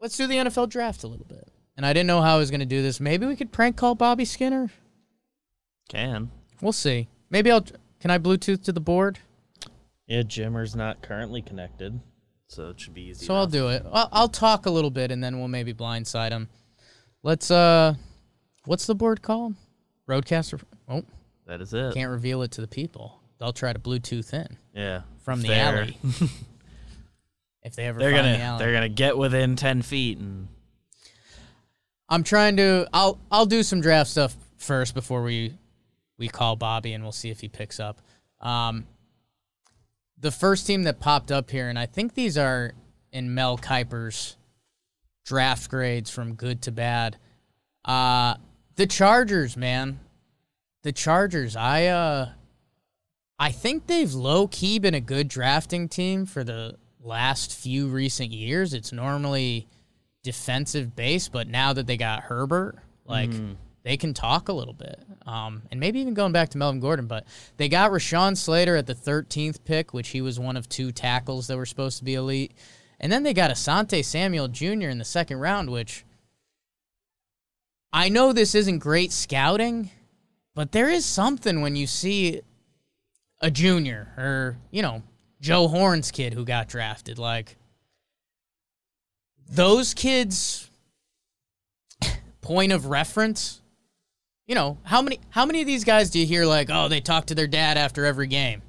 let's 0.00 0.16
do 0.18 0.26
the 0.26 0.34
NFL 0.36 0.68
draft 0.68 1.02
a 1.02 1.06
little 1.08 1.24
bit. 1.26 1.48
And 1.76 1.84
I 1.84 1.92
didn't 1.92 2.06
know 2.06 2.20
how 2.22 2.36
I 2.36 2.38
was 2.38 2.50
gonna 2.50 2.66
do 2.66 2.82
this. 2.82 3.00
Maybe 3.00 3.26
we 3.26 3.36
could 3.36 3.50
prank 3.52 3.76
call 3.76 3.94
Bobby 3.94 4.24
Skinner. 4.24 4.70
Can. 5.88 6.30
We'll 6.60 6.72
see. 6.72 7.08
Maybe 7.30 7.50
I'll. 7.50 7.64
Can 8.00 8.10
I 8.10 8.18
Bluetooth 8.18 8.62
to 8.64 8.72
the 8.72 8.80
board? 8.80 9.18
Yeah, 10.06 10.22
Jimmer's 10.22 10.76
not 10.76 11.00
currently 11.02 11.40
connected, 11.42 11.98
so 12.48 12.68
it 12.68 12.80
should 12.80 12.94
be 12.94 13.02
easy. 13.08 13.24
So 13.26 13.34
I'll 13.34 13.46
do 13.46 13.68
it. 13.68 13.84
I'll, 13.90 14.08
I'll 14.12 14.28
talk 14.28 14.66
a 14.66 14.70
little 14.70 14.90
bit, 14.90 15.10
and 15.10 15.24
then 15.24 15.38
we'll 15.38 15.48
maybe 15.48 15.72
blindside 15.74 16.30
him. 16.30 16.48
Let's. 17.22 17.50
Uh, 17.50 17.94
what's 18.66 18.86
the 18.86 18.94
board 18.94 19.22
called? 19.22 19.54
RodeCaster. 20.08 20.60
Oh, 20.88 21.02
That 21.46 21.60
is 21.62 21.72
it. 21.72 21.94
can't 21.94 22.10
reveal 22.10 22.42
it 22.42 22.50
to 22.52 22.60
the 22.60 22.66
people. 22.68 23.20
They'll 23.38 23.52
try 23.54 23.72
to 23.72 23.78
Bluetooth 23.78 24.32
in 24.34 24.58
yeah. 24.74 25.02
from 25.22 25.40
the 25.40 25.48
Fair. 25.48 25.78
alley 25.82 25.98
if 27.62 27.74
they 27.74 27.84
ever 27.86 27.98
They're 27.98 28.12
find 28.12 28.24
gonna 28.26 28.36
the 28.38 28.42
alley. 28.44 28.58
they're 28.58 28.72
gonna 28.74 28.88
get 28.90 29.16
within 29.16 29.56
ten 29.56 29.80
feet 29.82 30.18
and 30.18 30.48
I'm 32.14 32.22
trying 32.22 32.58
to. 32.58 32.86
I'll 32.92 33.18
I'll 33.28 33.44
do 33.44 33.64
some 33.64 33.80
draft 33.80 34.08
stuff 34.08 34.36
first 34.56 34.94
before 34.94 35.24
we 35.24 35.52
we 36.16 36.28
call 36.28 36.54
Bobby, 36.54 36.92
and 36.92 37.02
we'll 37.02 37.10
see 37.10 37.30
if 37.30 37.40
he 37.40 37.48
picks 37.48 37.80
up. 37.80 38.00
Um, 38.40 38.86
the 40.20 40.30
first 40.30 40.64
team 40.64 40.84
that 40.84 41.00
popped 41.00 41.32
up 41.32 41.50
here, 41.50 41.68
and 41.68 41.76
I 41.76 41.86
think 41.86 42.14
these 42.14 42.38
are 42.38 42.72
in 43.10 43.34
Mel 43.34 43.58
Kiper's 43.58 44.36
draft 45.24 45.68
grades 45.68 46.08
from 46.08 46.36
good 46.36 46.62
to 46.62 46.70
bad. 46.70 47.16
Uh, 47.84 48.36
the 48.76 48.86
Chargers, 48.86 49.56
man, 49.56 49.98
the 50.84 50.92
Chargers. 50.92 51.56
I 51.56 51.86
uh, 51.86 52.28
I 53.40 53.50
think 53.50 53.88
they've 53.88 54.14
low 54.14 54.46
key 54.46 54.78
been 54.78 54.94
a 54.94 55.00
good 55.00 55.26
drafting 55.26 55.88
team 55.88 56.26
for 56.26 56.44
the 56.44 56.76
last 57.00 57.52
few 57.52 57.88
recent 57.88 58.30
years. 58.30 58.72
It's 58.72 58.92
normally 58.92 59.66
defensive 60.24 60.96
base, 60.96 61.28
but 61.28 61.46
now 61.46 61.72
that 61.72 61.86
they 61.86 61.96
got 61.96 62.24
Herbert, 62.24 62.76
like 63.04 63.30
they 63.84 63.96
can 63.96 64.14
talk 64.14 64.48
a 64.48 64.52
little 64.52 64.72
bit. 64.72 64.98
Um, 65.26 65.62
and 65.70 65.78
maybe 65.78 66.00
even 66.00 66.14
going 66.14 66.32
back 66.32 66.48
to 66.50 66.58
Melvin 66.58 66.80
Gordon, 66.80 67.06
but 67.06 67.26
they 67.58 67.68
got 67.68 67.92
Rashawn 67.92 68.36
Slater 68.36 68.74
at 68.74 68.86
the 68.86 68.94
13th 68.94 69.62
pick, 69.64 69.94
which 69.94 70.08
he 70.08 70.20
was 70.20 70.40
one 70.40 70.56
of 70.56 70.68
two 70.68 70.90
tackles 70.90 71.46
that 71.46 71.56
were 71.56 71.66
supposed 71.66 71.98
to 71.98 72.04
be 72.04 72.14
elite. 72.14 72.52
And 72.98 73.12
then 73.12 73.22
they 73.22 73.34
got 73.34 73.50
Asante 73.50 74.04
Samuel 74.04 74.48
Jr. 74.48 74.88
in 74.88 74.98
the 74.98 75.04
second 75.04 75.38
round, 75.38 75.70
which 75.70 76.04
I 77.92 78.08
know 78.08 78.32
this 78.32 78.54
isn't 78.54 78.78
great 78.78 79.12
scouting, 79.12 79.90
but 80.54 80.72
there 80.72 80.88
is 80.88 81.04
something 81.04 81.60
when 81.60 81.76
you 81.76 81.86
see 81.86 82.40
a 83.40 83.50
junior 83.50 84.12
or, 84.16 84.56
you 84.70 84.80
know, 84.80 85.02
Joe 85.40 85.68
Horn's 85.68 86.10
kid 86.10 86.32
who 86.32 86.46
got 86.46 86.68
drafted. 86.68 87.18
Like, 87.18 87.56
those 89.50 89.94
kids 89.94 90.68
point 92.40 92.72
of 92.72 92.86
reference 92.86 93.60
you 94.46 94.54
know 94.54 94.76
how 94.82 95.00
many 95.00 95.18
how 95.30 95.46
many 95.46 95.60
of 95.62 95.66
these 95.66 95.84
guys 95.84 96.10
do 96.10 96.18
you 96.18 96.26
hear 96.26 96.44
like 96.44 96.68
oh 96.70 96.88
they 96.88 97.00
talk 97.00 97.26
to 97.26 97.34
their 97.34 97.46
dad 97.46 97.78
after 97.78 98.04
every 98.04 98.26
game 98.26 98.60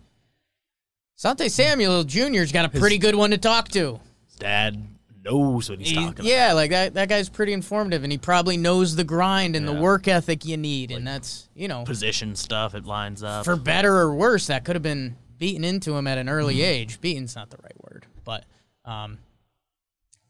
Sante 1.17 1.47
Samuel 1.49 2.03
Jr.'s 2.03 2.51
got 2.51 2.65
a 2.65 2.69
pretty 2.79 2.97
good 2.97 3.15
one 3.15 3.31
to 3.31 3.37
talk 3.37 3.69
to. 3.69 3.99
dad 4.37 4.81
knows 5.23 5.69
what 5.69 5.79
he's 5.79 5.89
He- 5.89 5.95
talking 5.95 6.25
yeah, 6.25 6.51
like 6.53 6.71
that. 6.71 6.93
That 6.95 7.07
guy's 7.09 7.29
pretty 7.29 7.53
informative, 7.53 8.03
and 8.03 8.11
he 8.11 8.17
probably 8.17 8.57
knows 8.57 8.95
the 8.97 9.05
grind 9.05 9.55
and 9.55 9.65
the 9.67 9.73
work 9.73 10.07
ethic 10.09 10.43
you 10.45 10.55
need, 10.57 10.91
and 10.91 11.07
that's 11.07 11.47
you 11.55 11.67
know. 11.69 11.83
Position 11.85 12.35
stuff, 12.35 12.75
it 12.75 12.85
lines 12.85 13.23
up. 13.23 13.45
for 13.45 13.55
better 13.55 13.95
or 13.95 14.13
worse, 14.13 14.47
that 14.47 14.65
could 14.65 14.75
have 14.75 14.83
been 14.83 15.15
beaten 15.37 15.63
into 15.63 15.95
him 15.95 16.05
at 16.05 16.17
an 16.17 16.27
early 16.29 16.55
Mm-hmm. 16.55 16.63
age. 16.65 16.99
Beaten's 17.01 17.33
not 17.35 17.49
the 17.49 17.57
right 17.63 17.81
word, 17.89 18.05
but 18.25 18.43
um, 18.83 19.17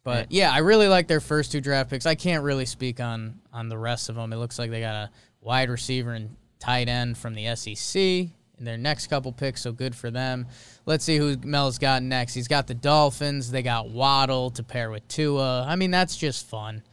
but 0.05 0.31
yeah, 0.31 0.51
I 0.51 0.59
really 0.59 0.87
like 0.87 1.07
their 1.07 1.19
first 1.19 1.51
two 1.51 1.59
draft 1.59 1.89
picks. 1.89 2.05
I 2.05 2.13
can't 2.13 2.43
really 2.43 2.65
speak 2.65 2.99
on 3.01 3.41
on 3.51 3.69
the 3.69 3.77
rest 3.77 4.07
of 4.07 4.15
them. 4.15 4.31
It 4.31 4.37
looks 4.37 4.59
like 4.59 4.69
they 4.69 4.79
got 4.79 4.95
a 4.95 5.09
wide 5.41 5.69
receiver 5.69 6.13
and 6.13 6.35
tight 6.59 6.87
end 6.87 7.17
from 7.17 7.33
the 7.33 7.55
SEC 7.55 7.99
in 8.01 8.31
their 8.59 8.77
next 8.77 9.07
couple 9.07 9.31
picks, 9.31 9.61
so 9.61 9.71
good 9.71 9.95
for 9.95 10.11
them. 10.11 10.45
Let's 10.85 11.03
see 11.03 11.17
who 11.17 11.35
Mel's 11.43 11.79
got 11.79 12.03
next. 12.03 12.35
He's 12.35 12.47
got 12.47 12.67
the 12.67 12.75
Dolphins. 12.75 13.49
They 13.49 13.63
got 13.63 13.89
Waddle 13.89 14.51
to 14.51 14.63
pair 14.63 14.91
with 14.91 15.07
Tua. 15.07 15.65
I 15.67 15.75
mean, 15.75 15.89
that's 15.89 16.15
just 16.15 16.47
fun. 16.47 16.83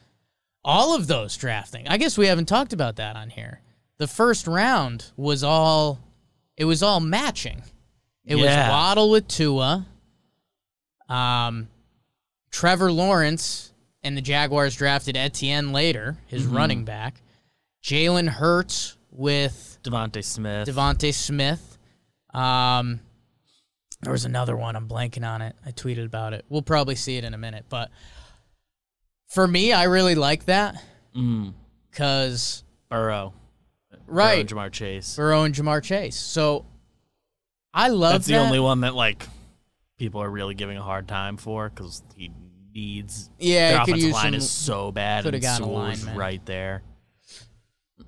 All 0.64 0.96
of 0.96 1.06
those 1.06 1.36
drafting. 1.36 1.86
I 1.88 1.98
guess 1.98 2.16
we 2.16 2.26
haven't 2.28 2.46
talked 2.46 2.72
about 2.72 2.96
that 2.96 3.14
on 3.14 3.28
here. 3.28 3.60
The 3.98 4.06
first 4.06 4.46
round 4.46 5.12
was 5.18 5.44
all 5.44 6.00
it 6.56 6.64
was 6.64 6.82
all 6.82 6.98
matching. 6.98 7.62
It 8.24 8.36
was 8.36 8.46
Waddle 8.46 9.10
with 9.10 9.28
Tua. 9.28 9.86
Um 11.10 11.68
Trevor 12.52 12.92
Lawrence 12.92 13.72
and 14.04 14.16
the 14.16 14.20
Jaguars 14.20 14.76
drafted 14.76 15.16
Etienne 15.16 15.72
later, 15.72 16.16
his 16.26 16.44
Mm-hmm. 16.44 16.56
running 16.56 16.84
back. 16.84 17.22
Jalen 17.82 18.28
Hurts 18.28 18.96
with 19.10 19.78
DeVonta 19.82 20.22
Smith. 20.22 20.68
DeVonta 20.68 21.12
Smith. 21.12 21.78
Um, 22.32 23.00
there 24.02 24.12
was 24.12 24.24
another 24.24 24.56
one. 24.56 24.76
I'm 24.76 24.88
blanking 24.88 25.26
on 25.28 25.42
it. 25.42 25.56
I 25.66 25.70
tweeted 25.72 26.06
about 26.06 26.32
it. 26.34 26.44
We'll 26.48 26.62
probably 26.62 26.94
see 26.94 27.16
it 27.16 27.24
in 27.24 27.34
a 27.34 27.38
minute. 27.38 27.64
But 27.68 27.90
for 29.28 29.46
me, 29.48 29.72
I 29.72 29.84
really 29.84 30.14
like 30.14 30.44
that 30.46 30.82
mm, 31.16 31.52
because 31.90 32.64
Burrow. 32.88 33.32
right, 34.06 34.34
Burrow 34.34 34.40
and 34.40 34.48
Ja'Marr 34.48 34.72
Chase. 34.72 35.16
Burrow 35.16 35.42
and 35.44 35.54
Ja'Marr 35.54 35.82
Chase. 35.82 36.16
So 36.16 36.64
I 37.74 37.88
love 37.88 38.12
That's 38.12 38.26
the 38.26 38.34
that. 38.34 38.40
only 38.46 38.60
one 38.60 38.80
that 38.80 38.94
like 38.94 39.26
people 40.02 40.20
are 40.20 40.28
really 40.30 40.54
giving 40.54 40.76
a 40.76 40.82
hard 40.82 41.06
time 41.06 41.36
for 41.36 41.68
because 41.70 42.02
he 42.16 42.32
needs. 42.74 43.30
Yeah, 43.38 43.70
their 43.70 43.70
he 43.70 43.84
could 43.84 43.88
offensive 43.90 44.06
use 44.08 44.14
line 44.14 44.24
some- 44.24 44.34
is 44.34 44.50
so 44.50 44.90
bad, 44.90 45.22
coulda 45.22 45.36
and 45.36 45.42
gotten 45.42 45.62
a 45.62 45.66
Sewell's 45.68 46.04
lineman. 46.04 46.16
right 46.18 46.46
there. 46.46 46.82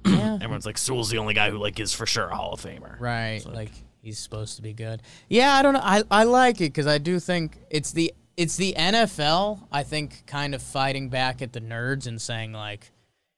Yeah, 0.07 0.35
Everyone's 0.35 0.67
like 0.67 0.77
Sewell's 0.77 1.09
the 1.09 1.19
only 1.19 1.35
guy 1.35 1.51
who 1.51 1.57
like 1.59 1.79
is 1.79 1.95
for 1.95 2.05
sure 2.05 2.27
a 2.27 2.35
Hall 2.37 2.53
of 2.53 2.61
Famer. 2.61 2.99
right. 3.01 3.41
Like, 3.47 3.71
he's 4.03 4.19
supposed 4.19 4.57
to 4.57 4.63
be 4.63 4.73
good. 4.75 5.01
Yeah, 5.29 5.55
I 5.55 5.63
don't 5.63 5.73
know. 5.75 5.81
I 5.83 6.03
I 6.11 6.25
like 6.25 6.57
it 6.57 6.65
because 6.75 6.87
I 6.89 6.99
do 6.99 7.21
think 7.21 7.59
it's 7.71 7.93
the 7.93 8.13
it's 8.37 8.57
the 8.57 8.75
NFL. 8.77 9.61
I 9.71 9.83
think 9.85 10.25
kind 10.27 10.53
of 10.55 10.61
fighting 10.63 11.09
back 11.11 11.41
at 11.43 11.53
the 11.53 11.61
nerds 11.61 12.07
and 12.09 12.21
saying 12.21 12.53
like 12.53 12.91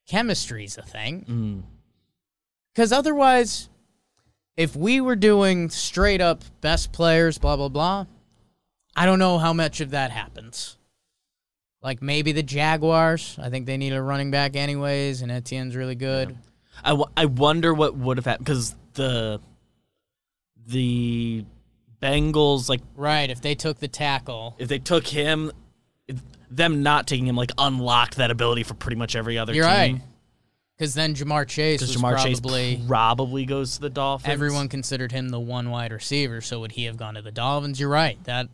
chemistry's 0.08 0.78
a 0.78 0.82
thing. 0.82 1.24
Mm. 1.28 1.62
Because 2.74 2.90
otherwise, 2.90 3.68
if 4.56 4.74
we 4.74 5.00
were 5.00 5.16
doing 5.16 5.68
straight 5.70 6.20
up 6.22 6.42
best 6.62 6.90
players, 6.92 7.38
blah, 7.38 7.56
blah, 7.56 7.68
blah, 7.68 8.06
I 8.96 9.04
don't 9.06 9.18
know 9.18 9.38
how 9.38 9.52
much 9.52 9.80
of 9.80 9.90
that 9.90 10.10
happens. 10.10 10.76
Like 11.82 12.02
maybe 12.02 12.32
the 12.32 12.42
Jaguars. 12.42 13.38
I 13.40 13.50
think 13.50 13.66
they 13.66 13.76
need 13.76 13.92
a 13.92 14.02
running 14.02 14.30
back 14.30 14.56
anyways, 14.56 15.22
and 15.22 15.30
Etienne's 15.30 15.76
really 15.76 15.94
good. 15.94 16.36
I, 16.82 16.90
w- 16.90 17.06
I 17.16 17.26
wonder 17.26 17.72
what 17.74 17.96
would 17.96 18.16
have 18.16 18.24
happened 18.26 18.46
because 18.46 18.74
the 18.94 19.40
the 20.66 21.44
Bengals 22.02 22.68
like 22.68 22.80
Right. 22.94 23.30
If 23.30 23.40
they 23.40 23.54
took 23.54 23.78
the 23.78 23.88
tackle. 23.88 24.54
if 24.58 24.68
they 24.68 24.78
took 24.78 25.06
him, 25.06 25.52
if, 26.08 26.20
them 26.50 26.82
not 26.82 27.06
taking 27.06 27.26
him 27.26 27.36
like 27.36 27.52
unlocked 27.58 28.16
that 28.16 28.30
ability 28.30 28.62
for 28.64 28.74
pretty 28.74 28.96
much 28.96 29.16
every 29.16 29.38
other 29.38 29.54
You're 29.54 29.64
team. 29.64 29.72
right. 29.72 30.00
Because 30.76 30.92
then 30.94 31.14
Ja'Marr 31.14 31.48
Chase 31.48 31.80
was 31.80 31.96
Ja'Marr 31.96 32.14
probably. 32.16 32.76
Chase 32.76 32.86
probably 32.86 33.44
goes 33.46 33.76
to 33.76 33.80
the 33.80 33.88
Dolphins. 33.90 34.30
Everyone 34.32 34.68
considered 34.68 35.10
him 35.10 35.30
the 35.30 35.40
one 35.40 35.70
wide 35.70 35.90
receiver, 35.92 36.42
so 36.42 36.60
would 36.60 36.72
he 36.72 36.84
have 36.84 36.98
gone 36.98 37.14
to 37.14 37.22
the 37.22 37.32
Dolphins? 37.32 37.80
You're 37.80 37.88
right. 37.88 38.22
That 38.24 38.48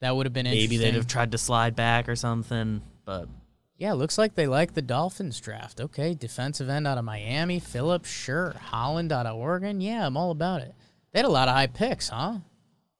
that 0.00 0.14
would 0.14 0.26
have 0.26 0.32
been 0.32 0.44
maybe 0.44 0.76
they'd 0.76 0.94
have 0.94 1.06
tried 1.06 1.32
to 1.32 1.38
slide 1.38 1.74
back 1.76 2.08
or 2.08 2.16
something, 2.16 2.82
but 3.04 3.28
Yeah, 3.76 3.92
looks 3.94 4.18
like 4.18 4.34
they 4.34 4.46
like 4.46 4.74
the 4.74 4.82
Dolphins 4.82 5.40
draft. 5.40 5.80
Okay, 5.80 6.14
defensive 6.14 6.68
end 6.68 6.86
out 6.86 6.98
of 6.98 7.04
Miami, 7.04 7.58
Phillips, 7.60 8.08
sure. 8.08 8.54
Holland 8.60 9.12
out 9.12 9.26
of 9.26 9.36
Oregon. 9.36 9.80
Yeah, 9.80 10.06
I'm 10.06 10.16
all 10.16 10.30
about 10.30 10.60
it. 10.62 10.74
They 11.12 11.18
had 11.20 11.26
a 11.26 11.30
lot 11.30 11.48
of 11.48 11.54
high 11.54 11.66
picks, 11.68 12.08
huh? 12.08 12.38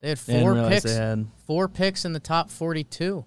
They 0.01 0.09
had 0.09 0.19
Didn't 0.25 0.41
four 0.41 0.69
picks. 0.69 0.91
had- 0.95 1.27
Four 1.45 1.67
picks 1.67 2.05
in 2.05 2.13
the 2.13 2.19
top 2.19 2.49
42. 2.49 3.25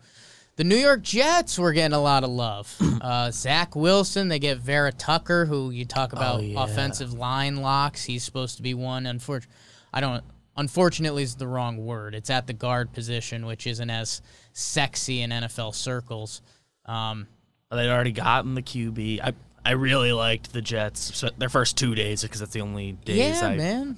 The 0.57 0.65
New 0.65 0.77
York 0.77 1.03
Jets 1.03 1.59
were 1.59 1.73
getting 1.73 1.95
a 1.95 2.01
lot 2.01 2.25
of 2.25 2.31
love. 2.31 2.75
Uh, 3.03 3.33
Zach 3.33 3.75
Wilson, 3.75 4.29
they 4.29 4.39
get 4.39 4.59
Vera 4.59 4.93
Tucker, 4.93 5.45
who 5.47 5.71
you 5.71 5.85
talk 5.85 6.13
about 6.13 6.37
Oh, 6.37 6.41
yeah. 6.41 6.63
offensive 6.63 7.13
line 7.13 7.57
locks. 7.57 8.05
He's 8.05 8.23
supposed 8.23 8.57
to 8.59 8.63
be 8.63 8.75
one. 8.75 9.07
Unfortunately, 9.07 9.53
I 9.93 10.01
don't. 10.01 10.23
Unfortunately, 10.57 11.23
is 11.23 11.37
the 11.37 11.47
wrong 11.47 11.79
word. 11.79 12.15
It's 12.15 12.29
at 12.31 12.47
the 12.47 12.53
guard 12.53 12.93
position, 12.93 13.47
which 13.47 13.67
isn't 13.67 13.89
as 13.91 14.21
sexy 14.53 15.23
in 15.23 15.31
NFL 15.31 15.75
circles. 15.75 16.43
Um, 16.85 17.27
they'd 17.71 17.89
already 17.91 18.13
gotten 18.13 18.55
the 18.55 18.63
QB. 18.63 19.21
I 19.23 19.33
I 19.65 19.73
really 19.73 20.13
liked 20.13 20.53
the 20.53 20.61
Jets 20.61 21.25
their 21.39 21.49
first 21.49 21.79
two 21.79 21.95
days 21.95 22.23
because 22.23 22.41
that's 22.41 22.53
the 22.53 22.61
only 22.61 22.93
days 22.93 23.41
yeah, 23.41 23.47
I, 23.47 23.57
man. 23.57 23.97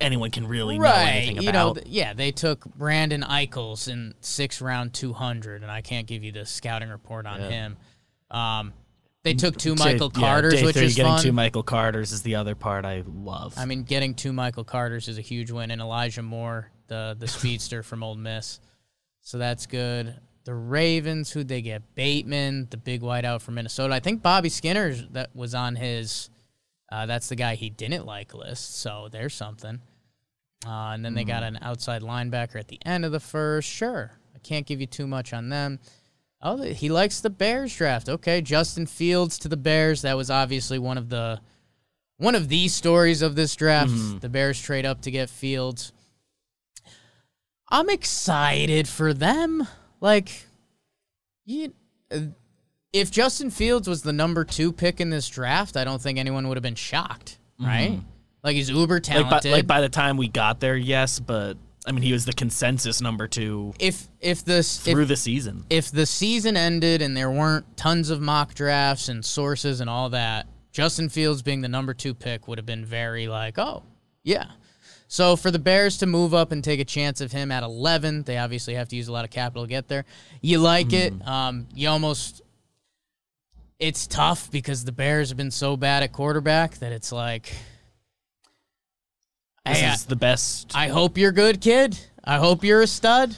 anyone 0.00 0.30
can 0.30 0.46
really 0.48 0.78
know 0.78 0.84
right. 0.84 1.08
anything 1.08 1.42
You 1.42 1.52
know, 1.52 1.74
th- 1.74 1.86
yeah, 1.86 2.14
they 2.14 2.32
took 2.32 2.64
Brandon 2.64 3.22
Echols 3.22 3.86
in 3.86 4.14
six 4.20 4.60
round 4.62 4.94
200, 4.94 5.62
and 5.62 5.70
I 5.70 5.82
can't 5.82 6.06
give 6.06 6.24
you 6.24 6.32
the 6.32 6.46
scouting 6.46 6.88
report 6.88 7.26
on 7.26 7.40
Yeah. 7.40 7.48
him. 7.50 7.76
Um, 8.30 8.72
they 9.24 9.34
took 9.34 9.56
two 9.56 9.74
Day- 9.74 9.84
Michael 9.84 10.12
yeah, 10.14 10.20
Carters, 10.20 10.54
day 10.54 10.64
which 10.64 10.76
three, 10.76 10.84
is 10.86 10.94
getting 10.94 11.12
fun. 11.12 11.22
two 11.22 11.32
Michael 11.32 11.62
Carters 11.64 12.12
is 12.12 12.22
the 12.22 12.36
other 12.36 12.54
part 12.54 12.84
I 12.84 13.02
love. 13.06 13.54
I 13.56 13.64
mean, 13.64 13.82
getting 13.82 14.14
two 14.14 14.32
Michael 14.32 14.64
Carters 14.64 15.08
is 15.08 15.18
a 15.18 15.22
huge 15.22 15.50
win, 15.50 15.70
and 15.72 15.80
Elijah 15.80 16.22
Moore, 16.22 16.70
the 16.86 17.16
the 17.18 17.26
speedster 17.36 17.82
from 17.82 18.02
Ole 18.02 18.14
Miss, 18.16 18.60
so 19.22 19.38
that's 19.38 19.66
good. 19.66 20.14
The 20.44 20.54
Ravens, 20.54 21.30
who'd 21.30 21.48
they 21.48 21.62
get? 21.62 21.94
Bateman, 21.94 22.68
the 22.70 22.76
big 22.76 23.00
wideout 23.00 23.40
from 23.40 23.54
Minnesota. 23.54 23.94
I 23.94 24.00
think 24.00 24.20
Bobby 24.22 24.50
Skinner 24.50 24.92
that 25.12 25.34
was 25.34 25.54
on 25.54 25.74
his. 25.74 26.28
Uh, 26.92 27.06
that's 27.06 27.28
the 27.30 27.34
guy 27.36 27.54
he 27.54 27.70
didn't 27.70 28.04
like 28.06 28.34
list. 28.34 28.76
So 28.78 29.08
there's 29.10 29.32
something. 29.34 29.80
Uh, 30.66 30.92
and 30.92 31.04
then 31.04 31.14
they 31.14 31.24
got 31.24 31.42
Hmm. 31.42 31.56
an 31.56 31.58
outside 31.62 32.02
linebacker 32.02 32.56
at 32.56 32.68
the 32.68 32.78
end 32.86 33.04
of 33.06 33.12
the 33.12 33.20
first. 33.20 33.68
Sure, 33.68 34.12
I 34.34 34.38
can't 34.38 34.66
give 34.66 34.80
you 34.82 34.86
too 34.86 35.06
much 35.06 35.32
on 35.32 35.48
them. 35.48 35.78
Oh, 36.46 36.62
he 36.62 36.90
likes 36.90 37.20
the 37.20 37.30
Bears 37.30 37.74
draft. 37.74 38.08
Okay, 38.08 38.42
Justin 38.42 38.84
Fields 38.86 39.38
to 39.38 39.48
the 39.48 39.56
Bears. 39.56 40.02
That 40.02 40.16
was 40.16 40.30
obviously 40.30 40.78
one 40.78 40.98
of 40.98 41.08
the 41.08 41.40
one 42.18 42.34
of 42.34 42.48
the 42.48 42.68
stories 42.68 43.22
of 43.22 43.34
this 43.34 43.56
draft. 43.56 43.90
Mhm. 43.90 44.20
The 44.20 44.28
Bears 44.28 44.60
trade 44.60 44.84
up 44.86 45.00
to 45.02 45.10
get 45.10 45.30
Fields. 45.30 45.92
I'm 47.70 47.88
excited 47.90 48.86
for 48.86 49.12
them. 49.14 49.66
Like, 50.00 50.46
you, 51.46 51.72
uh, 52.12 52.18
if 52.92 53.10
Justin 53.10 53.50
Fields 53.50 53.88
was 53.88 54.02
the 54.02 54.12
number 54.12 54.44
two 54.44 54.70
pick 54.72 55.00
in 55.00 55.10
this 55.10 55.28
draft, 55.28 55.76
I 55.76 55.84
don't 55.84 56.00
think 56.00 56.18
anyone 56.18 56.46
would 56.48 56.56
have 56.56 56.62
been 56.62 56.74
shocked, 56.74 57.38
right? 57.58 58.00
Like 58.42 58.54
he's 58.56 58.68
uber 58.70 59.00
Mm-hmm. 59.00 59.14
like, 59.16 59.24
by, 59.24 59.28
talented. 59.30 59.52
like 59.52 59.66
by 59.66 59.80
the 59.80 59.88
time 59.88 60.16
we 60.18 60.28
got 60.28 60.60
there, 60.60 60.76
yes, 60.76 61.18
but 61.18 61.56
I 61.86 61.92
mean 61.92 62.02
he 62.02 62.12
was 62.12 62.24
the 62.24 62.32
consensus 62.32 63.00
number 63.00 63.28
two 63.28 63.74
if 63.78 64.08
if 64.20 64.44
this 64.44 64.78
through 64.78 65.02
if, 65.02 65.08
the 65.08 65.16
season. 65.16 65.64
if 65.68 65.90
the 65.90 66.06
season 66.06 66.56
ended 66.56 67.02
and 67.02 67.16
there 67.16 67.30
weren't 67.30 67.76
tons 67.76 68.10
of 68.10 68.20
mock 68.20 68.54
drafts 68.54 69.08
and 69.08 69.24
sources 69.24 69.80
and 69.80 69.90
all 69.90 70.10
that, 70.10 70.46
Justin 70.74 71.08
Fields 71.08 71.40
being 71.40 71.60
the 71.60 71.68
number 71.68 71.94
two 71.94 72.14
pick 72.14 72.48
would 72.48 72.58
have 72.58 72.66
been 72.66 72.84
very 72.84 73.28
like, 73.28 73.58
oh, 73.58 73.84
yeah. 74.24 74.46
So 75.06 75.36
for 75.36 75.52
the 75.52 75.60
Bears 75.60 75.98
to 75.98 76.06
move 76.06 76.34
up 76.34 76.50
and 76.50 76.64
take 76.64 76.80
a 76.80 76.84
chance 76.84 77.20
of 77.20 77.30
him 77.30 77.52
at 77.52 77.62
11, 77.62 78.24
they 78.24 78.38
obviously 78.38 78.74
have 78.74 78.88
to 78.88 78.96
use 78.96 79.06
a 79.06 79.12
lot 79.12 79.24
of 79.24 79.30
capital 79.30 79.62
to 79.62 79.68
get 79.68 79.86
there. 79.86 80.04
You 80.40 80.58
like 80.58 80.92
it. 80.92 81.12
Um, 81.26 81.68
you 81.72 81.88
almost. 81.88 82.42
It's 83.78 84.08
tough 84.08 84.50
because 84.50 84.84
the 84.84 84.90
Bears 84.90 85.28
have 85.28 85.36
been 85.36 85.52
so 85.52 85.76
bad 85.76 86.02
at 86.02 86.12
quarterback 86.12 86.78
that 86.78 86.90
it's 86.90 87.12
like. 87.12 87.52
This 89.66 89.78
Hey, 89.80 89.86
I- 89.86 89.94
is 89.94 90.04
the 90.04 90.16
best. 90.16 90.72
I 90.74 90.88
hope 90.88 91.16
you're 91.18 91.32
good, 91.32 91.60
kid. 91.60 91.98
I 92.22 92.36
hope 92.38 92.64
you're 92.64 92.82
a 92.82 92.86
stud. 92.86 93.36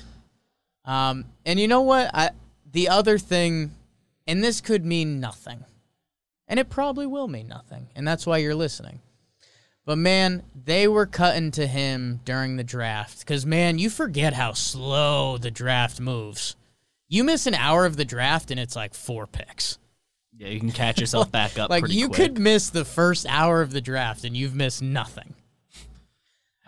Um, 0.84 1.24
and 1.44 1.58
you 1.58 1.68
know 1.68 1.82
what? 1.82 2.10
I 2.14 2.30
the 2.70 2.88
other 2.88 3.18
thing, 3.18 3.72
and 4.26 4.42
this 4.44 4.60
could 4.60 4.84
mean 4.84 5.18
nothing, 5.20 5.64
and 6.46 6.60
it 6.60 6.68
probably 6.68 7.06
will 7.06 7.26
mean 7.28 7.48
nothing, 7.48 7.88
and 7.96 8.06
that's 8.06 8.26
why 8.26 8.38
you're 8.38 8.54
listening. 8.54 9.00
But 9.84 9.98
man, 9.98 10.42
they 10.64 10.86
were 10.88 11.06
cutting 11.06 11.52
to 11.52 11.66
him 11.66 12.20
during 12.24 12.56
the 12.56 12.64
draft 12.64 13.20
because 13.20 13.46
man, 13.46 13.78
you 13.78 13.88
forget 13.88 14.32
how 14.34 14.52
slow 14.52 15.38
the 15.38 15.50
draft 15.50 16.00
moves. 16.00 16.54
You 17.08 17.22
miss 17.24 17.46
an 17.46 17.54
hour 17.54 17.86
of 17.86 17.96
the 17.96 18.04
draft, 18.04 18.50
and 18.50 18.58
it's 18.60 18.74
like 18.76 18.94
four 18.94 19.26
picks. 19.28 19.78
yeah, 20.36 20.48
you 20.48 20.58
can 20.60 20.72
catch 20.72 21.00
yourself 21.00 21.30
back 21.32 21.56
up. 21.58 21.70
Like 21.70 21.88
you 21.88 22.08
quick. 22.08 22.16
could 22.34 22.38
miss 22.38 22.68
the 22.70 22.84
first 22.84 23.26
hour 23.28 23.62
of 23.62 23.70
the 23.72 23.80
draft, 23.80 24.24
and 24.24 24.36
you've 24.36 24.54
missed 24.56 24.82
nothing. 24.82 25.34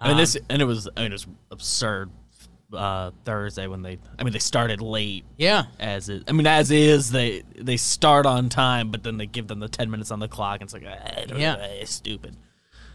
I 0.00 0.08
mean, 0.08 0.12
Um, 0.12 0.18
this 0.18 0.36
and 0.48 0.62
it 0.62 0.64
was 0.64 0.88
I 0.96 1.02
mean, 1.02 1.10
it 1.10 1.14
was 1.14 1.26
absurd. 1.50 2.10
uh, 2.72 3.10
Thursday 3.24 3.66
when 3.66 3.80
they. 3.82 3.98
I 4.18 4.24
mean, 4.24 4.32
they 4.34 4.38
started 4.38 4.80
late. 4.82 5.24
Yeah. 5.38 5.64
As 5.80 6.08
it, 6.10 6.24
I 6.28 6.32
mean, 6.32 6.46
as 6.46 6.70
is, 6.70 7.10
they 7.10 7.42
they 7.56 7.76
start 7.78 8.26
on 8.26 8.48
time, 8.50 8.90
but 8.90 9.02
then 9.02 9.16
they 9.16 9.26
give 9.26 9.48
them 9.48 9.58
the 9.60 9.68
ten 9.68 9.90
minutes 9.90 10.10
on 10.10 10.20
the 10.20 10.28
clock. 10.28 10.60
And 10.60 10.64
it's 10.64 10.74
like, 10.74 10.84
eh, 10.84 11.24
Yeah. 11.34 11.54
it's 11.56 11.90
stupid. 11.92 12.36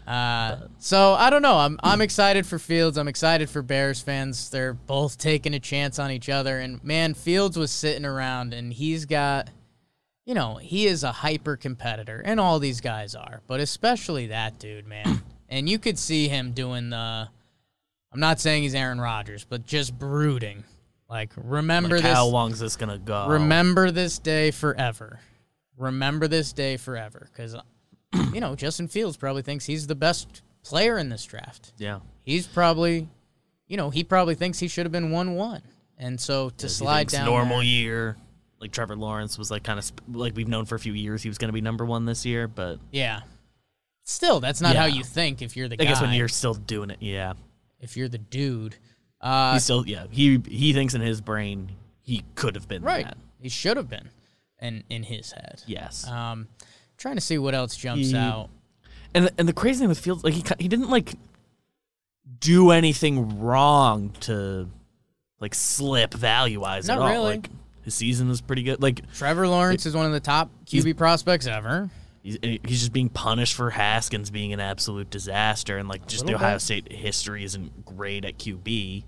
Uh, 0.06 0.68
so 0.78 1.14
I 1.14 1.28
don't 1.30 1.42
know. 1.42 1.56
I'm 1.56 1.78
I'm 1.82 2.00
excited 2.02 2.46
for 2.46 2.58
Fields. 2.58 2.96
I'm 2.98 3.08
excited 3.08 3.48
for 3.50 3.62
Bears 3.62 4.00
fans. 4.00 4.48
They're 4.50 4.74
both 4.74 5.18
taking 5.18 5.54
a 5.54 5.60
chance 5.60 5.98
on 5.98 6.10
each 6.10 6.28
other. 6.28 6.58
And 6.60 6.82
man, 6.84 7.14
Fields 7.14 7.56
was 7.58 7.70
sitting 7.70 8.04
around, 8.04 8.52
and 8.54 8.72
he's 8.72 9.06
got, 9.06 9.48
you 10.26 10.34
know, 10.34 10.56
he 10.56 10.86
is 10.86 11.02
a 11.04 11.10
hyper 11.12 11.56
competitor, 11.56 12.20
and 12.24 12.38
all 12.38 12.58
these 12.58 12.80
guys 12.82 13.14
are, 13.14 13.40
but 13.46 13.60
especially 13.60 14.26
that 14.28 14.58
dude, 14.58 14.86
man. 14.86 15.22
And 15.54 15.68
you 15.68 15.78
could 15.78 15.98
see 15.98 16.28
him 16.28 16.52
doing 16.52 16.90
the. 16.90 17.28
I'm 18.12 18.20
not 18.20 18.40
saying 18.40 18.62
he's 18.62 18.74
Aaron 18.74 19.00
Rodgers, 19.00 19.44
but 19.48 19.64
just 19.64 19.98
brooding. 19.98 20.64
Like 21.08 21.30
remember 21.36 21.96
Like, 21.96 22.04
this. 22.04 22.12
how 22.14 22.26
long's 22.26 22.58
this 22.58 22.76
gonna 22.76 22.98
go? 22.98 23.28
Remember 23.28 23.90
this 23.90 24.18
day 24.18 24.50
forever. 24.50 25.20
Remember 25.76 26.28
this 26.28 26.52
day 26.52 26.76
forever. 26.76 27.28
Because, 27.32 27.56
you 28.32 28.40
know, 28.40 28.54
Justin 28.54 28.86
Fields 28.88 29.16
probably 29.16 29.42
thinks 29.42 29.64
he's 29.66 29.86
the 29.88 29.94
best 29.96 30.42
player 30.62 30.96
in 30.98 31.08
this 31.08 31.24
draft. 31.24 31.72
Yeah. 31.78 31.98
He's 32.22 32.46
probably, 32.46 33.08
you 33.66 33.76
know, 33.76 33.90
he 33.90 34.04
probably 34.04 34.34
thinks 34.36 34.58
he 34.60 34.68
should 34.68 34.86
have 34.86 34.92
been 34.92 35.10
1 35.10 35.34
1. 35.34 35.62
And 35.98 36.20
so 36.20 36.50
to 36.50 36.68
slide 36.68 37.08
down. 37.08 37.26
normal 37.26 37.58
there- 37.58 37.64
year. 37.66 38.16
Like 38.60 38.70
Trevor 38.72 38.96
Lawrence 38.96 39.36
was 39.36 39.50
like 39.50 39.62
kind 39.64 39.78
of 39.78 39.84
sp- 39.84 40.00
like 40.10 40.34
we've 40.36 40.48
known 40.48 40.64
for 40.64 40.74
a 40.76 40.78
few 40.78 40.94
years 40.94 41.22
he 41.22 41.28
was 41.28 41.36
going 41.38 41.48
to 41.48 41.52
be 41.52 41.60
number 41.60 41.84
one 41.84 42.06
this 42.06 42.24
year, 42.24 42.48
but 42.48 42.78
Yeah. 42.92 43.20
Still, 44.04 44.38
that's 44.40 44.60
not 44.60 44.76
how 44.76 44.84
you 44.84 45.02
think 45.02 45.40
if 45.42 45.56
you're 45.56 45.68
the 45.68 45.76
guy. 45.76 45.84
I 45.84 45.86
guy. 45.86 45.92
guess 45.92 46.02
when 46.02 46.12
you're 46.12 46.28
still 46.28 46.54
doing 46.54 46.90
it, 46.90 46.98
yeah, 47.00 47.32
if 47.80 47.96
you're 47.96 48.08
the 48.08 48.18
dude. 48.18 48.76
Uh, 49.20 49.54
he 49.54 49.58
still 49.60 49.86
yeah 49.86 50.04
he 50.10 50.38
he 50.46 50.72
thinks 50.74 50.92
in 50.92 51.00
his 51.00 51.22
brain 51.22 51.70
he 52.02 52.22
could 52.34 52.54
have 52.54 52.68
been 52.68 52.82
right. 52.82 53.06
that. 53.06 53.16
He 53.40 53.48
should 53.48 53.78
have 53.78 53.88
been 53.88 54.10
in, 54.60 54.84
in 54.90 55.02
his 55.04 55.32
head. 55.32 55.62
Yes, 55.66 56.06
Um, 56.06 56.48
trying 56.98 57.14
to 57.14 57.20
see 57.22 57.38
what 57.38 57.54
else 57.54 57.74
jumps 57.76 58.10
He- 58.10 58.16
out. 58.16 58.50
and 59.14 59.30
and 59.38 59.48
the 59.48 59.54
crazy 59.54 59.78
thing 59.80 59.88
with 59.88 59.98
Fields 59.98 60.22
like 60.22 60.34
he 60.34 60.44
he 60.58 60.68
didn't 60.68 60.90
like 60.90 61.14
do 62.40 62.70
anything 62.70 63.40
wrong 63.40 64.10
to 64.20 64.68
like 65.40 65.54
slip 65.54 66.12
value 66.14 66.60
wise 66.60 66.86
Not 66.88 66.98
at 66.98 67.02
all. 67.02 67.08
really. 67.08 67.36
Like 67.36 67.50
his 67.82 67.94
season 67.94 68.28
was 68.28 68.40
pretty 68.42 68.62
good. 68.62 68.82
Like 68.82 69.10
Trevor 69.14 69.48
Lawrence 69.48 69.86
is 69.86 69.94
one 69.94 70.06
of 70.06 70.12
the 70.12 70.20
top 70.20 70.50
QB 70.66 70.96
prospects 70.98 71.46
ever. 71.46 71.90
He's, 72.24 72.38
he's 72.42 72.80
just 72.80 72.92
being 72.94 73.10
punished 73.10 73.54
for 73.54 73.68
Haskins 73.68 74.30
being 74.30 74.54
an 74.54 74.58
absolute 74.60 75.10
disaster, 75.10 75.76
and 75.76 75.90
like 75.90 76.06
just 76.06 76.24
the 76.24 76.34
Ohio 76.34 76.54
bit. 76.54 76.62
State 76.62 76.90
history 76.90 77.44
isn't 77.44 77.84
great 77.84 78.24
at 78.24 78.38
QB. 78.38 79.04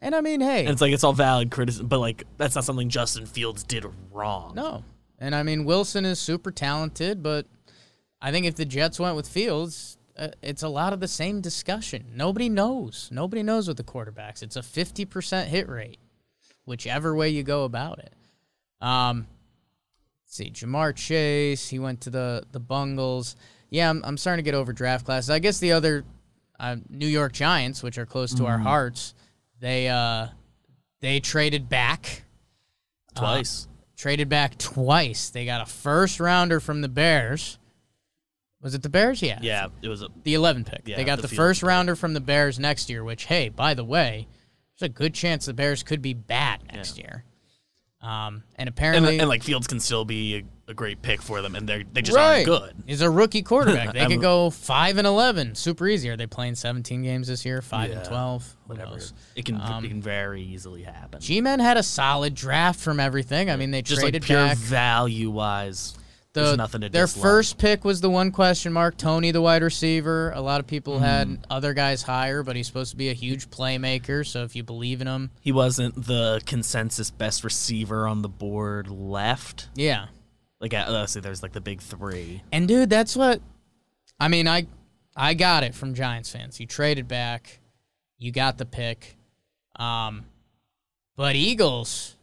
And 0.00 0.14
I 0.14 0.22
mean, 0.22 0.40
hey, 0.40 0.60
And 0.60 0.70
it's 0.70 0.80
like 0.80 0.92
it's 0.92 1.04
all 1.04 1.12
valid 1.12 1.50
criticism, 1.50 1.88
but 1.88 2.00
like 2.00 2.24
that's 2.38 2.54
not 2.54 2.64
something 2.64 2.88
Justin 2.88 3.26
Fields 3.26 3.62
did 3.62 3.84
wrong. 4.10 4.54
no. 4.54 4.82
And 5.18 5.34
I 5.34 5.42
mean, 5.42 5.64
Wilson 5.64 6.04
is 6.04 6.18
super 6.18 6.50
talented, 6.50 7.22
but 7.22 7.46
I 8.20 8.32
think 8.32 8.46
if 8.46 8.56
the 8.56 8.64
Jets 8.64 8.98
went 8.98 9.14
with 9.14 9.28
Fields, 9.28 9.96
uh, 10.18 10.28
it's 10.42 10.62
a 10.62 10.68
lot 10.68 10.92
of 10.92 11.00
the 11.00 11.08
same 11.08 11.40
discussion. 11.40 12.12
Nobody 12.14 12.48
knows. 12.48 13.10
Nobody 13.12 13.42
knows 13.42 13.68
with 13.68 13.76
the 13.76 13.84
quarterbacks. 13.84 14.42
It's 14.42 14.56
a 14.56 14.60
50% 14.60 15.46
hit 15.46 15.68
rate, 15.68 15.98
whichever 16.64 17.14
way 17.14 17.28
you 17.28 17.42
go 17.42 17.64
about 17.64 18.00
it. 18.00 18.12
Um, 18.80 19.26
see, 20.34 20.50
Ja'Marr 20.50 20.94
Chase, 20.94 21.68
he 21.68 21.78
went 21.78 22.00
to 22.02 22.10
the, 22.10 22.44
the 22.52 22.60
Bungles. 22.60 23.36
Yeah, 23.70 23.88
I'm, 23.88 24.02
I'm 24.04 24.16
starting 24.16 24.44
to 24.44 24.48
get 24.50 24.56
over 24.56 24.72
draft 24.72 25.06
classes. 25.06 25.30
I 25.30 25.38
guess 25.38 25.58
the 25.58 25.72
other 25.72 26.04
uh, 26.58 26.76
New 26.88 27.06
York 27.06 27.32
Giants, 27.32 27.82
which 27.82 27.98
are 27.98 28.06
close 28.06 28.34
to 28.34 28.46
our 28.46 28.58
hearts, 28.58 29.14
they 29.60 29.88
uh, 29.88 30.28
they 31.00 31.20
traded 31.20 31.68
back. 31.68 32.24
twice. 33.14 33.68
traded 33.96 34.28
back 34.28 34.58
twice. 34.58 35.30
They 35.30 35.44
got 35.44 35.60
a 35.60 35.66
first 35.66 36.20
rounder 36.20 36.60
from 36.60 36.80
the 36.80 36.88
Bears. 36.88 37.58
Was 38.60 38.74
it 38.74 38.82
the 38.82 38.88
Bears? 38.88 39.20
Yeah. 39.20 39.38
yeah, 39.42 39.66
it 39.82 39.88
was 39.88 40.02
a 40.02 40.08
The 40.22 40.34
11 40.34 40.64
pick. 40.64 40.82
Yeah, 40.86 40.96
they 40.96 41.04
got 41.04 41.16
the 41.20 41.28
the, 41.28 41.34
first 41.34 41.60
pick. 41.60 41.68
rounder 41.68 41.94
from 41.94 42.14
the 42.14 42.20
Bears 42.20 42.58
next 42.58 42.88
year, 42.88 43.04
which, 43.04 43.26
hey, 43.26 43.50
by 43.50 43.74
the 43.74 43.84
way, 43.84 44.26
there's 44.78 44.90
a 44.90 44.92
good 44.92 45.12
chance 45.12 45.44
the 45.44 45.52
Bears 45.52 45.82
could 45.82 46.00
be 46.00 46.14
bad 46.14 46.62
next 46.72 46.96
year. 46.96 47.24
Um, 48.04 48.34
and 48.34 48.42
and, 48.58 48.68
apparently, 48.68 49.18
and 49.18 49.28
like 49.30 49.42
Fields 49.42 49.66
can 49.66 49.80
still 49.80 50.04
be 50.04 50.36
a, 50.36 50.70
a 50.72 50.74
great 50.74 51.00
pick 51.00 51.22
for 51.22 51.40
them, 51.40 51.54
and 51.54 51.66
they 51.66 51.84
they 51.90 52.02
just 52.02 52.14
right, 52.14 52.46
aren't 52.46 52.46
good. 52.46 52.82
He's 52.86 53.00
a 53.00 53.08
rookie 53.08 53.40
quarterback. 53.40 53.94
They 53.94 54.06
could 54.06 54.20
go 54.20 54.50
5 54.50 54.98
and 54.98 55.06
11. 55.06 55.54
Super 55.54 55.88
easy. 55.88 56.10
Are 56.10 56.16
they 56.16 56.26
playing 56.26 56.56
17 56.56 57.02
games 57.02 57.28
this 57.28 57.46
year? 57.46 57.62
5 57.62 57.90
and 57.90 58.04
12? 58.04 58.56
Whatever, 58.66 58.98
it 59.36 59.44
can 59.46 59.58
Um, 59.58 59.84
it 59.84 59.88
can 59.88 60.02
very 60.02 60.42
easily 60.42 60.82
happen. 60.82 61.20
G-Men 61.20 61.60
had 61.60 61.78
a 61.78 61.82
solid 61.82 62.34
draft 62.34 62.78
from 62.78 63.00
everything. 63.00 63.50
I 63.50 63.56
mean, 63.56 63.70
they 63.70 63.80
just 63.80 64.00
traded 64.00 64.22
like 64.22 64.26
pure 64.26 64.46
back. 64.46 64.58
value 64.58 65.30
wise, 65.30 65.94
The, 66.34 66.42
there's 66.42 66.56
nothing 66.56 66.82
to 66.82 66.88
their 66.90 67.04
dislike. 67.06 67.22
first 67.22 67.58
pick 67.58 67.84
was 67.84 68.00
the 68.00 68.10
one 68.10 68.30
question 68.32 68.72
mark. 68.72 68.96
Tony, 68.96 69.30
the 69.30 69.40
wide 69.40 69.62
receiver. 69.62 70.32
A 70.32 70.40
lot 70.40 70.60
of 70.60 70.66
people 70.66 70.94
Mm-hmm. 70.94 71.04
had 71.04 71.46
other 71.48 71.72
guys 71.74 72.02
higher, 72.02 72.42
but 72.42 72.56
he's 72.56 72.66
supposed 72.66 72.90
to 72.90 72.96
be 72.96 73.08
a 73.08 73.12
huge 73.14 73.48
playmaker. 73.50 74.26
So 74.26 74.42
if 74.42 74.54
you 74.56 74.62
believe 74.64 75.00
in 75.00 75.06
him, 75.06 75.30
He 75.40 75.52
wasn't 75.52 75.94
the 76.06 76.42
consensus 76.44 77.10
best 77.10 77.42
receiver 77.44 78.06
on 78.06 78.22
the 78.22 78.28
board 78.28 78.88
left. 78.88 79.68
yeah. 79.74 80.06
Like, 80.60 80.72
uh, 80.74 81.06
say 81.06 81.20
there's 81.20 81.42
like 81.42 81.52
the 81.52 81.60
big 81.60 81.80
three. 81.80 82.42
And 82.50 82.66
dude, 82.66 82.88
that's 82.90 83.14
what 83.16 83.40
I 84.18 84.28
mean. 84.28 84.48
I 84.48 84.66
I 85.16 85.34
got 85.34 85.62
it 85.62 85.74
from 85.74 85.94
Giants 85.94 86.30
fans. 86.32 86.58
You 86.58 86.66
traded 86.66 87.06
back, 87.06 87.60
you 88.18 88.32
got 88.32 88.56
the 88.58 88.64
pick, 88.64 89.16
um, 89.76 90.24
but 91.16 91.36
Eagles, 91.36 92.13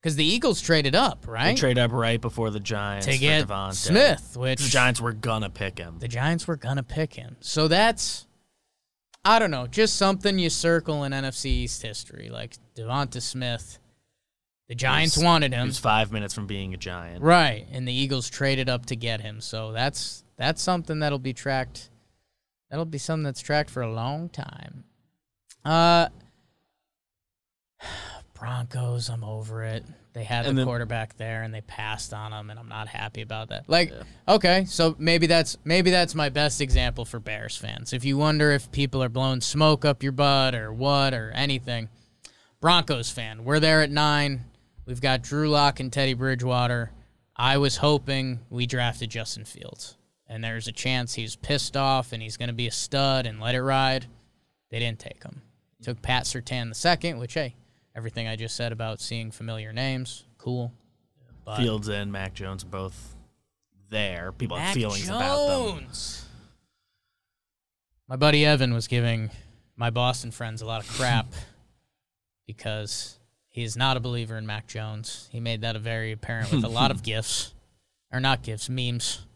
because 0.00 0.16
the 0.16 0.24
Eagles 0.24 0.60
traded 0.60 0.94
up, 0.94 1.26
right? 1.26 1.54
They 1.54 1.60
trade 1.60 1.78
up 1.78 1.92
right 1.92 2.20
before 2.20 2.50
the 2.50 2.60
Giants 2.60 3.06
to 3.06 3.18
get 3.18 3.46
DeVonta. 3.48 3.74
Smith, 3.74 4.36
which 4.36 4.62
The 4.62 4.68
Giants 4.68 5.00
were 5.00 5.12
gonna 5.12 5.50
pick 5.50 5.78
him. 5.78 5.98
the 5.98 6.08
Giants 6.08 6.46
were 6.46 6.56
gonna 6.56 6.82
pick 6.82 7.14
him. 7.14 7.36
So 7.40 7.68
that's 7.68 8.26
I 9.24 9.38
don't 9.38 9.50
know, 9.50 9.66
just 9.66 9.96
something 9.96 10.38
you 10.38 10.48
circle 10.48 11.04
in 11.04 11.12
NFC 11.12 11.46
East 11.46 11.82
history, 11.82 12.30
like 12.30 12.56
DeVonta 12.76 13.20
Smith. 13.20 13.78
The 14.68 14.74
Giants 14.74 15.14
He 15.16 15.20
was- 15.20 15.24
wanted 15.24 15.52
He 15.52 15.58
him, 15.58 15.66
was 15.68 15.78
five 15.78 16.12
minutes 16.12 16.32
from 16.34 16.46
being 16.46 16.72
a 16.74 16.76
Giant. 16.76 17.22
right? 17.22 17.66
And 17.72 17.86
the 17.88 17.92
Eagles 17.92 18.28
traded 18.30 18.68
up 18.68 18.86
to 18.86 18.96
get 18.96 19.20
him. 19.22 19.40
So 19.40 19.72
that's 19.72 20.24
that's 20.36 20.62
something 20.62 21.00
that'll 21.00 21.18
be 21.18 21.32
tracked. 21.32 21.90
That'll 22.70 22.84
be 22.84 22.98
something 22.98 23.24
that's 23.24 23.40
tracked 23.40 23.70
for 23.70 23.82
a 23.82 23.90
long 23.92 24.28
time. 24.28 24.84
Uh, 25.64 26.08
Broncos, 28.38 29.08
I'm 29.08 29.24
over 29.24 29.64
it. 29.64 29.84
They 30.12 30.24
had 30.24 30.44
the 30.44 30.50
And 30.50 30.58
then- 30.58 30.66
quarterback 30.66 31.16
there 31.16 31.42
and 31.42 31.52
they 31.54 31.60
passed 31.60 32.12
on 32.12 32.32
him, 32.32 32.50
and 32.50 32.58
I'm 32.58 32.68
not 32.68 32.88
happy 32.88 33.22
about 33.22 33.48
that. 33.50 33.68
Like, 33.68 33.92
okay, 34.26 34.64
so 34.64 34.96
maybe 34.98 35.26
that's 35.26 35.56
maybe 35.64 35.90
that's 35.90 36.14
my 36.14 36.28
best 36.28 36.60
example 36.60 37.04
for 37.04 37.20
Bears 37.20 37.56
fans. 37.56 37.92
If 37.92 38.04
you 38.04 38.16
wonder 38.16 38.50
if 38.50 38.70
people 38.72 39.02
are 39.02 39.08
blowing 39.08 39.40
smoke 39.40 39.84
up 39.84 40.02
your 40.02 40.12
butt 40.12 40.54
or 40.54 40.72
what 40.72 41.14
or 41.14 41.30
anything, 41.32 41.88
Broncos 42.60 43.10
fan, 43.10 43.44
we're 43.44 43.60
there 43.60 43.82
at 43.82 43.90
nine. 43.90 44.44
We've 44.86 45.00
got 45.00 45.22
Drew 45.22 45.48
Lock 45.50 45.80
and 45.80 45.92
Teddy 45.92 46.14
Bridgewater. 46.14 46.90
I 47.36 47.58
was 47.58 47.76
hoping 47.76 48.40
we 48.50 48.66
drafted 48.66 49.10
Justin 49.10 49.44
Fields, 49.44 49.96
and 50.26 50.42
there's 50.42 50.66
a 50.66 50.72
chance 50.72 51.14
he's 51.14 51.36
pissed 51.36 51.76
off 51.76 52.12
and 52.12 52.20
he's 52.22 52.36
going 52.36 52.48
to 52.48 52.54
be 52.54 52.66
a 52.66 52.72
stud 52.72 53.26
and 53.26 53.40
let 53.40 53.54
it 53.54 53.62
ride. 53.62 54.06
They 54.70 54.78
didn't 54.80 54.98
take 54.98 55.22
him. 55.22 55.42
Took 55.82 56.02
Pat 56.02 56.24
Surtain 56.24 56.68
the 56.70 56.74
second, 56.74 57.18
which 57.18 57.34
hey, 57.34 57.54
everything 57.98 58.28
I 58.28 58.36
just 58.36 58.54
said 58.54 58.70
about 58.70 59.00
seeing 59.00 59.32
familiar 59.32 59.72
names, 59.72 60.24
cool. 60.38 60.72
But 61.44 61.56
Fields 61.56 61.88
and 61.88 62.12
Mac 62.12 62.32
Jones 62.32 62.62
are 62.62 62.68
both 62.68 63.16
there. 63.90 64.30
People 64.30 64.56
have 64.56 64.68
Mac 64.68 64.74
feelings 64.76 65.08
about 65.08 65.48
them. 65.48 65.78
Jones. 65.80 66.24
My 68.06 68.14
buddy 68.14 68.46
Evan 68.46 68.72
was 68.72 68.86
giving 68.86 69.30
my 69.74 69.90
Boston 69.90 70.30
friends 70.30 70.62
a 70.62 70.66
lot 70.66 70.84
of 70.84 70.88
crap 70.96 71.26
because 72.46 73.18
he 73.48 73.64
is 73.64 73.76
not 73.76 73.96
a 73.96 74.00
believer 74.00 74.38
in 74.38 74.46
Mac 74.46 74.68
Jones. 74.68 75.28
He 75.32 75.40
made 75.40 75.62
that 75.62 75.74
a 75.74 75.80
very 75.80 76.12
apparent 76.12 76.52
with 76.52 76.62
a 76.62 76.68
lot 76.68 76.92
of 76.92 77.02
gifts, 77.02 77.52
or 78.12 78.20
not 78.20 78.42
gifts, 78.44 78.68
memes. 78.68 79.26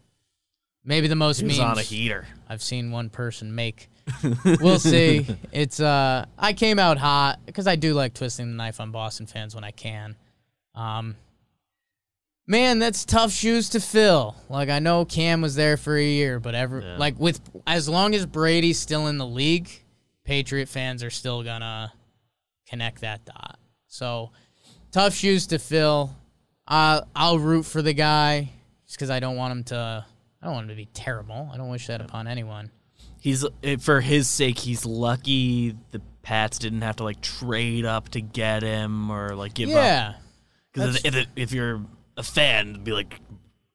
Maybe 0.85 1.09
the 1.09 1.15
most 1.17 1.41
He 1.41 1.47
memes 1.47 1.59
on 1.59 1.77
a 1.77 1.81
heater. 1.81 2.27
I've 2.47 2.63
seen 2.63 2.91
one 2.91 3.09
person 3.09 3.53
make. 3.53 3.89
We'll 4.61 4.79
see. 4.79 5.25
It's 5.51 5.79
uh, 5.79 6.25
I 6.37 6.53
came 6.53 6.79
out 6.79 6.97
hot 6.97 7.39
because 7.45 7.67
I 7.67 7.75
do 7.75 7.93
like 7.93 8.13
twisting 8.13 8.47
the 8.49 8.55
knife 8.55 8.79
on 8.79 8.91
Boston 8.91 9.25
fans 9.27 9.55
when 9.55 9.63
I 9.63 9.71
can. 9.71 10.15
Um, 10.75 11.15
man, 12.47 12.79
that's 12.79 13.05
tough 13.05 13.31
shoes 13.31 13.69
to 13.69 13.79
fill. 13.79 14.35
Like 14.49 14.69
I 14.69 14.79
know 14.79 15.05
Cam 15.05 15.41
was 15.41 15.55
there 15.55 15.77
for 15.77 15.95
a 15.95 16.03
year, 16.05 16.39
but 16.39 16.55
ever 16.55 16.81
Yeah. 16.81 16.97
like 16.97 17.19
with 17.19 17.39
as 17.67 17.87
long 17.87 18.15
as 18.15 18.25
Brady's 18.25 18.79
still 18.79 19.07
in 19.07 19.17
the 19.17 19.25
league, 19.27 19.69
Patriot 20.25 20.67
fans 20.69 21.03
are 21.03 21.09
still 21.11 21.43
gonna 21.43 21.93
connect 22.67 23.01
that 23.01 23.25
dot. 23.25 23.59
So 23.87 24.31
tough 24.91 25.13
shoes 25.13 25.47
to 25.47 25.59
fill. 25.59 26.15
Uh, 26.67 27.01
I'll 27.15 27.39
root 27.39 27.63
for 27.63 27.81
the 27.81 27.93
guy 27.93 28.49
just 28.85 28.97
because 28.97 29.09
I 29.09 29.19
don't 29.19 29.35
want 29.35 29.51
him 29.51 29.63
to. 29.65 30.05
I 30.41 30.45
don't 30.45 30.55
want 30.55 30.63
him 30.65 30.69
to 30.69 30.75
be 30.75 30.87
terrible. 30.87 31.49
I 31.53 31.57
don't 31.57 31.69
wish 31.69 31.87
that 31.87 32.01
upon 32.01 32.27
anyone. 32.27 32.69
He's 33.23 33.45
eh, 33.63 33.77
for 33.77 34.01
his 34.01 34.27
sake. 34.27 34.59
He's 34.59 34.85
lucky 34.85 35.75
the 35.91 36.01
Pats 36.21 36.59
didn't 36.59 36.81
have 36.81 36.97
to 36.97 37.03
like 37.03 37.21
trade 37.21 37.85
up 37.85 38.09
to 38.09 38.21
get 38.21 38.61
him 38.63 39.09
or 39.09 39.35
like 39.35 39.53
give 39.53 39.69
up. 39.69 39.75
yeah. 39.75 40.13
Because 40.73 41.03
if, 41.05 41.15
if, 41.15 41.27
if 41.35 41.51
you're 41.53 41.81
a 42.17 42.23
fan, 42.23 42.83
be 42.83 42.91
like 42.91 43.19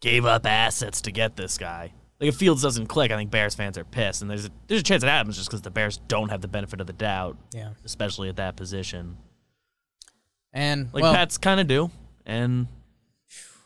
gave 0.01 0.24
up 0.26 0.44
assets 0.46 1.01
to 1.03 1.11
get 1.12 1.36
this 1.36 1.57
guy. 1.59 1.92
Like 2.20 2.28
if 2.28 2.36
Fields 2.36 2.61
doesn't 2.62 2.86
click, 2.88 3.11
I 3.12 3.16
think 3.16 3.30
Bears 3.30 3.55
fans 3.55 3.78
are 3.78 3.84
pissed, 3.84 4.22
and 4.22 4.30
there's 4.30 4.46
a, 4.46 4.51
there's 4.66 4.80
a 4.80 4.84
chance 4.84 5.03
it 5.05 5.09
happens 5.09 5.36
just 5.36 5.49
because 5.49 5.62
the 5.62 5.70
Bears 5.70 5.99
don't 6.09 6.30
have 6.30 6.40
the 6.40 6.49
benefit 6.49 6.80
of 6.80 6.86
the 6.88 6.92
doubt, 6.92 7.36
Yeah. 7.55 7.70
especially 7.84 8.28
at 8.28 8.36
that 8.36 8.57
position. 8.57 9.16
And 10.53 10.92
Like 10.92 11.03
well, 11.03 11.14
Pats 11.14 11.38
kind 11.38 11.61
of 11.61 11.66
do, 11.68 11.90
and 12.26 12.66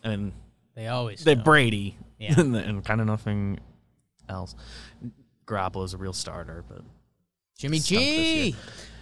I 0.05 0.09
mean 0.11 0.33
they 0.75 0.89
always 0.89 1.25
they 1.25 1.35
do. 1.35 1.43
Brady, 1.43 1.97
Yeah. 2.19 2.35
and, 2.39 2.55
and 2.57 2.85
kind 2.85 3.01
of 3.01 3.07
nothing 3.07 3.59
else. 4.29 4.55
Garoppolo's 5.47 5.95
a 5.95 5.97
real 5.99 6.13
starter, 6.13 6.65
but 6.69 6.83
Jimmy 7.59 7.79
G. 7.79 8.55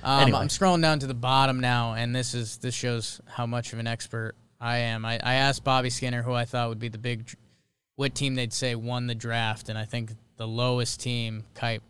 Um, 0.02 0.22
Anyway. 0.22 0.38
I'm 0.38 0.48
scrolling 0.48 0.82
down 0.82 0.98
to 1.00 1.06
the 1.06 1.14
bottom 1.14 1.60
now, 1.60 1.94
and 1.94 2.14
this 2.14 2.34
is 2.34 2.58
this 2.58 2.74
shows 2.74 3.20
how 3.26 3.46
much 3.46 3.72
of 3.72 3.78
an 3.78 3.86
expert 3.86 4.34
I 4.60 4.78
am. 4.78 5.04
I, 5.04 5.14
I 5.22 5.34
asked 5.34 5.64
Bobby 5.64 5.90
Skinner 5.90 6.22
who 6.22 6.32
I 6.32 6.44
thought 6.44 6.68
would 6.68 6.78
be 6.78 6.88
the 6.88 6.98
big, 6.98 7.34
what 7.96 8.14
team 8.14 8.34
they'd 8.34 8.52
say 8.52 8.74
won 8.74 9.06
the 9.06 9.14
draft, 9.14 9.68
and 9.68 9.78
I 9.78 9.84
think 9.84 10.12
the 10.36 10.48
lowest 10.48 11.00
team 11.00 11.44
Kuip, 11.54 11.80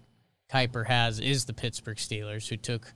Kiper 0.52 0.86
has 0.86 1.20
is 1.20 1.44
the 1.44 1.52
Pittsburgh 1.52 1.98
Steelers, 1.98 2.48
who 2.48 2.56
took 2.56 2.92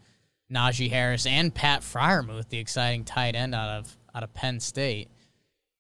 Najee 0.53 0.91
Harris 0.91 1.27
and 1.27 1.55
Pat 1.55 1.83
Freiermuth, 1.83 2.49
the 2.49 2.59
exciting 2.59 3.05
tight 3.05 3.35
end 3.35 3.55
out 3.55 3.69
of 3.71 3.97
out 4.15 4.23
of 4.23 4.35
Penn 4.35 4.61
State. 4.61 5.09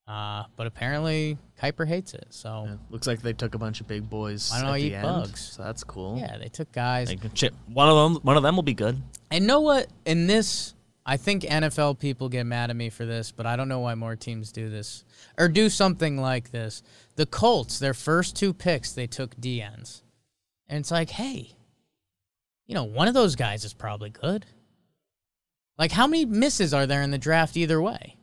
Uh, 0.06 0.44
but 0.56 0.66
apparently 0.66 1.38
Kiper 1.60 1.88
hates 1.88 2.12
it. 2.12 2.26
So 2.28 2.64
yeah, 2.66 2.76
looks 2.90 3.06
like 3.06 3.22
they 3.22 3.32
took 3.32 3.54
a 3.54 3.58
bunch 3.58 3.80
of 3.80 3.88
big 3.88 4.08
boys. 4.08 4.52
I 4.52 4.60
don't 4.60 4.72
the 4.72 4.78
eat 4.78 4.94
end, 4.94 5.02
bugs. 5.02 5.40
so 5.40 5.62
that's 5.62 5.82
cool. 5.82 6.18
yeah, 6.18 6.36
they 6.36 6.48
took 6.48 6.70
guys. 6.72 7.08
Like, 7.08 7.32
chip, 7.34 7.54
one 7.72 7.88
of 7.88 7.96
them, 7.96 8.22
one 8.22 8.36
of 8.36 8.42
them 8.42 8.54
will 8.54 8.62
be 8.62 8.74
good. 8.74 9.00
And 9.30 9.46
know 9.46 9.60
what? 9.60 9.86
In 10.04 10.26
this, 10.26 10.74
I 11.06 11.16
think 11.16 11.42
NFL 11.44 11.98
people 11.98 12.28
get 12.28 12.44
mad 12.44 12.68
at 12.68 12.76
me 12.76 12.90
for 12.90 13.06
this, 13.06 13.32
but 13.32 13.46
I 13.46 13.56
don't 13.56 13.68
know 13.68 13.80
why 13.80 13.94
more 13.94 14.14
teams 14.14 14.52
do 14.52 14.68
this 14.68 15.04
or 15.38 15.48
do 15.48 15.70
something 15.70 16.20
like 16.20 16.50
this. 16.50 16.82
The 17.16 17.24
Colts, 17.26 17.78
their 17.78 17.94
first 17.94 18.36
two 18.36 18.52
picks, 18.52 18.92
they 18.92 19.06
took 19.06 19.34
DNs. 19.36 20.02
And 20.68 20.80
it's 20.80 20.90
like, 20.90 21.10
hey, 21.10 21.52
you 22.66 22.74
know, 22.74 22.84
one 22.84 23.08
of 23.08 23.14
those 23.14 23.36
guys 23.36 23.64
is 23.64 23.72
probably 23.72 24.10
good. 24.10 24.44
Like, 25.78 25.92
how 25.92 26.06
many 26.06 26.24
misses 26.24 26.74
are 26.74 26.86
there 26.86 27.02
in 27.02 27.10
the 27.10 27.18
draft 27.18 27.56
either 27.56 27.80
way? 27.80 28.16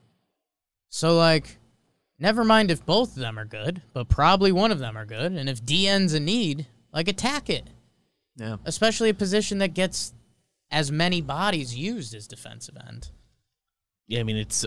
So, 0.89 1.17
like, 1.17 1.57
never 2.22 2.43
mind 2.45 2.72
if 2.72 2.86
both 2.86 3.09
of 3.17 3.22
them 3.22 3.38
are 3.38 3.45
good, 3.45 3.82
but 3.93 4.07
probably 4.07 4.51
one 4.53 4.72
of 4.72 4.80
them 4.80 4.95
are 4.97 5.05
good. 5.05 5.34
And 5.34 5.49
if 5.49 5.61
DN's 5.63 6.13
a 6.13 6.19
need, 6.19 6.67
like, 6.93 7.07
attack 7.09 7.49
it 7.49 7.67
Yeah, 8.38 8.57
especially 8.63 9.09
a 9.09 9.13
position 9.13 9.57
that 9.57 9.74
gets 9.74 10.13
as 10.72 10.91
many 10.91 11.19
bodies 11.22 11.76
used 11.78 12.13
as 12.15 12.28
defensive 12.28 12.78
end. 12.88 13.09
yeah. 14.07 14.19
I 14.22 14.24
mean, 14.24 14.38
it's 14.38 14.65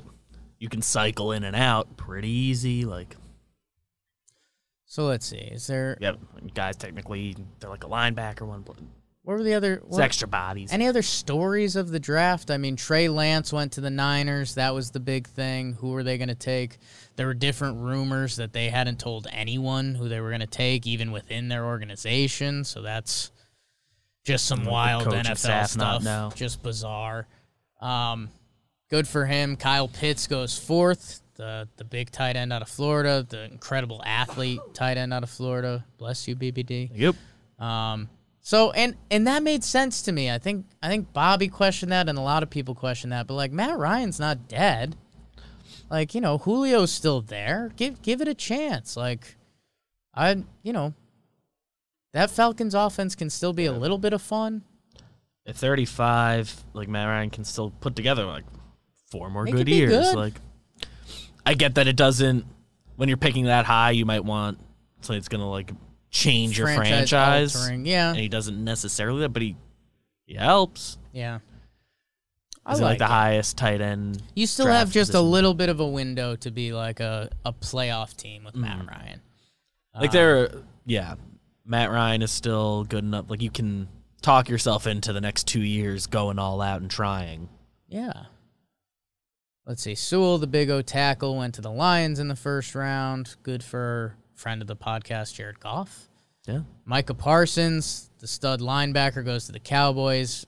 you 0.59 0.69
can 0.69 0.83
cycle 0.83 1.33
in 1.33 1.45
and 1.45 1.57
out 1.57 1.97
pretty 1.97 2.29
easy. 2.31 2.85
Like, 2.85 3.17
So 4.87 5.07
let's 5.07 5.27
see. 5.27 5.37
Is 5.39 5.67
there 5.67 5.97
yeah, 6.01 6.13
guys 6.55 6.77
technically 6.77 7.37
they're 7.61 7.71
like 7.71 7.85
a 7.85 7.89
linebacker. 7.89 8.43
One, 8.47 8.65
what 9.23 9.39
were 9.39 9.43
the 9.43 9.55
other 9.55 9.75
it's 9.77 9.85
what- 9.89 10.03
extra 10.03 10.29
bodies. 10.29 10.73
any 10.73 10.87
other 10.87 11.03
stories 11.03 11.77
of 11.77 11.89
the 11.91 11.99
draft? 12.01 12.51
I 12.51 12.59
mean, 12.59 12.77
Trey 12.77 13.09
Lance 13.09 13.53
went 13.53 13.73
to 13.73 13.81
the 13.81 13.91
Niners. 13.91 14.55
That 14.55 14.75
was 14.75 14.91
the 14.91 15.01
big 15.01 15.27
thing. 15.27 15.75
Who 15.81 15.91
were 15.91 16.03
they 16.05 16.19
going 16.19 16.29
to 16.29 16.35
take? 16.35 16.79
There 17.17 17.27
were 17.27 17.35
different 17.35 17.79
rumors 17.79 18.37
that 18.37 18.53
they 18.53 18.69
hadn't 18.71 18.99
told 18.99 19.27
anyone 19.33 19.95
who 19.95 20.09
they 20.09 20.21
were 20.21 20.31
going 20.31 20.41
to 20.41 20.47
take, 20.47 20.87
even 20.87 21.13
within 21.13 21.49
their 21.49 21.65
organization. 21.65 22.65
So 22.65 22.83
that's 22.83 23.31
just 24.25 24.47
some 24.47 24.65
wild 24.65 25.05
NFL 25.05 25.69
stuff. 25.69 26.03
Just 26.35 26.63
bizarre. 26.63 27.29
Um, 27.81 28.31
good 28.91 29.07
for 29.07 29.27
him. 29.27 29.57
Kyle 29.57 29.89
Pitts 29.89 30.27
goes 30.27 30.59
fourth. 30.59 31.21
The 31.37 31.69
the 31.77 31.85
big 31.85 32.11
tight 32.11 32.37
end 32.37 32.53
out 32.53 32.63
of 32.63 32.69
Florida, 32.69 33.27
the 33.29 33.45
incredible 33.45 34.01
athlete 34.07 34.61
tight 34.73 34.97
end 34.97 35.13
out 35.13 35.25
of 35.25 35.31
Florida. 35.31 35.85
Bless 35.99 36.29
you, 36.29 36.37
BBD. 36.37 36.91
yep. 36.95 37.17
Um, 37.59 38.09
so 38.41 38.71
and 38.73 38.95
and 39.11 39.27
that 39.27 39.43
made 39.43 39.65
sense 39.65 40.03
to 40.03 40.13
me. 40.13 40.31
I 40.31 40.39
think 40.39 40.67
I 40.83 40.89
think 40.89 41.13
Bobby 41.13 41.49
questioned 41.49 41.91
that, 41.93 42.09
and 42.09 42.19
a 42.19 42.23
lot 42.23 42.43
of 42.43 42.51
people 42.51 42.75
questioned 42.75 43.13
that. 43.13 43.27
But 43.27 43.35
like 43.35 43.53
Matt 43.53 43.79
Ryan's 43.79 44.21
not 44.21 44.49
dead. 44.49 44.97
Like 45.91 46.15
you 46.15 46.21
know, 46.21 46.39
Julio's 46.39 46.91
still 46.93 47.21
there. 47.21 47.73
Give 47.77 48.01
give 48.03 48.21
it 48.21 48.29
a 48.29 48.35
chance. 48.35 48.97
Like 48.97 49.37
I 50.15 50.43
you 50.63 50.73
know 50.73 50.95
that 52.13 52.31
Falcons 52.31 52.75
offense 52.75 53.15
can 53.15 53.29
still 53.31 53.53
be 53.53 53.67
a 53.67 53.73
little 53.73 53.99
bit 53.99 54.13
of 54.13 54.23
fun. 54.23 54.63
At 55.47 55.57
35, 55.57 56.65
like 56.73 56.89
Matt 56.89 57.07
Ryan 57.09 57.29
can 57.31 57.45
still 57.45 57.71
put 57.81 57.95
together 57.97 58.25
like 58.25 58.45
four 59.11 59.29
more 59.31 59.47
It 59.47 59.53
good 59.53 59.69
years. 59.69 59.91
good. 59.91 60.15
Like, 60.17 60.35
I 61.45 61.53
get 61.55 61.75
that 61.75 61.87
it 61.87 61.97
doesn't. 61.97 62.47
When 62.97 63.09
you're 63.09 63.19
picking 63.19 63.45
that 63.47 63.67
high, 63.67 63.91
you 63.91 64.07
might 64.07 64.25
want 64.25 64.59
something 65.03 65.19
that's 65.19 65.29
gonna 65.29 65.51
like 65.51 65.71
change 66.11 66.57
your 66.57 66.69
franchise. 66.69 67.55
altering. 67.57 67.85
Yeah, 67.85 68.11
And 68.11 68.19
he 68.21 68.29
doesn't 68.29 68.63
necessarily, 68.63 69.21
that, 69.21 69.31
but 69.31 69.43
he 69.43 69.57
he 70.25 70.35
helps. 70.35 70.97
yeah. 71.13 71.41
I 72.67 72.73
like, 72.75 72.81
like 72.83 72.99
the 72.99 73.05
it. 73.05 73.09
highest 73.09 73.57
tight 73.59 73.81
end. 73.81 74.23
You 74.35 74.47
still 74.47 74.67
have 74.67 74.91
just 74.91 75.13
a 75.15 75.21
little 75.21 75.53
bit 75.55 75.69
of 75.69 75.81
a 75.81 75.87
window 75.87 76.35
to 76.37 76.51
be 76.51 76.73
like 76.73 77.01
a, 77.01 77.29
a 77.45 77.53
playoff 77.53 78.17
team 78.17 78.45
with 78.45 78.55
Mm. 78.55 78.61
Matt 78.61 78.87
Ryan. 78.89 79.21
Like 80.01 80.11
they're 80.13 80.51
yeah, 80.87 81.15
Matt 81.67 81.91
Ryan 81.91 82.23
is 82.23 82.31
still 82.31 82.85
good 82.85 83.05
enough. 83.05 83.27
Like 83.29 83.43
you 83.43 83.51
can 83.51 83.89
talk 84.23 84.49
yourself 84.49 84.87
into 84.87 85.13
the 85.13 85.21
next 85.21 85.47
two 85.47 85.61
years 85.63 86.07
going 86.07 86.39
all 86.39 86.61
out 86.63 86.81
and 86.81 86.91
trying. 86.91 87.49
Yeah. 87.89 88.13
Let's 89.67 89.83
see. 89.83 89.95
Sewell, 89.95 90.39
the 90.39 90.47
big 90.47 90.69
O 90.71 90.83
tackle, 90.83 91.37
went 91.37 91.55
to 91.55 91.61
the 91.63 91.71
Lions 91.71 92.19
in 92.19 92.29
the 92.29 92.37
first 92.37 92.75
round. 92.75 93.37
Good 93.43 93.63
for 93.63 94.17
friend 94.35 94.61
of 94.61 94.69
the 94.69 94.77
podcast, 94.77 95.35
Jared 95.35 95.61
Goff. 95.61 96.09
Yeah. 96.47 96.61
Micah 96.85 97.15
Parsons, 97.15 98.11
the 98.19 98.27
stud 98.27 98.61
linebacker, 98.61 99.25
goes 99.25 99.47
to 99.47 99.53
the 99.53 99.61
Cowboys. 99.61 100.45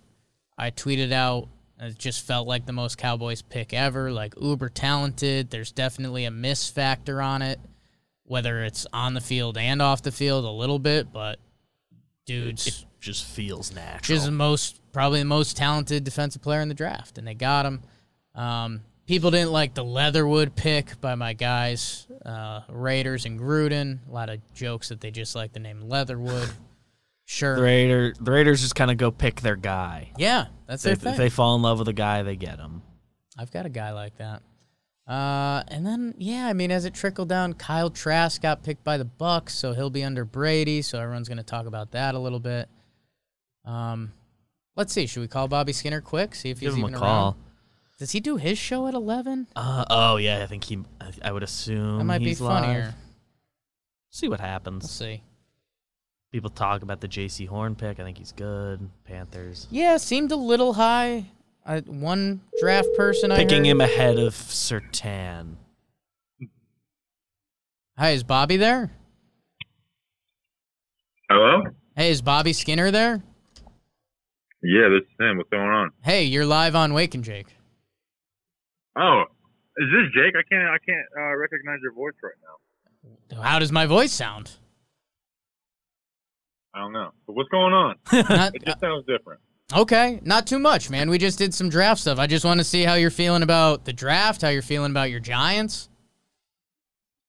I 0.59 0.71
tweeted 0.71 1.13
out, 1.13 1.49
it 1.81 1.99
just 1.99 2.27
felt 2.27 2.49
like 2.49 2.67
the 2.67 2.73
most 2.73 2.99
Cowboys 2.99 3.43
pick 3.43 3.73
ever, 3.73 4.11
like 4.11 4.35
uber 4.41 4.69
talented. 4.69 5.51
There's 5.51 5.73
definitely 5.73 6.25
a 6.25 6.31
miss 6.31 6.71
factor 6.71 7.21
on 7.21 7.43
it, 7.43 7.61
whether 8.25 8.65
it's 8.65 8.87
on 8.93 9.15
the 9.15 9.21
field 9.21 9.59
and 9.59 9.83
off 9.83 10.03
the 10.03 10.13
field 10.13 10.45
a 10.45 10.51
little 10.51 10.79
bit, 10.79 11.13
but 11.13 11.39
dude's 12.25 12.67
It 12.67 12.85
just 13.01 13.25
feels 13.25 13.75
natural. 13.75 14.17
She's 14.17 14.25
the 14.25 14.33
most 14.33 14.81
probably 14.93 15.19
the 15.21 15.27
most 15.27 15.57
talented 15.57 16.05
defensive 16.05 16.43
player 16.43 16.61
in 16.61 16.69
the 16.69 16.75
draft, 16.75 17.19
and 17.19 17.27
they 17.27 17.35
got 17.35 17.67
him. 17.67 17.83
Um, 18.35 18.81
people 19.07 19.31
didn't 19.31 19.53
like 19.53 19.75
the 19.75 19.85
Leatherwood 19.85 20.57
pick 20.57 21.01
by 21.01 21.15
my 21.15 21.33
guys, 21.35 22.07
uh, 22.25 22.63
Raiders 22.69 23.25
and 23.27 23.39
Gruden. 23.39 23.99
A 24.09 24.13
lot 24.13 24.29
of 24.31 24.41
jokes 24.55 24.89
that 24.89 25.01
they 25.01 25.11
just 25.11 25.35
like 25.37 25.53
the 25.53 25.61
name 25.61 25.83
Leatherwood. 25.83 26.49
Sure, 27.29 27.57
the 27.57 27.63
Raider, 27.63 28.15
the 28.21 28.31
Raiders 28.31 28.61
just 28.63 28.75
kind 28.77 28.91
of 28.91 28.97
go 28.99 29.11
pick 29.11 29.41
their 29.41 29.57
guy. 29.57 30.11
yeah, 30.17 30.47
that's 30.67 30.83
They, 30.85 30.91
their 30.91 30.97
thing. 30.97 31.13
if 31.13 31.19
they 31.19 31.29
fall 31.29 31.57
in 31.57 31.63
love 31.63 31.79
with 31.81 31.89
a 31.89 31.93
guy, 31.93 32.23
they 32.23 32.37
get 32.37 32.59
him. 32.59 32.83
I've 33.37 33.51
got 33.51 33.67
a 33.67 33.69
guy 33.69 33.91
like 33.93 34.17
that. 34.19 34.43
Uh, 35.07 35.63
and 35.69 35.85
then 35.87 36.15
yeah, 36.19 36.47
I 36.47 36.53
mean, 36.53 36.71
as 36.71 36.85
it 36.85 36.95
trickled 36.95 37.29
down, 37.29 37.53
Kyle 37.55 37.91
Trask 37.91 38.41
got 38.41 38.63
picked 38.63 38.83
by 38.85 38.97
the 38.97 39.05
Bucks, 39.05 39.55
so 39.55 39.73
he'll 39.73 39.91
be 39.91 40.03
under 40.05 40.25
Brady. 40.25 40.83
So 40.83 40.99
everyone's 41.01 41.29
going 41.29 41.39
to 41.39 41.45
talk 41.45 41.67
about 41.67 41.91
that 41.93 42.15
a 42.15 42.19
little 42.19 42.41
bit. 42.41 42.69
Um, 43.65 44.13
let's 44.77 44.93
see. 44.93 45.07
Should 45.07 45.21
we 45.21 45.29
call 45.29 45.49
Bobby 45.49 45.73
Skinner 45.73 46.01
quick? 46.01 46.35
See 46.35 46.51
if 46.51 46.59
he's 46.61 46.69
Give 46.71 46.79
him 46.79 46.85
a 46.85 46.89
even 46.89 46.99
call. 46.99 47.25
around. 47.25 47.37
Does 47.99 48.13
he 48.13 48.21
do 48.21 48.37
his 48.37 48.59
show 48.59 48.87
at 48.89 48.95
eleven? 48.95 49.47
Uh, 49.57 49.85
oh 49.91 50.17
yeah, 50.17 50.43
I 50.43 50.47
think 50.47 50.65
he. 50.65 50.79
I, 51.01 51.11
I 51.29 51.33
would 51.33 51.43
assume 51.43 51.99
That 51.99 52.05
might 52.05 52.19
be 52.23 52.35
funnier. 52.35 52.85
live. 52.87 52.95
See 54.11 54.29
what 54.29 54.41
We'll 54.41 54.49
happens. 54.49 54.91
see. 54.91 55.23
People 56.37 56.51
talk 56.51 56.83
about 56.83 57.01
the 57.01 57.09
Jaycee 57.09 57.49
Horn 57.49 57.75
pick. 57.75 57.99
I 57.99 58.03
think 58.03 58.19
he's 58.19 58.33
good. 58.33 58.91
Panthers 59.07 59.69
Yeah, 59.71 59.97
seemed 59.97 60.33
a 60.33 60.37
little 60.37 60.75
high. 60.75 61.31
I, 61.65 61.79
one 61.81 62.43
draft 62.61 62.89
person 62.95 63.33
I 63.33 63.37
picking 63.37 63.65
him 63.65 63.81
ahead 63.81 64.19
of 64.19 64.35
Surtain. 64.35 65.55
Hi, 67.97 68.11
is 68.11 68.23
Bobby 68.23 68.59
there? 68.59 68.91
Hello? 71.31 71.63
Hey, 71.97 72.11
is 72.11 72.21
Bobby 72.21 72.53
Skinner 72.53 72.91
there? 72.91 73.23
Yeah, 74.63 74.91
this 74.91 75.05
is 75.09 75.17
him. 75.19 75.39
What's 75.39 75.49
going 75.49 75.71
on? 75.71 75.91
Hey, 76.05 76.25
you're 76.25 76.45
live 76.45 76.77
on 76.77 76.93
Wake 76.93 77.15
n 77.15 77.23
Jake. 77.23 77.57
Oh, 78.95 79.23
is 79.79 79.87
this 79.91 80.13
Jake? 80.13 80.35
I 80.37 80.43
can't. 80.53 80.69
I 80.69 80.77
can't 80.85 81.07
uh, 81.19 81.35
recognize 81.39 81.79
your 81.83 81.95
voice 81.95 82.13
right 82.23 82.35
now. 83.33 83.43
How 83.43 83.59
does 83.59 83.73
my 83.73 83.87
voice 83.87 84.13
sound? 84.13 84.51
I 86.77 86.81
don't 86.81 86.93
know. 86.93 87.11
But 87.27 87.37
what's 87.37 87.49
going 87.49 87.73
on? 87.73 87.97
Not, 88.13 88.55
It 88.55 88.65
just 88.67 88.81
sounds 88.81 89.07
different. 89.07 89.41
okay, 89.75 90.21
not 90.23 90.47
too 90.47 90.59
much, 90.59 90.91
man. 90.91 91.09
We 91.09 91.17
just 91.17 91.39
did 91.39 91.55
some 91.55 91.71
draft 91.71 92.03
stuff. 92.03 92.19
I 92.19 92.27
just 92.27 92.45
want 92.45 92.61
to 92.61 92.65
see 92.65 92.83
how 92.85 92.95
you're 92.95 93.11
feeling 93.11 93.43
about 93.43 93.87
the 93.87 93.93
draft, 93.95 94.43
how 94.43 94.51
you're 94.51 94.61
feeling 94.63 94.91
about 94.91 95.11
your 95.11 95.19
Giants. 95.21 95.89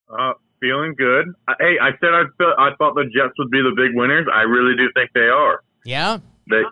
Uh, 0.09 0.33
feeling 0.59 0.93
good. 0.97 1.33
I, 1.47 1.53
hey, 1.59 1.75
I 1.81 1.91
said 1.99 2.09
I 2.11 2.23
felt 2.37 2.59
I 2.59 2.75
thought 2.77 2.95
the 2.95 3.05
Jets 3.05 3.33
would 3.39 3.49
be 3.49 3.61
the 3.61 3.73
big 3.75 3.95
winners. 3.95 4.27
I 4.31 4.41
really 4.41 4.75
do 4.75 4.91
think 4.93 5.11
they 5.13 5.31
are. 5.31 5.63
Yeah. 5.85 6.19
They 6.49 6.63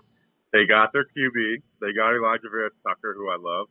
they 0.54 0.66
got 0.68 0.92
their 0.94 1.06
QB. 1.06 1.62
They 1.82 1.94
got 1.94 2.14
Elijah 2.14 2.50
Vera 2.52 2.70
Tucker, 2.86 3.16
who 3.18 3.30
I 3.30 3.38
love. 3.40 3.68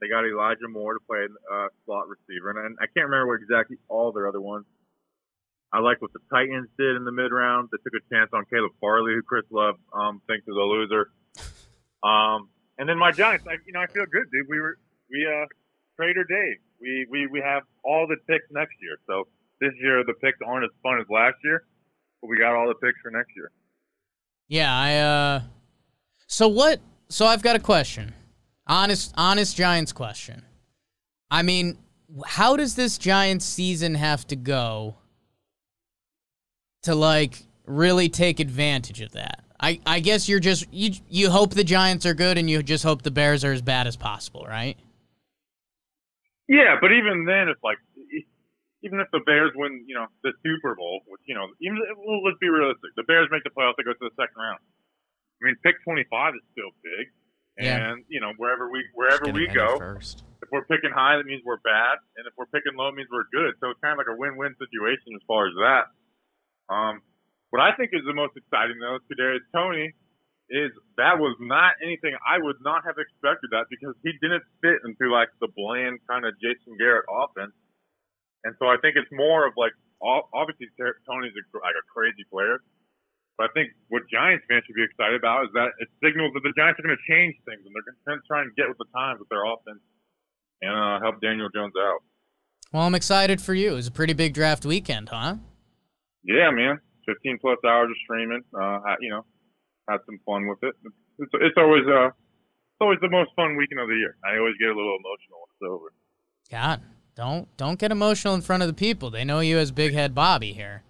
They 0.00 0.08
got 0.08 0.24
Elijah 0.24 0.68
Moore 0.68 0.94
to 0.94 1.00
play 1.06 1.26
uh, 1.52 1.66
slot 1.84 2.06
receiver, 2.08 2.50
and, 2.50 2.58
and 2.58 2.76
I 2.80 2.86
can't 2.86 3.06
remember 3.10 3.28
what 3.28 3.40
exactly 3.42 3.76
all 3.88 4.12
their 4.12 4.28
other 4.28 4.40
ones. 4.40 4.66
I 5.74 5.80
like 5.80 6.00
what 6.00 6.12
the 6.12 6.20
Titans 6.30 6.68
did 6.78 6.94
in 6.94 7.04
the 7.04 7.10
mid 7.10 7.32
round. 7.32 7.68
They 7.72 7.78
took 7.82 7.98
a 7.98 8.14
chance 8.14 8.30
on 8.32 8.44
Caleb 8.46 8.70
Farley, 8.80 9.14
who 9.14 9.22
Chris 9.22 9.44
Love 9.50 9.74
um, 9.92 10.22
thinks 10.28 10.46
is 10.46 10.54
a 10.54 10.62
loser. 10.62 11.10
Um, 12.04 12.48
and 12.78 12.88
then 12.88 12.96
my 12.96 13.10
Giants, 13.10 13.44
I, 13.48 13.54
you 13.66 13.72
know, 13.72 13.80
I 13.80 13.86
feel 13.88 14.06
good, 14.06 14.30
dude. 14.30 14.46
We 14.48 14.60
were 14.60 14.78
we 15.10 15.26
uh 15.26 15.46
Trader 15.96 16.22
Dave. 16.22 16.58
We 16.80 17.06
we 17.10 17.26
we 17.26 17.40
have 17.40 17.62
all 17.82 18.06
the 18.06 18.16
picks 18.28 18.46
next 18.52 18.74
year. 18.80 18.98
So 19.08 19.26
this 19.60 19.72
year 19.80 20.04
the 20.04 20.14
picks 20.14 20.38
aren't 20.46 20.64
as 20.64 20.70
fun 20.80 21.00
as 21.00 21.06
last 21.10 21.36
year, 21.42 21.64
but 22.20 22.28
we 22.28 22.38
got 22.38 22.54
all 22.54 22.68
the 22.68 22.74
picks 22.74 23.00
for 23.02 23.10
next 23.10 23.30
year. 23.34 23.50
Yeah, 24.46 24.72
I 24.72 24.96
uh 24.98 25.42
So 26.28 26.46
what 26.46 26.80
so 27.08 27.26
I've 27.26 27.42
got 27.42 27.56
a 27.56 27.60
question. 27.60 28.14
Honest 28.68 29.12
honest 29.16 29.56
Giants 29.56 29.92
question. 29.92 30.44
I 31.32 31.42
mean, 31.42 31.78
how 32.26 32.56
does 32.56 32.76
this 32.76 32.96
Giants 32.96 33.44
season 33.44 33.96
have 33.96 34.24
to 34.28 34.36
go 34.36 34.98
to 36.84 36.94
like 36.94 37.42
really 37.66 38.08
take 38.08 38.40
advantage 38.40 39.00
of 39.00 39.12
that? 39.12 39.44
I, 39.60 39.80
I 39.86 40.00
guess 40.00 40.28
you're 40.28 40.40
just 40.40 40.66
you 40.72 40.92
you 41.08 41.30
hope 41.30 41.54
the 41.54 41.64
Giants 41.64 42.04
are 42.06 42.14
good 42.14 42.38
and 42.38 42.48
you 42.50 42.62
just 42.62 42.84
hope 42.84 43.02
the 43.02 43.10
Bears 43.10 43.44
are 43.44 43.52
as 43.52 43.62
bad 43.62 43.86
as 43.86 43.96
possible, 43.96 44.44
right? 44.48 44.76
Yeah, 46.48 46.76
but 46.80 46.92
even 46.92 47.24
then, 47.24 47.48
it's 47.48 47.62
like 47.64 47.78
even 48.84 49.00
if 49.00 49.08
the 49.12 49.20
Bears 49.24 49.52
win, 49.56 49.84
you 49.88 49.94
know, 49.96 50.06
the 50.22 50.32
Super 50.44 50.74
Bowl, 50.76 51.00
which 51.08 51.22
you 51.24 51.34
know, 51.34 51.48
even 51.60 51.80
well, 51.96 52.20
let's 52.24 52.36
be 52.40 52.48
realistic, 52.48 52.92
the 52.96 53.04
Bears 53.08 53.28
make 53.32 53.42
the 53.44 53.50
playoffs, 53.50 53.80
they 53.80 53.84
go 53.84 53.92
to 53.96 54.04
the 54.04 54.12
second 54.20 54.36
round. 54.36 54.60
I 55.40 55.48
mean, 55.48 55.56
pick 55.64 55.76
25 55.84 56.34
is 56.36 56.44
still 56.52 56.70
big, 56.84 57.08
Yeah. 57.64 57.80
and 57.92 58.04
you 58.08 58.20
know, 58.20 58.32
wherever 58.36 58.68
we 58.70 58.84
wherever 58.92 59.32
we 59.32 59.48
go, 59.48 59.78
first. 59.78 60.22
if 60.44 60.48
we're 60.52 60.68
picking 60.68 60.92
high, 60.92 61.16
that 61.16 61.24
means 61.24 61.40
we're 61.48 61.64
bad, 61.64 61.96
and 62.20 62.26
if 62.28 62.34
we're 62.36 62.50
picking 62.52 62.76
low, 62.76 62.88
it 62.92 62.94
means 63.00 63.08
we're 63.08 63.28
good. 63.32 63.56
So 63.64 63.70
it's 63.72 63.80
kind 63.80 63.96
of 63.96 63.98
like 64.04 64.12
a 64.12 64.16
win-win 64.18 64.52
situation 64.60 65.16
as 65.16 65.24
far 65.26 65.48
as 65.48 65.54
that. 65.64 65.88
Um, 66.68 67.02
what 67.50 67.62
I 67.62 67.76
think 67.76 67.90
is 67.92 68.02
the 68.06 68.16
most 68.16 68.36
exciting 68.36 68.78
though, 68.80 68.98
today 69.06 69.36
is 69.38 69.44
Tony. 69.54 69.94
Is 70.52 70.76
that 71.00 71.16
was 71.16 71.32
not 71.40 71.72
anything 71.80 72.12
I 72.20 72.36
would 72.36 72.60
not 72.60 72.84
have 72.84 73.00
expected 73.00 73.48
that 73.56 73.64
because 73.72 73.96
he 74.04 74.12
didn't 74.20 74.44
fit 74.60 74.76
into 74.84 75.08
like 75.08 75.32
the 75.40 75.48
bland 75.48 76.04
kind 76.04 76.28
of 76.28 76.36
Jason 76.36 76.76
Garrett 76.76 77.08
offense, 77.08 77.56
and 78.44 78.52
so 78.60 78.68
I 78.68 78.76
think 78.76 79.00
it's 79.00 79.08
more 79.08 79.48
of 79.48 79.56
like 79.56 79.72
obviously 80.04 80.68
Tony's 81.08 81.32
a, 81.32 81.42
like 81.64 81.72
a 81.80 81.86
crazy 81.88 82.28
player, 82.28 82.60
but 83.40 83.48
I 83.48 83.50
think 83.56 83.72
what 83.88 84.04
Giants 84.12 84.44
fans 84.48 84.68
should 84.68 84.76
be 84.76 84.84
excited 84.84 85.16
about 85.16 85.48
is 85.48 85.52
that 85.56 85.72
it 85.80 85.88
signals 86.04 86.36
that 86.36 86.44
the 86.44 86.52
Giants 86.52 86.76
are 86.78 86.84
going 86.84 86.92
to 86.92 87.06
change 87.08 87.34
things 87.48 87.64
and 87.64 87.72
they're 87.72 87.88
going 87.88 88.20
to 88.20 88.26
try 88.28 88.44
and 88.44 88.52
get 88.54 88.68
with 88.68 88.78
the 88.78 88.90
times 88.92 89.18
with 89.18 89.32
their 89.32 89.48
offense 89.48 89.80
and 90.60 90.76
uh, 90.76 91.00
help 91.00 91.20
Daniel 91.20 91.48
Jones 91.48 91.72
out. 91.72 92.04
Well, 92.72 92.84
I'm 92.84 92.94
excited 92.94 93.40
for 93.40 93.54
you. 93.54 93.72
It 93.72 93.80
was 93.80 93.88
a 93.88 93.96
pretty 93.96 94.12
big 94.12 94.34
draft 94.34 94.64
weekend, 94.64 95.08
huh? 95.08 95.36
Yeah, 96.24 96.50
man. 96.50 96.80
15 97.06 97.38
plus 97.40 97.58
hours 97.66 97.90
of 97.90 97.96
streaming. 98.04 98.42
Uh, 98.54 98.80
I- 98.84 98.96
you 99.00 99.10
know, 99.10 99.24
had 99.88 99.98
some 100.06 100.18
fun 100.24 100.46
with 100.48 100.58
it. 100.62 100.74
It's, 101.18 101.30
it's 101.34 101.56
always 101.58 101.84
uh, 101.86 102.06
it's 102.08 102.80
always 102.80 102.98
the 103.00 103.10
most 103.10 103.30
fun 103.36 103.56
weekend 103.56 103.80
of 103.80 103.88
the 103.88 103.94
year. 103.94 104.16
I 104.24 104.38
always 104.38 104.54
get 104.58 104.68
a 104.68 104.74
little 104.74 104.96
emotional 104.98 105.38
when 105.40 105.48
it's 105.52 105.70
over. 105.70 105.92
God, 106.50 106.80
don't 107.14 107.54
don't 107.56 107.78
get 107.78 107.92
emotional 107.92 108.34
in 108.34 108.40
front 108.40 108.62
of 108.62 108.66
the 108.66 108.74
people. 108.74 109.10
They 109.10 109.24
know 109.24 109.40
you 109.40 109.58
as 109.58 109.70
Big 109.70 109.92
Head 109.92 110.14
Bobby 110.14 110.52
here. 110.54 110.82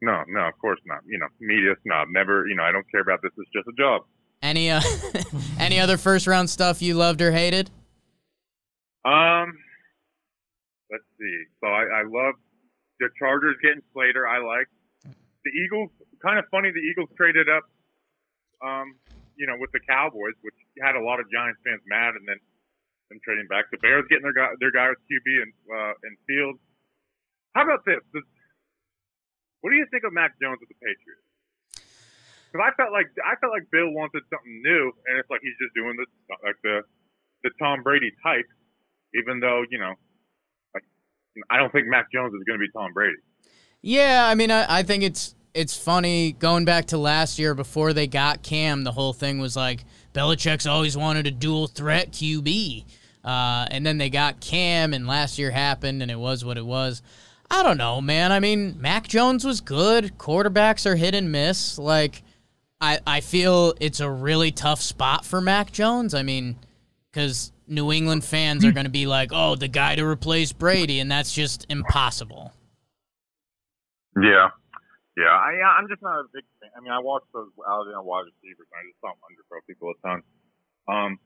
No, 0.00 0.22
no, 0.28 0.40
of 0.46 0.56
course 0.60 0.78
not. 0.86 1.00
You 1.08 1.18
know, 1.18 1.26
media 1.40 1.74
snob. 1.84 2.08
Never. 2.10 2.46
You 2.46 2.54
know, 2.54 2.62
I 2.62 2.70
don't 2.70 2.88
care 2.90 3.00
about 3.00 3.20
this. 3.22 3.32
It's 3.36 3.50
just 3.50 3.66
a 3.66 3.72
job. 3.80 4.02
Any 4.42 4.70
uh, 4.70 4.80
any 5.58 5.80
other 5.80 5.96
first 5.96 6.26
round 6.26 6.50
stuff 6.50 6.80
you 6.82 6.94
loved 6.94 7.20
or 7.22 7.32
hated? 7.32 7.70
Um, 9.04 9.52
let's 10.92 11.04
see. 11.18 11.42
So 11.60 11.66
I, 11.68 11.82
I 11.82 12.02
love 12.04 12.34
the 13.00 13.08
Chargers 13.18 13.56
getting 13.62 13.82
Slater. 13.92 14.26
I 14.26 14.38
like 14.42 14.68
the 15.44 15.52
Eagles. 15.54 15.90
Kind 16.22 16.38
of 16.38 16.46
funny. 16.50 16.70
The 16.70 16.82
Eagles 16.82 17.08
traded 17.16 17.48
up, 17.48 17.64
um, 18.62 18.98
you 19.38 19.46
know, 19.46 19.54
with 19.58 19.70
the 19.70 19.80
Cowboys, 19.86 20.34
which 20.42 20.58
had 20.82 20.98
a 20.98 21.02
lot 21.02 21.20
of 21.20 21.30
Giants 21.30 21.62
fans 21.62 21.82
mad, 21.86 22.18
and 22.18 22.26
then 22.26 22.38
them 23.08 23.20
trading 23.22 23.46
back. 23.46 23.70
The 23.70 23.78
Bears 23.78 24.04
getting 24.10 24.26
their 24.26 24.34
guy, 24.34 24.50
their 24.58 24.74
guy 24.74 24.90
with 24.90 25.00
QB 25.06 25.28
and 25.42 25.52
uh, 25.70 25.94
and 26.04 26.14
Fields. 26.26 26.58
How 27.54 27.62
about 27.64 27.86
this? 27.86 28.02
What 29.62 29.70
do 29.70 29.76
you 29.76 29.86
think 29.90 30.04
of 30.04 30.12
Mac 30.12 30.38
Jones 30.38 30.58
with 30.58 30.70
the 30.70 30.78
Patriots? 30.78 31.26
Because 32.50 32.62
I 32.66 32.70
felt 32.74 32.90
like 32.90 33.10
I 33.22 33.38
felt 33.38 33.54
like 33.54 33.70
Bill 33.70 33.90
wanted 33.94 34.26
something 34.30 34.58
new, 34.62 34.90
and 35.06 35.18
it's 35.18 35.30
like 35.30 35.42
he's 35.42 35.58
just 35.62 35.74
doing 35.74 35.94
the 35.94 36.06
like 36.42 36.58
the 36.62 36.82
the 37.46 37.50
Tom 37.62 37.86
Brady 37.86 38.10
type 38.22 38.46
even 39.14 39.40
though 39.40 39.64
you 39.70 39.78
know, 39.78 39.94
I 41.50 41.56
don't 41.56 41.70
think 41.72 41.86
Mac 41.86 42.10
Jones 42.12 42.32
is 42.34 42.42
going 42.44 42.58
to 42.58 42.64
be 42.64 42.70
Tom 42.72 42.92
Brady. 42.92 43.16
Yeah, 43.82 44.26
I 44.26 44.34
mean, 44.34 44.50
I, 44.50 44.78
I 44.78 44.82
think 44.82 45.02
it's 45.02 45.34
it's 45.54 45.76
funny 45.76 46.32
going 46.32 46.64
back 46.64 46.86
to 46.86 46.98
last 46.98 47.38
year 47.38 47.54
before 47.54 47.92
they 47.92 48.06
got 48.06 48.42
Cam. 48.42 48.84
The 48.84 48.92
whole 48.92 49.12
thing 49.12 49.38
was 49.38 49.56
like 49.56 49.84
Belichick's 50.14 50.66
always 50.66 50.96
wanted 50.96 51.26
a 51.26 51.30
dual 51.30 51.66
threat 51.66 52.12
QB, 52.12 52.84
uh, 53.24 53.66
and 53.70 53.86
then 53.86 53.98
they 53.98 54.10
got 54.10 54.40
Cam, 54.40 54.92
and 54.92 55.06
last 55.06 55.38
year 55.38 55.50
happened, 55.50 56.02
and 56.02 56.10
it 56.10 56.18
was 56.18 56.44
what 56.44 56.58
it 56.58 56.66
was. 56.66 57.02
I 57.50 57.62
don't 57.62 57.78
know, 57.78 58.00
man. 58.00 58.30
I 58.30 58.40
mean, 58.40 58.80
Mac 58.80 59.08
Jones 59.08 59.44
was 59.44 59.60
good. 59.60 60.18
Quarterbacks 60.18 60.84
are 60.84 60.96
hit 60.96 61.14
and 61.14 61.32
miss. 61.32 61.78
Like, 61.78 62.22
I 62.80 62.98
I 63.06 63.20
feel 63.20 63.74
it's 63.80 64.00
a 64.00 64.10
really 64.10 64.50
tough 64.50 64.80
spot 64.80 65.24
for 65.24 65.40
Mac 65.40 65.72
Jones. 65.72 66.14
I 66.14 66.22
mean, 66.22 66.56
because 67.10 67.52
New 67.68 67.92
England 67.92 68.24
fans 68.24 68.64
are 68.64 68.72
going 68.72 68.86
to 68.86 68.90
be 68.90 69.06
like, 69.06 69.30
"Oh, 69.32 69.54
the 69.54 69.68
guy 69.68 69.94
to 69.94 70.04
replace 70.04 70.52
Brady," 70.52 71.00
and 71.00 71.10
that's 71.10 71.32
just 71.32 71.66
impossible. 71.68 72.52
Yeah, 74.16 74.50
yeah. 75.16 75.30
I 75.30 75.54
I'm 75.78 75.88
just 75.88 76.02
not 76.02 76.20
a 76.20 76.24
big 76.32 76.44
fan. 76.60 76.70
I 76.76 76.80
mean, 76.80 76.92
I 76.92 76.98
watch 76.98 77.22
those 77.32 77.48
Alabama 77.60 78.02
wide 78.02 78.26
receivers, 78.26 78.66
and 78.72 78.78
I 78.78 78.84
just 78.88 79.00
don't 79.02 79.18
underthrow 79.22 79.60
people 79.66 79.92
a 79.92 79.96
ton. 80.06 80.22
Um, 80.88 81.18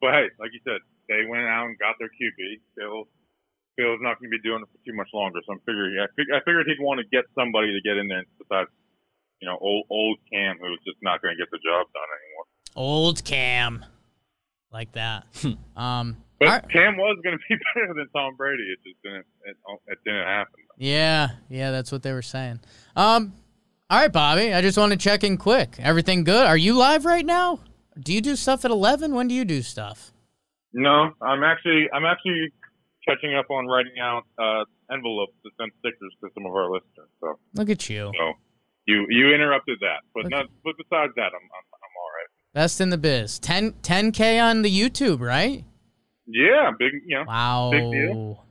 but 0.00 0.12
hey, 0.12 0.26
like 0.38 0.52
you 0.52 0.60
said, 0.62 0.78
they 1.08 1.24
went 1.26 1.48
out 1.48 1.66
and 1.66 1.78
got 1.78 1.96
their 1.98 2.12
QB. 2.12 2.60
Phil, 2.76 3.08
Bill's 3.76 4.00
not 4.00 4.20
going 4.20 4.30
to 4.30 4.36
be 4.36 4.42
doing 4.44 4.62
it 4.62 4.68
for 4.68 4.80
too 4.84 4.96
much 4.96 5.08
longer, 5.12 5.40
so 5.44 5.52
I'm 5.52 5.62
figuring. 5.64 5.96
I, 5.98 6.08
fig- 6.16 6.32
I 6.32 6.40
figured 6.44 6.66
he'd 6.68 6.82
want 6.82 7.00
to 7.00 7.06
get 7.08 7.24
somebody 7.34 7.72
to 7.72 7.80
get 7.80 7.96
in 7.96 8.08
there 8.08 8.24
besides, 8.38 8.70
you 9.40 9.48
know, 9.48 9.56
old 9.60 9.86
old 9.90 10.18
Cam, 10.32 10.58
who's 10.60 10.80
just 10.84 11.00
not 11.02 11.22
going 11.22 11.36
to 11.36 11.40
get 11.40 11.50
the 11.50 11.60
job 11.64 11.88
done 11.92 12.10
anymore. 12.12 12.46
Old 12.76 13.24
Cam, 13.24 13.84
like 14.76 14.92
that. 14.92 15.24
um, 15.76 16.16
But 16.38 16.48
all 16.48 16.54
right. 16.54 16.68
Cam 16.68 16.96
was 16.98 17.18
going 17.24 17.36
to 17.36 17.42
be 17.48 17.56
better 17.74 17.94
than 17.94 18.08
Tom 18.14 18.36
Brady. 18.36 18.62
It 18.64 18.78
just 18.86 19.02
didn't. 19.02 19.24
It, 19.44 19.56
it 19.86 19.98
didn't 20.04 20.26
happen. 20.26 20.54
yeah, 20.76 21.28
yeah, 21.48 21.70
that's 21.70 21.90
what 21.90 22.02
they 22.02 22.12
were 22.12 22.22
saying. 22.22 22.60
Um, 22.94 23.32
all 23.88 23.98
right, 23.98 24.12
Bobby. 24.12 24.52
I 24.52 24.60
just 24.60 24.76
want 24.76 24.92
to 24.92 24.98
check 24.98 25.24
in 25.24 25.36
quick. 25.38 25.76
Everything 25.78 26.24
good? 26.24 26.44
Are 26.46 26.56
you 26.56 26.74
live 26.74 27.04
right 27.06 27.24
now? 27.24 27.60
Do 27.98 28.12
you 28.12 28.20
do 28.20 28.36
stuff 28.36 28.64
at 28.66 28.70
eleven? 28.70 29.14
When 29.14 29.28
do 29.28 29.34
you 29.34 29.44
do 29.46 29.62
stuff? 29.62 30.12
No, 30.74 31.12
I'm 31.22 31.42
actually 31.42 31.88
I'm 31.94 32.04
actually 32.04 32.52
catching 33.08 33.34
up 33.34 33.48
on 33.50 33.66
writing 33.66 33.98
out 34.02 34.24
uh, 34.38 34.64
envelopes 34.92 35.32
to 35.44 35.50
send 35.58 35.70
stickers 35.78 36.12
to 36.20 36.28
some 36.34 36.44
of 36.44 36.52
our 36.52 36.70
listeners. 36.70 37.08
So, 37.20 37.38
Look 37.54 37.70
at 37.70 37.88
you, 37.88 38.12
so 38.18 38.32
you 38.86 39.06
you 39.08 39.32
interrupted 39.34 39.78
that, 39.80 40.00
but 40.14 40.28
not, 40.28 40.46
but 40.64 40.74
besides 40.76 41.12
that, 41.16 41.30
I'm 41.32 41.46
I'm, 41.56 41.66
I'm 41.72 41.72
all 41.72 41.75
right. 41.75 41.75
Best 42.56 42.80
in 42.80 42.88
the 42.88 42.96
biz. 42.96 43.38
10 43.38 43.72
10k 43.82 44.42
on 44.42 44.62
the 44.62 44.70
YouTube, 44.70 45.20
right? 45.20 45.62
Yeah, 46.26 46.70
big 46.78 46.92
you 47.06 47.16
know, 47.18 47.24
Wow, 47.28 47.68
Big 47.70 47.82
deal. 47.82 48.44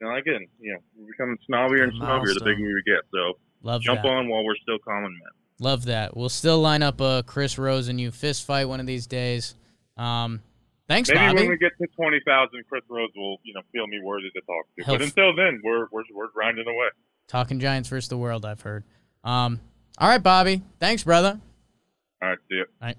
you 0.00 0.06
know, 0.08 0.16
again, 0.16 0.46
you 0.58 0.72
know, 0.72 0.78
we're 0.96 1.06
becoming 1.12 1.36
snobbier 1.48 1.82
and 1.84 1.92
snobbier 1.92 2.32
the 2.32 2.40
bigger 2.42 2.64
we 2.64 2.82
get. 2.86 3.02
So 3.12 3.34
love 3.62 3.82
jump 3.82 4.00
that. 4.02 4.08
on 4.08 4.28
while 4.30 4.42
we're 4.44 4.56
still 4.56 4.78
common 4.82 5.12
men. 5.12 5.30
Love 5.60 5.84
that. 5.84 6.16
We'll 6.16 6.30
still 6.30 6.58
line 6.58 6.82
up 6.82 7.02
a 7.02 7.22
Chris 7.26 7.58
Rose 7.58 7.88
and 7.88 8.00
you 8.00 8.10
fist 8.10 8.46
fight 8.46 8.64
one 8.64 8.80
of 8.80 8.86
these 8.86 9.06
days. 9.06 9.54
Um, 9.98 10.40
thanks, 10.88 11.10
Maybe 11.10 11.18
Bobby. 11.20 11.36
when 11.42 11.48
we 11.50 11.58
get 11.58 11.72
to 11.82 11.86
twenty 11.94 12.20
thousand, 12.26 12.64
Chris 12.66 12.82
Rose 12.88 13.10
will 13.14 13.36
you 13.44 13.52
know 13.52 13.60
feel 13.72 13.86
me 13.86 14.00
worthy 14.02 14.30
to 14.30 14.40
talk 14.40 14.64
to. 14.78 14.84
He'll 14.86 14.94
But 14.94 15.02
until 15.02 15.36
then, 15.36 15.60
we're 15.62 15.86
we're 15.92 16.04
we're 16.14 16.30
grinding 16.34 16.66
away. 16.66 16.88
Talking 17.28 17.60
Giants 17.60 17.90
versus 17.90 18.08
the 18.08 18.16
world. 18.16 18.46
I've 18.46 18.62
heard. 18.62 18.84
Um, 19.22 19.60
all 19.98 20.08
right, 20.08 20.22
Bobby. 20.22 20.62
Thanks, 20.80 21.04
brother. 21.04 21.38
All 22.22 22.28
right, 22.30 22.38
see 22.48 22.56
ya. 22.56 22.64
All 22.80 22.88
right. 22.88 22.96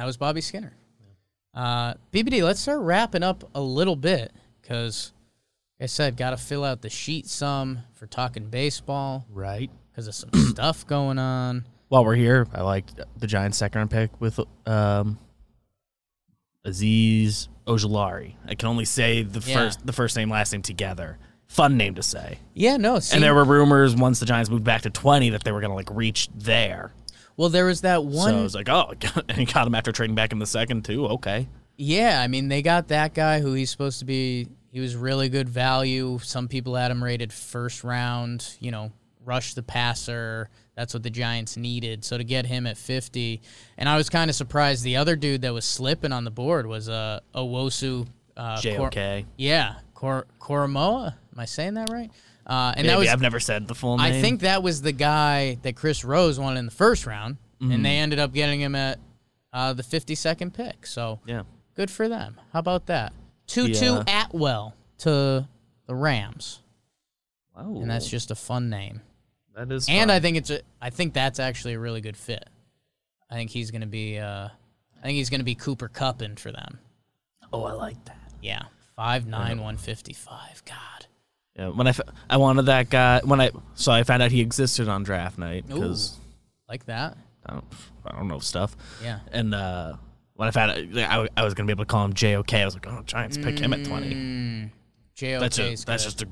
That 0.00 0.06
was 0.06 0.16
Bobby 0.16 0.40
Skinner. 0.40 0.72
Uh, 1.52 1.92
BBD, 2.10 2.42
let's 2.42 2.58
start 2.58 2.80
wrapping 2.80 3.22
up 3.22 3.44
a 3.54 3.60
little 3.60 3.96
bit 3.96 4.32
because, 4.62 5.12
like 5.78 5.84
I 5.84 5.86
said, 5.88 6.16
got 6.16 6.30
to 6.30 6.38
fill 6.38 6.64
out 6.64 6.80
the 6.80 6.88
sheet 6.88 7.26
some 7.26 7.80
for 7.92 8.06
talking 8.06 8.48
baseball 8.48 9.26
Right. 9.28 9.70
because 9.92 10.08
of 10.08 10.14
some 10.14 10.30
stuff 10.48 10.86
going 10.86 11.18
on. 11.18 11.66
While 11.88 12.06
we're 12.06 12.14
here, 12.14 12.46
I 12.54 12.62
like 12.62 12.86
the 13.18 13.26
Giants' 13.26 13.58
second 13.58 13.78
round 13.78 13.90
pick 13.90 14.18
with 14.22 14.40
um, 14.66 15.18
Azeez 16.66 17.48
Ojulari. 17.66 18.36
I 18.46 18.54
can 18.54 18.68
only 18.68 18.86
say 18.86 19.22
the 19.22 19.40
Yeah. 19.46 19.54
first 19.54 19.86
the 19.86 19.92
first 19.92 20.16
name 20.16 20.30
last 20.30 20.52
name 20.52 20.62
together. 20.62 21.18
fun 21.46 21.76
name 21.76 21.96
to 21.96 22.02
say. 22.02 22.38
Yeah, 22.54 22.78
no. 22.78 23.00
See, 23.00 23.16
And 23.16 23.22
there 23.22 23.34
were 23.34 23.44
rumors 23.44 23.94
once 23.94 24.18
the 24.20 24.24
Giants 24.24 24.48
moved 24.48 24.64
back 24.64 24.80
to 24.82 24.90
20 24.90 25.28
that 25.30 25.44
they 25.44 25.52
were 25.52 25.60
going 25.60 25.72
to 25.72 25.74
like 25.76 25.90
reach 25.90 26.28
there. 26.34 26.92
Well, 27.36 27.48
there 27.48 27.66
was 27.66 27.80
that 27.82 28.04
one. 28.04 28.30
So 28.30 28.38
I 28.38 28.42
was 28.42 28.54
like, 28.54 28.68
oh, 28.68 28.94
and 29.28 29.38
he 29.38 29.44
got 29.44 29.66
him 29.66 29.74
after 29.74 29.92
trading 29.92 30.14
back 30.14 30.32
in 30.32 30.38
the 30.38 30.46
second 30.46 30.84
too. 30.84 31.06
Okay. 31.06 31.48
Yeah, 31.76 32.20
I 32.20 32.26
mean, 32.28 32.48
they 32.48 32.60
got 32.60 32.88
that 32.88 33.14
guy 33.14 33.40
who 33.40 33.54
he's 33.54 33.70
supposed 33.70 34.00
to 34.00 34.04
be. 34.04 34.48
He 34.70 34.80
was 34.80 34.94
really 34.94 35.28
good 35.28 35.48
value. 35.48 36.18
Some 36.22 36.46
people 36.46 36.74
had 36.74 36.90
him 36.90 37.02
rated 37.02 37.32
first 37.32 37.82
round. 37.84 38.56
You 38.60 38.70
know, 38.70 38.92
rush 39.24 39.54
the 39.54 39.62
passer. 39.62 40.50
That's 40.76 40.94
what 40.94 41.02
the 41.02 41.10
Giants 41.10 41.56
needed. 41.56 42.04
So 42.04 42.16
to 42.18 42.24
get 42.24 42.46
him 42.46 42.66
at 42.66 42.76
50, 42.78 43.42
and 43.76 43.88
I 43.88 43.96
was 43.96 44.08
kind 44.08 44.30
of 44.30 44.36
surprised. 44.36 44.84
The 44.84 44.96
other 44.96 45.16
dude 45.16 45.42
that 45.42 45.52
was 45.52 45.64
slipping 45.64 46.12
on 46.12 46.24
the 46.24 46.30
board 46.30 46.66
was 46.66 46.88
uh, 46.88 47.20
Owusu. 47.34 48.06
Uh, 48.36 48.60
Cor- 48.62 48.90
JOK. 48.90 49.24
yeah, 49.36 49.74
Cor- 49.94 50.26
Koramoah. 50.40 51.08
Am 51.32 51.38
I 51.38 51.44
saying 51.44 51.74
that 51.74 51.90
right? 51.90 52.10
Uh, 52.50 52.72
and 52.76 52.78
Maybe 52.78 52.88
that 52.88 52.98
was 52.98 53.08
I've 53.08 53.20
never 53.20 53.38
said 53.38 53.68
the 53.68 53.74
full 53.76 53.96
name. 53.96 54.04
I 54.12 54.20
think 54.20 54.40
that 54.40 54.62
was 54.62 54.82
the 54.82 54.90
guy 54.92 55.58
that 55.62 55.76
Chris 55.76 56.04
Rose 56.04 56.38
wanted 56.38 56.58
in 56.58 56.64
the 56.66 56.72
first 56.72 57.06
round, 57.06 57.36
Mm-hmm. 57.62 57.72
and 57.72 57.84
they 57.84 57.96
ended 57.98 58.18
up 58.18 58.32
getting 58.32 58.60
him 58.60 58.74
at 58.74 58.98
uh, 59.52 59.72
the 59.74 59.82
52nd 59.84 60.52
pick. 60.54 60.86
So 60.86 61.20
Yeah. 61.26 61.42
good 61.76 61.90
for 61.90 62.08
them. 62.08 62.40
How 62.52 62.58
about 62.58 62.86
that? 62.86 63.12
Tutu 63.46 63.84
Yeah. 64.06 64.24
Atwell 64.26 64.74
to 64.98 65.46
the 65.86 65.94
Rams. 65.94 66.60
Wow. 67.56 67.74
And 67.80 67.90
that's 67.90 68.08
just 68.08 68.30
a 68.30 68.34
fun 68.34 68.68
name. 68.70 69.02
that 69.54 69.70
is. 69.70 69.88
And 69.88 70.08
fun. 70.08 70.16
I 70.16 70.20
think 70.20 70.36
it's 70.38 70.50
a 70.50 70.60
I 70.80 70.90
think 70.90 71.12
that's 71.14 71.38
actually 71.38 71.74
a 71.74 71.78
really 71.78 72.00
good 72.00 72.16
fit. 72.16 72.48
I 73.30 73.34
think 73.34 73.50
he's 73.50 73.70
gonna 73.70 73.86
be 73.86 74.18
uh 74.18 74.48
I 74.98 75.02
think 75.02 75.16
he's 75.16 75.28
gonna 75.30 75.44
be 75.44 75.54
Cooper 75.54 75.88
Cuppin 75.88 76.36
for 76.38 76.50
them. 76.52 76.78
oh, 77.52 77.64
I 77.64 77.72
like 77.72 78.02
that. 78.06 78.32
Yeah. 78.40 78.62
Five 78.96 79.26
nine 79.26 79.60
one 79.60 79.76
fifty 79.76 80.14
five. 80.14 80.62
God. 80.64 81.06
Yeah, 81.60 81.68
when 81.68 81.86
I, 81.86 81.90
f- 81.90 82.00
I 82.30 82.38
wanted 82.38 82.62
that 82.66 82.88
guy 82.88 83.20
when 83.22 83.38
I 83.38 83.50
so 83.74 83.92
I 83.92 84.02
found 84.02 84.22
out 84.22 84.30
he 84.30 84.40
existed 84.40 84.88
on 84.88 85.02
draft 85.02 85.36
night 85.36 85.66
because 85.66 86.16
Like 86.70 86.86
that? 86.86 87.18
I 87.44 87.52
don't 87.52 87.64
I 88.06 88.12
don't 88.16 88.28
know 88.28 88.38
stuff. 88.38 88.74
Yeah. 89.02 89.18
And 89.30 89.54
uh, 89.54 89.96
when 90.32 90.48
I 90.48 90.52
found 90.52 90.70
out 90.70 90.78
I, 90.98 91.28
I 91.36 91.44
was 91.44 91.52
gonna 91.52 91.66
be 91.66 91.72
able 91.72 91.84
to 91.84 91.88
call 91.88 92.06
him 92.06 92.14
JOK, 92.14 92.54
I 92.54 92.64
was 92.64 92.72
like, 92.72 92.86
oh, 92.86 93.02
Giants 93.04 93.36
pick 93.36 93.58
him 93.58 93.74
at 93.74 93.84
twenty. 93.84 94.14
Mm, 94.14 94.70
JOK's 95.14 95.40
That's 95.40 95.58
a, 95.58 95.62
good. 95.68 95.78
that's 95.80 96.04
just 96.04 96.22
a 96.22 96.28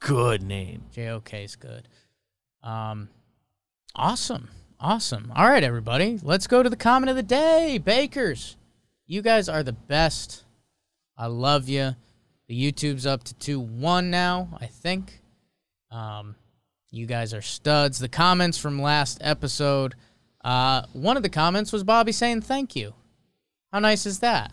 good 0.00 0.42
name. 0.42 0.82
JOK 0.92 1.44
is 1.44 1.54
good. 1.54 1.86
Um, 2.64 3.08
awesome, 3.94 4.48
awesome. 4.80 5.32
All 5.36 5.48
right, 5.48 5.62
everybody, 5.62 6.18
let's 6.24 6.48
go 6.48 6.64
to 6.64 6.68
the 6.68 6.76
comment 6.76 7.10
of 7.10 7.14
the 7.14 7.22
day. 7.22 7.78
Bakers, 7.78 8.56
you 9.06 9.22
guys 9.22 9.48
are 9.48 9.62
the 9.62 9.72
best. 9.74 10.42
I 11.16 11.26
love 11.26 11.68
you. 11.68 11.94
The 12.48 12.72
YouTube's 12.72 13.06
up 13.06 13.24
to 13.24 13.34
two 13.34 13.58
one 13.58 14.10
now, 14.10 14.56
I 14.60 14.66
think. 14.66 15.20
Um, 15.90 16.36
you 16.90 17.06
guys 17.06 17.34
are 17.34 17.42
studs. 17.42 17.98
The 17.98 18.08
comments 18.08 18.58
from 18.58 18.80
last 18.80 19.18
episode. 19.20 19.94
Uh, 20.44 20.82
one 20.92 21.16
of 21.16 21.22
the 21.22 21.28
comments 21.28 21.72
was 21.72 21.82
Bobby 21.82 22.12
saying 22.12 22.42
thank 22.42 22.76
you. 22.76 22.94
How 23.72 23.80
nice 23.80 24.06
is 24.06 24.20
that? 24.20 24.52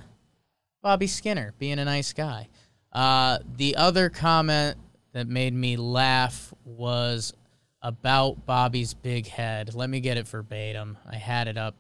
Bobby 0.82 1.08
Skinner 1.08 1.54
being 1.60 1.80
a 1.80 1.86
nice 1.86 2.14
guy. 2.14 2.50
Uh, 2.92 3.40
the 3.58 3.76
other 3.76 4.10
comment 4.10 4.78
that 5.14 5.28
made 5.28 5.54
me 5.54 5.78
laugh 5.78 6.54
was 6.66 7.34
about 7.82 8.46
Bobby's 8.46 8.94
big 8.94 9.28
head. 9.28 9.76
Let 9.76 9.90
me 9.90 10.00
get 10.00 10.18
it 10.18 10.28
verbatim. 10.28 10.98
I 11.10 11.18
had 11.18 11.48
it 11.48 11.58
up. 11.58 11.76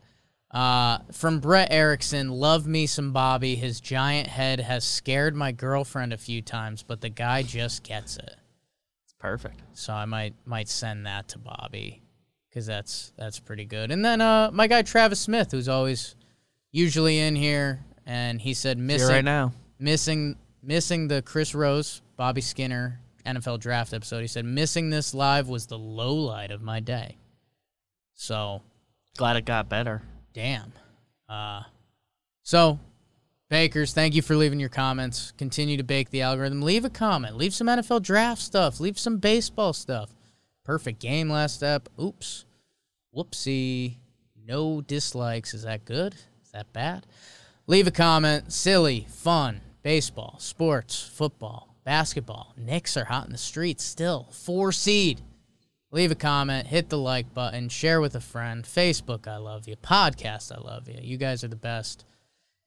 Uh, 0.53 0.99
from 1.11 1.39
Brett 1.39 1.71
Erickson, 1.71 2.29
love 2.29 2.67
me 2.67 2.85
some 2.85 3.11
Bobby. 3.11 3.55
His 3.55 3.81
giant 3.81 4.27
head 4.27 4.59
has 4.59 4.83
scared 4.83 5.35
my 5.35 5.51
girlfriend 5.51 6.13
a 6.13 6.17
few 6.17 6.43
times, 6.43 6.83
but 6.83 7.01
the 7.01 7.09
guy 7.09 7.41
just 7.41 7.81
gets 7.83 8.17
it. 8.17 8.35
It's 9.03 9.13
perfect. 9.17 9.61
So 9.73 9.93
I 9.93 10.05
might 10.05 10.35
might 10.45 10.69
send 10.69 11.07
that 11.07 11.29
to 11.29 11.39
Bobby 11.39 12.03
because 12.49 12.67
that's 12.67 13.13
that's 13.17 13.39
pretty 13.39 13.65
good. 13.65 13.89
And 13.89 14.05
then 14.05 14.21
uh, 14.21 14.51
my 14.53 14.67
guy 14.67 14.83
Travis 14.83 15.19
Smith, 15.19 15.51
who's 15.51 15.67
always 15.67 16.15
usually 16.71 17.17
in 17.17 17.35
here, 17.35 17.83
and 18.05 18.39
he 18.39 18.53
said 18.53 18.77
missing 18.77 19.09
right 19.09 19.25
now. 19.25 19.53
missing 19.79 20.37
missing 20.61 21.07
the 21.07 21.23
Chris 21.23 21.55
Rose, 21.55 22.03
Bobby 22.15 22.41
Skinner 22.41 22.99
NFL 23.25 23.59
draft 23.59 23.91
episode. 23.91 24.21
He 24.21 24.27
said 24.27 24.45
missing 24.45 24.91
this 24.91 25.15
live 25.15 25.49
was 25.49 25.65
the 25.65 25.79
low 25.79 26.13
light 26.13 26.51
of 26.51 26.61
my 26.61 26.79
day. 26.79 27.17
So 28.13 28.61
Glad 29.17 29.37
it 29.37 29.45
got 29.45 29.69
better. 29.69 30.01
Damn. 30.33 30.73
Uh, 31.29 31.63
so 32.41 32.79
Bakers, 33.53 33.93
thank 33.93 34.15
you 34.15 34.23
for 34.23 34.35
leaving 34.35 34.59
your 34.59 34.69
comments. 34.69 35.31
Continue 35.37 35.77
to 35.77 35.83
bake 35.83 36.09
the 36.09 36.23
algorithm. 36.23 36.63
Leave 36.63 36.85
a 36.85 36.89
comment. 36.89 37.37
Leave 37.37 37.53
some 37.53 37.67
NFL 37.67 38.01
draft 38.01 38.41
stuff. 38.41 38.79
Leave 38.79 38.97
some 38.97 39.17
baseball 39.17 39.73
stuff. 39.73 40.09
Perfect 40.65 40.99
game 40.99 41.29
last 41.29 41.53
step. 41.53 41.87
Oops. 42.01 42.45
Whoopsie. 43.15 43.97
No 44.47 44.81
dislikes. 44.81 45.53
Is 45.53 45.61
that 45.61 45.85
good? 45.85 46.15
Is 46.43 46.51
that 46.51 46.73
bad? 46.73 47.05
Leave 47.67 47.85
a 47.85 47.91
comment. 47.91 48.51
Silly, 48.51 49.05
fun, 49.07 49.61
baseball, 49.83 50.37
sports, 50.39 51.07
football, 51.13 51.75
basketball. 51.83 52.55
Knicks 52.57 52.97
are 52.97 53.05
hot 53.05 53.27
in 53.27 53.31
the 53.33 53.37
streets 53.37 53.83
still. 53.83 54.29
Four 54.31 54.71
seed. 54.71 55.21
Leave 55.93 56.09
a 56.09 56.15
comment, 56.15 56.65
hit 56.65 56.89
the 56.89 56.97
like 56.97 57.35
button, 57.35 57.69
share 57.69 58.01
with 58.01 58.15
a 58.15 58.19
friend. 58.19 58.63
Facebook, 58.63 59.27
I 59.27 59.37
love 59.37 59.67
you. 59.67 59.75
Podcast, 59.75 60.51
I 60.51 60.59
love 60.59 60.89
you. 60.89 60.97
You 60.99 61.17
guys 61.17 61.43
are 61.43 61.47
the 61.47 61.55
best. 61.55 62.03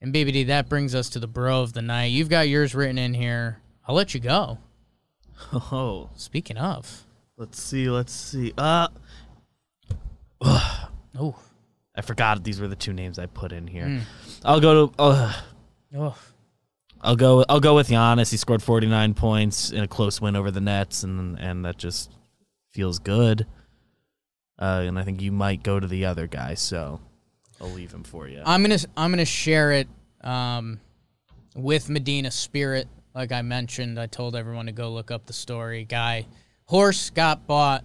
And 0.01 0.14
BBD, 0.14 0.47
that 0.47 0.68
brings 0.68 0.95
us 0.95 1.09
to 1.09 1.18
the 1.18 1.27
bro 1.27 1.61
of 1.62 1.72
the 1.72 1.83
night. 1.83 2.12
You've 2.12 2.29
got 2.29 2.49
yours 2.49 2.72
written 2.72 2.99
in 2.99 3.14
here. 3.14 3.59
I'll 3.89 3.97
let 3.97 4.14
you 4.14 4.20
go. 4.20 4.59
Oh, 5.53 6.11
Speaking 6.14 6.57
of, 6.57 7.05
let's 7.37 7.61
see. 7.61 7.91
Let's 7.91 8.12
see. 8.12 8.53
Uh, 8.57 8.87
oh, 10.41 11.37
I 11.97 12.03
forgot 12.03 12.45
these 12.45 12.61
were 12.61 12.68
the 12.68 12.77
two 12.77 12.93
names 12.93 13.18
I 13.18 13.27
put 13.27 13.51
in 13.51 13.66
here. 13.66 13.87
Hmm. 13.87 13.99
I'll 14.45 14.61
go 14.61 14.87
to. 14.87 14.95
Uh, 15.01 15.33
oh, 15.97 16.18
I'll 17.01 17.16
go. 17.16 17.45
I'll 17.49 17.61
go 17.61 17.74
with 17.74 17.89
Giannis. 17.89 18.31
He 18.31 18.37
scored 18.37 18.62
49 18.62 19.14
points 19.14 19.72
in 19.72 19.83
a 19.83 19.89
close 19.89 20.20
win 20.20 20.37
over 20.37 20.53
the 20.53 20.61
Nets, 20.61 21.03
and 21.03 21.39
and 21.41 21.64
that 21.64 21.77
just 21.77 22.12
feels 22.77 22.99
good. 22.99 23.47
Uh, 24.59 24.85
and 24.87 24.99
I 24.99 25.03
think 25.03 25.22
you 25.22 25.33
might 25.33 25.62
go 25.62 25.81
to 25.81 25.87
the 25.87 26.05
other 26.05 26.27
guy, 26.27 26.55
so 26.55 27.01
I'll 27.61 27.70
leave 27.70 27.93
him 27.93 28.05
for 28.05 28.29
you. 28.29 28.43
I'm 28.45 28.62
gonna 28.62 28.79
I'm 28.97 29.11
gonna 29.11 29.24
share 29.24 29.72
it 29.72 29.89
um, 30.22 30.79
with 31.55 31.89
Medina 31.89 32.31
Spirit. 32.31 32.87
Like 33.14 33.33
I 33.33 33.43
mentioned, 33.43 33.99
I 33.99 34.07
told 34.07 34.37
everyone 34.37 34.66
to 34.66 34.72
go 34.72 34.93
look 34.93 35.11
up 35.11 35.27
the 35.27 35.33
story. 35.33 35.85
Guy, 35.85 36.27
horse 36.64 37.11
got 37.11 37.47
bought 37.47 37.83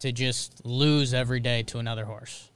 to 0.00 0.12
just 0.12 0.64
lose 0.64 1.14
every 1.14 1.40
day 1.40 1.62
to 1.64 1.78
another 1.78 2.04
horse. 2.04 2.50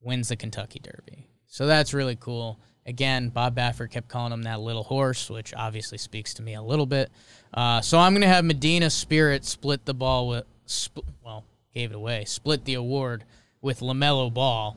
Wins 0.00 0.28
the 0.28 0.36
Kentucky 0.36 0.80
Derby. 0.80 1.26
So 1.46 1.66
that's 1.66 1.92
really 1.92 2.16
cool. 2.16 2.58
Again, 2.86 3.28
Bob 3.28 3.54
Baffert 3.54 3.90
kept 3.90 4.08
calling 4.08 4.32
him 4.32 4.42
that 4.44 4.60
little 4.60 4.82
horse, 4.82 5.28
which 5.28 5.52
obviously 5.54 5.98
speaks 5.98 6.32
to 6.34 6.42
me 6.42 6.54
a 6.54 6.62
little 6.62 6.86
bit. 6.86 7.10
Uh, 7.52 7.82
so 7.82 7.98
I'm 7.98 8.18
to 8.18 8.26
have 8.26 8.44
Medina 8.44 8.88
Spirit 8.88 9.44
split 9.44 9.84
the 9.84 9.92
ball 9.92 10.28
with, 10.28 10.44
spl- 10.70 11.04
well, 11.24 11.44
gave 11.74 11.90
it 11.90 11.96
away, 11.96 12.24
split 12.24 12.64
the 12.64 12.74
award 12.74 13.24
with 13.60 13.80
LaMelo 13.80 14.32
Ball 14.32 14.76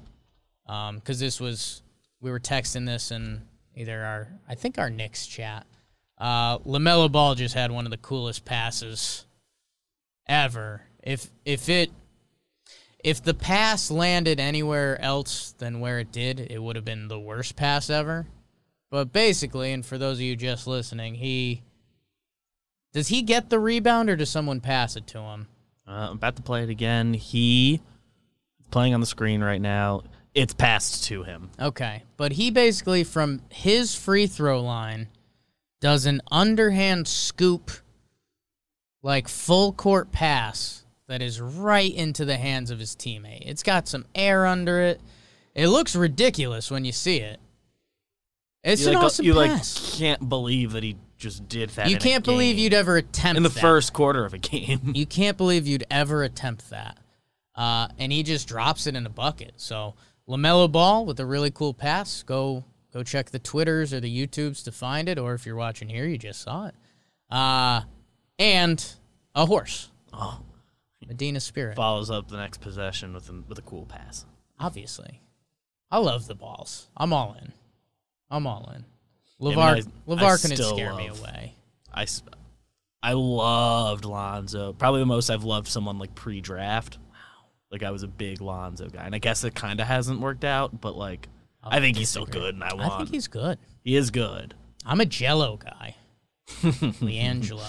because 0.65 1.19
this 1.19 1.39
was 1.39 1.81
we 2.21 2.31
were 2.31 2.39
texting 2.39 2.85
this 2.85 3.11
in 3.11 3.41
either 3.75 4.03
our 4.03 4.27
I 4.47 4.55
think 4.55 4.77
our 4.77 4.89
Knicks 4.89 5.27
chat. 5.27 5.65
Uh, 6.17 6.59
LaMelo 6.59 7.11
Ball 7.11 7.35
just 7.35 7.55
had 7.55 7.71
one 7.71 7.85
of 7.85 7.91
the 7.91 7.97
coolest 7.97 8.45
passes 8.45 9.25
ever. 10.27 10.83
If 11.01 11.29
if 11.45 11.69
it 11.69 11.91
if 13.03 13.21
the 13.21 13.33
pass 13.33 13.91
landed 13.91 14.39
anywhere 14.39 14.99
else 15.01 15.53
than 15.57 15.81
where 15.81 15.99
it 15.99 16.11
did, 16.11 16.39
it 16.39 16.61
would 16.61 16.77
have 16.77 16.85
been 16.85 17.09
the 17.09 17.19
worst 17.19 17.55
pass 17.55 17.89
ever. 17.89 18.27
But 18.89 19.11
basically, 19.11 19.73
and 19.73 19.85
for 19.85 19.97
those 19.97 20.17
of 20.17 20.21
you 20.21 20.35
just 20.35 20.67
listening, 20.67 21.15
he 21.15 21.63
does 22.93 23.07
he 23.07 23.23
get 23.23 23.49
the 23.49 23.59
rebound 23.59 24.09
or 24.09 24.15
does 24.15 24.29
someone 24.29 24.61
pass 24.61 24.95
it 24.95 25.07
to 25.07 25.19
him? 25.19 25.47
Uh, 25.87 26.07
I'm 26.09 26.13
about 26.13 26.35
to 26.37 26.41
play 26.41 26.63
it 26.63 26.69
again. 26.69 27.13
He 27.13 27.81
playing 28.71 28.93
on 28.93 28.99
the 28.99 29.05
screen 29.05 29.43
right 29.43 29.61
now. 29.61 30.03
It's 30.33 30.53
passed 30.53 31.03
to 31.05 31.23
him. 31.23 31.51
Okay. 31.59 32.03
But 32.17 32.33
he 32.33 32.49
basically, 32.49 33.03
from 33.03 33.41
his 33.49 33.95
free 33.95 34.25
throw 34.25 34.61
line, 34.61 35.09
does 35.79 36.05
an 36.05 36.21
underhand 36.31 37.07
scoop, 37.07 37.71
like 39.03 39.27
full 39.27 39.73
court 39.73 40.11
pass 40.11 40.85
that 41.07 41.21
is 41.21 41.39
right 41.39 41.93
into 41.93 42.25
the 42.25 42.37
hands 42.37 42.71
of 42.71 42.79
his 42.79 42.95
teammate. 42.95 43.43
It's 43.45 43.63
got 43.63 43.87
some 43.87 44.05
air 44.15 44.45
under 44.45 44.81
it. 44.81 45.01
It 45.53 45.67
looks 45.67 45.95
ridiculous 45.95 46.71
when 46.71 46.85
you 46.85 46.91
see 46.91 47.17
it. 47.17 47.39
It's 48.63 48.83
you 48.83 48.89
an 48.89 48.93
like, 48.95 49.03
awesome 49.03 49.25
you 49.25 49.33
like 49.33 49.61
can't 49.75 50.27
believe 50.29 50.71
that 50.71 50.83
he 50.83 50.95
just 51.23 51.47
did 51.47 51.69
that. 51.71 51.89
you 51.89 51.97
can't 51.97 52.23
believe 52.23 52.57
you'd 52.59 52.73
ever 52.73 52.97
attempt 52.97 53.21
that 53.21 53.37
in 53.37 53.43
the 53.43 53.49
that. 53.49 53.59
first 53.61 53.93
quarter 53.93 54.25
of 54.25 54.33
a 54.33 54.37
game. 54.37 54.91
You 54.93 55.05
can't 55.05 55.37
believe 55.37 55.65
you'd 55.65 55.85
ever 55.89 56.21
attempt 56.23 56.69
that. 56.69 56.97
Uh, 57.55 57.87
and 57.97 58.11
he 58.11 58.23
just 58.23 58.47
drops 58.47 58.85
it 58.87 58.95
in 58.95 59.05
a 59.05 59.09
bucket. 59.09 59.53
So 59.57 59.95
LaMelo 60.27 60.71
Ball 60.71 61.05
with 61.05 61.19
a 61.19 61.25
really 61.25 61.49
cool 61.51 61.73
pass. 61.73 62.23
Go 62.23 62.65
go 62.91 63.03
check 63.03 63.31
the 63.31 63.39
Twitters 63.39 63.93
or 63.93 63.99
the 63.99 64.27
YouTubes 64.27 64.63
to 64.65 64.71
find 64.71 65.07
it, 65.09 65.17
or 65.17 65.33
if 65.33 65.45
you're 65.45 65.55
watching 65.55 65.89
here, 65.89 66.05
you 66.05 66.17
just 66.17 66.41
saw 66.41 66.67
it. 66.67 66.75
Uh, 67.29 67.81
and 68.37 68.85
A 69.33 69.45
horse. 69.45 69.89
Oh, 70.11 70.41
Medina 71.07 71.39
Spirit. 71.39 71.75
follows 71.75 72.11
up 72.11 72.27
the 72.29 72.37
next 72.37 72.61
possession 72.61 73.13
with 73.13 73.29
a, 73.29 73.43
with 73.47 73.57
a 73.57 73.63
cool 73.63 73.85
pass. 73.85 74.25
Obviously. 74.59 75.21
I 75.89 75.97
love 75.99 76.27
the 76.27 76.35
balls. 76.35 76.87
I'm 76.97 77.13
all 77.13 77.35
in. 77.41 77.53
I'm 78.29 78.45
all 78.47 78.71
in. 78.75 78.85
I 79.43 79.49
mean, 79.49 79.57
LeVar, 79.57 79.59
I- 80.07 80.11
LeVar 80.15 80.33
I 80.33 80.37
couldn't 80.41 80.57
scare 80.75 80.93
me 80.95 81.09
love- 81.09 81.19
away. 81.19 81.55
I 83.05 83.13
loved 83.13 84.05
Lonzo. 84.05 84.73
Probably 84.73 85.01
the 85.01 85.05
most 85.05 85.29
I've 85.29 85.43
loved 85.43 85.67
someone 85.67 85.99
like 85.99 86.15
pre-draft. 86.15 86.97
Wow. 87.11 87.15
Like 87.71 87.83
I 87.83 87.91
was 87.91 88.03
a 88.03 88.07
big 88.07 88.39
Lonzo 88.41 88.87
guy, 88.89 89.03
and 89.03 89.13
I 89.13 89.19
guess 89.19 89.43
it 89.43 89.53
kind 89.55 89.79
of 89.81 89.87
hasn't 89.87 90.21
worked 90.21 90.45
out, 90.45 90.79
but 90.79 90.95
like 90.95 91.27
I 91.61 91.79
think 91.79 91.97
he's 91.97 92.09
still 92.09 92.25
good, 92.25 92.55
and 92.55 92.63
I 92.63 92.73
want. 92.73 92.91
I 92.93 92.97
think 92.99 93.09
he's 93.11 93.27
good. 93.27 93.57
he 93.83 93.95
is 93.95 94.09
good. 94.11 94.53
I'm 94.85 95.01
a 95.01 95.05
Gelo 95.05 95.59
guy. 95.59 95.95
LiAngelo. 96.47 97.65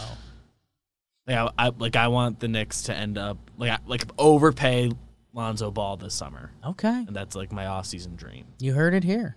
Yeah, 1.26 1.48
I 1.58 1.70
like 1.78 1.96
I 1.96 2.08
want 2.08 2.38
the 2.40 2.48
Knicks 2.48 2.82
to 2.84 2.94
end 2.94 3.18
up 3.18 3.38
like 3.56 3.70
I- 3.70 3.78
like 3.86 4.04
overpay 4.18 4.90
Lonzo 5.32 5.70
Ball 5.70 5.96
this 5.96 6.14
summer, 6.14 6.52
Okay. 6.64 6.88
and 7.08 7.14
that's 7.16 7.34
like 7.34 7.50
my 7.50 7.66
off-season 7.66 8.14
dream. 8.14 8.44
You 8.60 8.72
heard 8.74 8.94
it 8.94 9.02
here. 9.04 9.36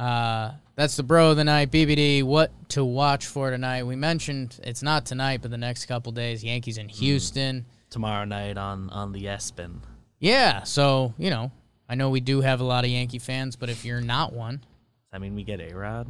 Uh, 0.00 0.52
that's 0.76 0.96
the 0.96 1.02
bro 1.02 1.30
of 1.32 1.36
the 1.36 1.44
night, 1.44 1.70
BBD. 1.70 2.22
What 2.22 2.50
to 2.70 2.82
watch 2.84 3.26
for 3.26 3.50
tonight? 3.50 3.82
We 3.84 3.96
mentioned 3.96 4.58
it's 4.62 4.82
not 4.82 5.04
tonight, 5.04 5.42
but 5.42 5.50
the 5.50 5.58
next 5.58 5.84
couple 5.86 6.10
days, 6.12 6.42
Yankees 6.42 6.78
in 6.78 6.88
Houston. 6.88 7.66
Tomorrow 7.90 8.24
night 8.24 8.56
on 8.56 8.88
on 8.90 9.12
the 9.12 9.24
ESPN. 9.24 9.80
Yeah, 10.18 10.62
so 10.62 11.12
you 11.18 11.28
know, 11.28 11.52
I 11.88 11.96
know 11.96 12.08
we 12.08 12.20
do 12.20 12.40
have 12.40 12.60
a 12.60 12.64
lot 12.64 12.84
of 12.84 12.90
Yankee 12.90 13.18
fans, 13.18 13.56
but 13.56 13.68
if 13.68 13.84
you're 13.84 14.00
not 14.00 14.32
one, 14.32 14.62
I 15.12 15.18
mean, 15.18 15.34
we 15.34 15.44
get 15.44 15.60
A 15.60 15.74
Rod. 15.74 16.08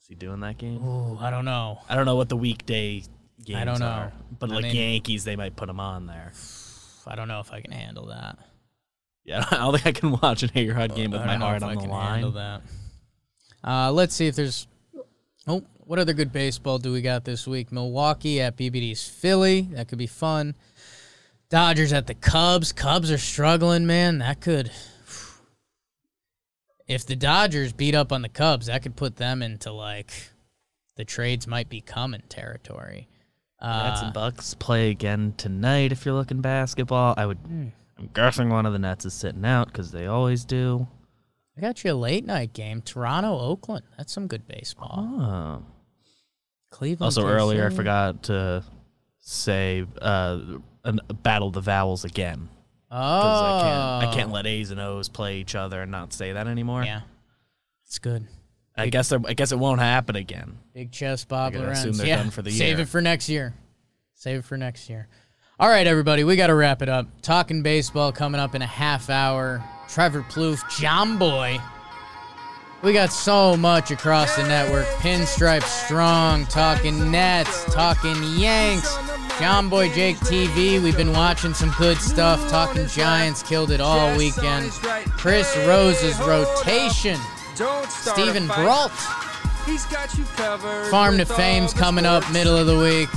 Is 0.00 0.08
he 0.08 0.14
doing 0.14 0.40
that 0.40 0.58
game? 0.58 0.84
ooh, 0.84 1.16
I 1.18 1.30
don't 1.30 1.44
know. 1.46 1.78
I 1.88 1.94
don't 1.94 2.04
know 2.04 2.16
what 2.16 2.28
the 2.28 2.36
weekday 2.36 3.02
games 3.44 3.64
don't 3.64 3.80
know. 3.80 3.86
are, 3.86 4.12
but 4.38 4.50
I 4.50 4.54
like 4.56 4.62
mean- 4.64 4.76
Yankees, 4.76 5.24
they 5.24 5.36
might 5.36 5.56
put 5.56 5.70
him 5.70 5.80
on 5.80 6.06
there. 6.06 6.32
I 7.06 7.14
don't 7.14 7.28
know 7.28 7.40
if 7.40 7.50
I 7.50 7.62
can 7.62 7.72
handle 7.72 8.06
that. 8.08 8.38
Yeah, 9.24 9.44
I 9.50 9.56
don't 9.56 9.72
think 9.78 9.86
I 9.86 9.92
can 9.98 10.10
watch 10.20 10.42
an 10.42 10.50
A 10.54 10.68
Rod 10.68 10.94
game 10.94 11.12
with 11.12 11.24
my 11.24 11.36
heart 11.36 11.62
on 11.62 11.70
I 11.70 11.74
the 11.76 11.80
can 11.80 11.90
line. 11.90 12.60
Uh, 13.64 13.92
let's 13.92 14.14
see 14.14 14.26
if 14.26 14.34
there's. 14.36 14.66
Oh, 15.46 15.62
what 15.78 15.98
other 15.98 16.12
good 16.12 16.32
baseball 16.32 16.78
do 16.78 16.92
we 16.92 17.02
got 17.02 17.24
this 17.24 17.46
week? 17.46 17.72
Milwaukee 17.72 18.40
at 18.40 18.56
BBD's 18.56 19.06
Philly. 19.08 19.62
That 19.72 19.88
could 19.88 19.98
be 19.98 20.06
fun. 20.06 20.54
Dodgers 21.50 21.92
at 21.92 22.06
the 22.06 22.14
Cubs. 22.14 22.72
Cubs 22.72 23.10
are 23.10 23.18
struggling, 23.18 23.86
man. 23.86 24.18
That 24.18 24.40
could. 24.40 24.70
If 26.88 27.06
the 27.06 27.16
Dodgers 27.16 27.72
beat 27.72 27.94
up 27.94 28.12
on 28.12 28.22
the 28.22 28.28
Cubs, 28.28 28.66
that 28.66 28.82
could 28.82 28.96
put 28.96 29.16
them 29.16 29.42
into 29.42 29.72
like 29.72 30.12
the 30.96 31.04
trades 31.04 31.46
might 31.46 31.68
be 31.68 31.80
coming 31.80 32.22
territory. 32.28 33.08
Nets 33.62 34.02
Uh, 34.02 34.04
and 34.06 34.14
Bucks 34.14 34.54
play 34.54 34.90
again 34.90 35.34
tonight. 35.36 35.92
If 35.92 36.04
you're 36.04 36.14
looking 36.14 36.40
basketball, 36.40 37.14
I 37.16 37.26
would. 37.26 37.38
Hmm. 37.38 37.68
I'm 37.98 38.10
guessing 38.14 38.48
one 38.48 38.66
of 38.66 38.72
the 38.72 38.78
Nets 38.80 39.04
is 39.04 39.14
sitting 39.14 39.44
out 39.44 39.68
because 39.68 39.92
they 39.92 40.06
always 40.06 40.44
do. 40.44 40.88
I 41.56 41.60
got 41.60 41.84
you 41.84 41.92
a 41.92 41.94
late 41.94 42.24
night 42.24 42.52
game. 42.52 42.80
Toronto, 42.82 43.38
Oakland. 43.38 43.84
That's 43.96 44.12
some 44.12 44.26
good 44.26 44.46
baseball. 44.48 44.98
Oh. 44.98 45.62
Cleveland. 46.70 47.06
Also, 47.06 47.24
KC. 47.24 47.30
earlier 47.30 47.66
I 47.66 47.70
forgot 47.70 48.22
to 48.24 48.64
say 49.18 49.84
uh, 50.00 50.40
an, 50.84 51.00
battle 51.22 51.50
the 51.50 51.60
vowels 51.60 52.04
again 52.04 52.48
Oh, 52.94 52.98
I 52.98 53.60
can't. 53.62 54.12
I 54.12 54.14
can't 54.14 54.32
let 54.32 54.46
A's 54.46 54.70
and 54.70 54.78
O's 54.78 55.08
play 55.08 55.38
each 55.38 55.54
other 55.54 55.80
and 55.80 55.90
not 55.90 56.12
say 56.12 56.32
that 56.34 56.46
anymore. 56.46 56.84
Yeah, 56.84 57.00
it's 57.86 57.98
good. 57.98 58.26
I 58.76 58.90
guess 58.90 59.10
I 59.12 59.32
guess 59.32 59.50
it 59.50 59.58
won't 59.58 59.80
happen 59.80 60.14
again. 60.14 60.58
Big 60.74 60.92
chest, 60.92 61.28
Bob 61.28 61.54
Lorenz. 61.54 61.78
assume 61.78 61.94
they're 61.94 62.06
yeah, 62.06 62.16
done 62.16 62.30
for 62.30 62.42
the 62.42 62.50
save 62.50 62.76
year. 62.76 62.80
it 62.80 62.88
for 62.88 63.00
next 63.00 63.30
year. 63.30 63.54
Save 64.14 64.40
it 64.40 64.44
for 64.44 64.58
next 64.58 64.90
year. 64.90 65.08
All 65.58 65.70
right, 65.70 65.86
everybody, 65.86 66.22
we 66.24 66.36
got 66.36 66.48
to 66.48 66.54
wrap 66.54 66.82
it 66.82 66.88
up. 66.90 67.06
Talking 67.22 67.62
baseball 67.62 68.12
coming 68.12 68.40
up 68.40 68.54
in 68.54 68.60
a 68.60 68.66
half 68.66 69.08
hour. 69.08 69.64
Trevor 69.88 70.22
Plouffe, 70.22 70.62
Jomboy. 70.64 71.60
We 72.82 72.92
got 72.92 73.12
so 73.12 73.56
much 73.56 73.90
across 73.92 74.34
the 74.36 74.42
network. 74.42 74.86
Pinstripe 74.96 75.62
Strong, 75.62 76.46
talking 76.46 77.10
Nets, 77.12 77.64
talking 77.72 78.16
Yanks. 78.36 78.96
Jomboy 79.38 79.94
Jake 79.94 80.16
TV. 80.18 80.82
We've 80.82 80.96
been 80.96 81.12
watching 81.12 81.54
some 81.54 81.72
good 81.78 81.98
stuff. 81.98 82.50
Talking 82.50 82.86
Giants, 82.88 83.42
killed 83.42 83.70
it 83.70 83.80
all 83.80 84.16
weekend. 84.16 84.72
Chris 85.16 85.56
Rose's 85.58 86.18
rotation. 86.20 87.18
Steven. 87.88 88.48
Brault. 88.48 88.92
He's 89.64 89.86
got 89.86 90.16
you 90.18 90.24
covered. 90.36 90.90
Farm 90.90 91.18
to 91.18 91.24
Fame's 91.24 91.72
coming 91.72 92.04
up 92.04 92.28
middle 92.32 92.56
of 92.56 92.66
the 92.66 92.78
week. 92.78 93.08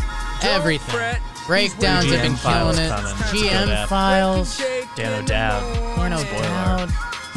Everything. 0.44 1.18
Fret. 1.46 1.72
Breakdowns 1.72 2.06
He's 2.06 2.14
have 2.14 2.24
been 2.24 2.34
GM 2.34 2.38
files 2.38 2.76
killing 2.78 2.92
it. 2.92 2.96
coming. 2.96 3.12
It's 3.12 3.32
a 3.32 3.34
good 3.34 3.50
GM 3.50 3.88
files. 3.88 4.58
Dan 4.96 5.24
O'Dowd. 5.24 5.98
Dan 5.98 6.14
O'Dowd. 6.14 6.92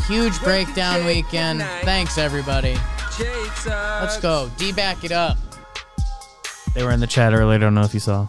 Huge 0.07 0.41
breakdown 0.41 1.05
weekend. 1.05 1.61
Thanks, 1.83 2.17
everybody. 2.19 2.77
Let's 3.19 3.67
Let's 3.67 4.17
go. 4.21 4.51
D 4.57 4.73
back 4.73 5.05
it 5.05 5.13
up. 5.13 5.37
They 6.75 6.83
were 6.85 6.93
in 6.93 7.01
the 7.01 7.07
chat 7.07 7.33
earlier. 7.35 7.57
I 7.57 7.59
don't 7.59 7.75
know 7.75 7.83
if 7.83 7.93
you 7.95 8.01
saw. 8.01 8.27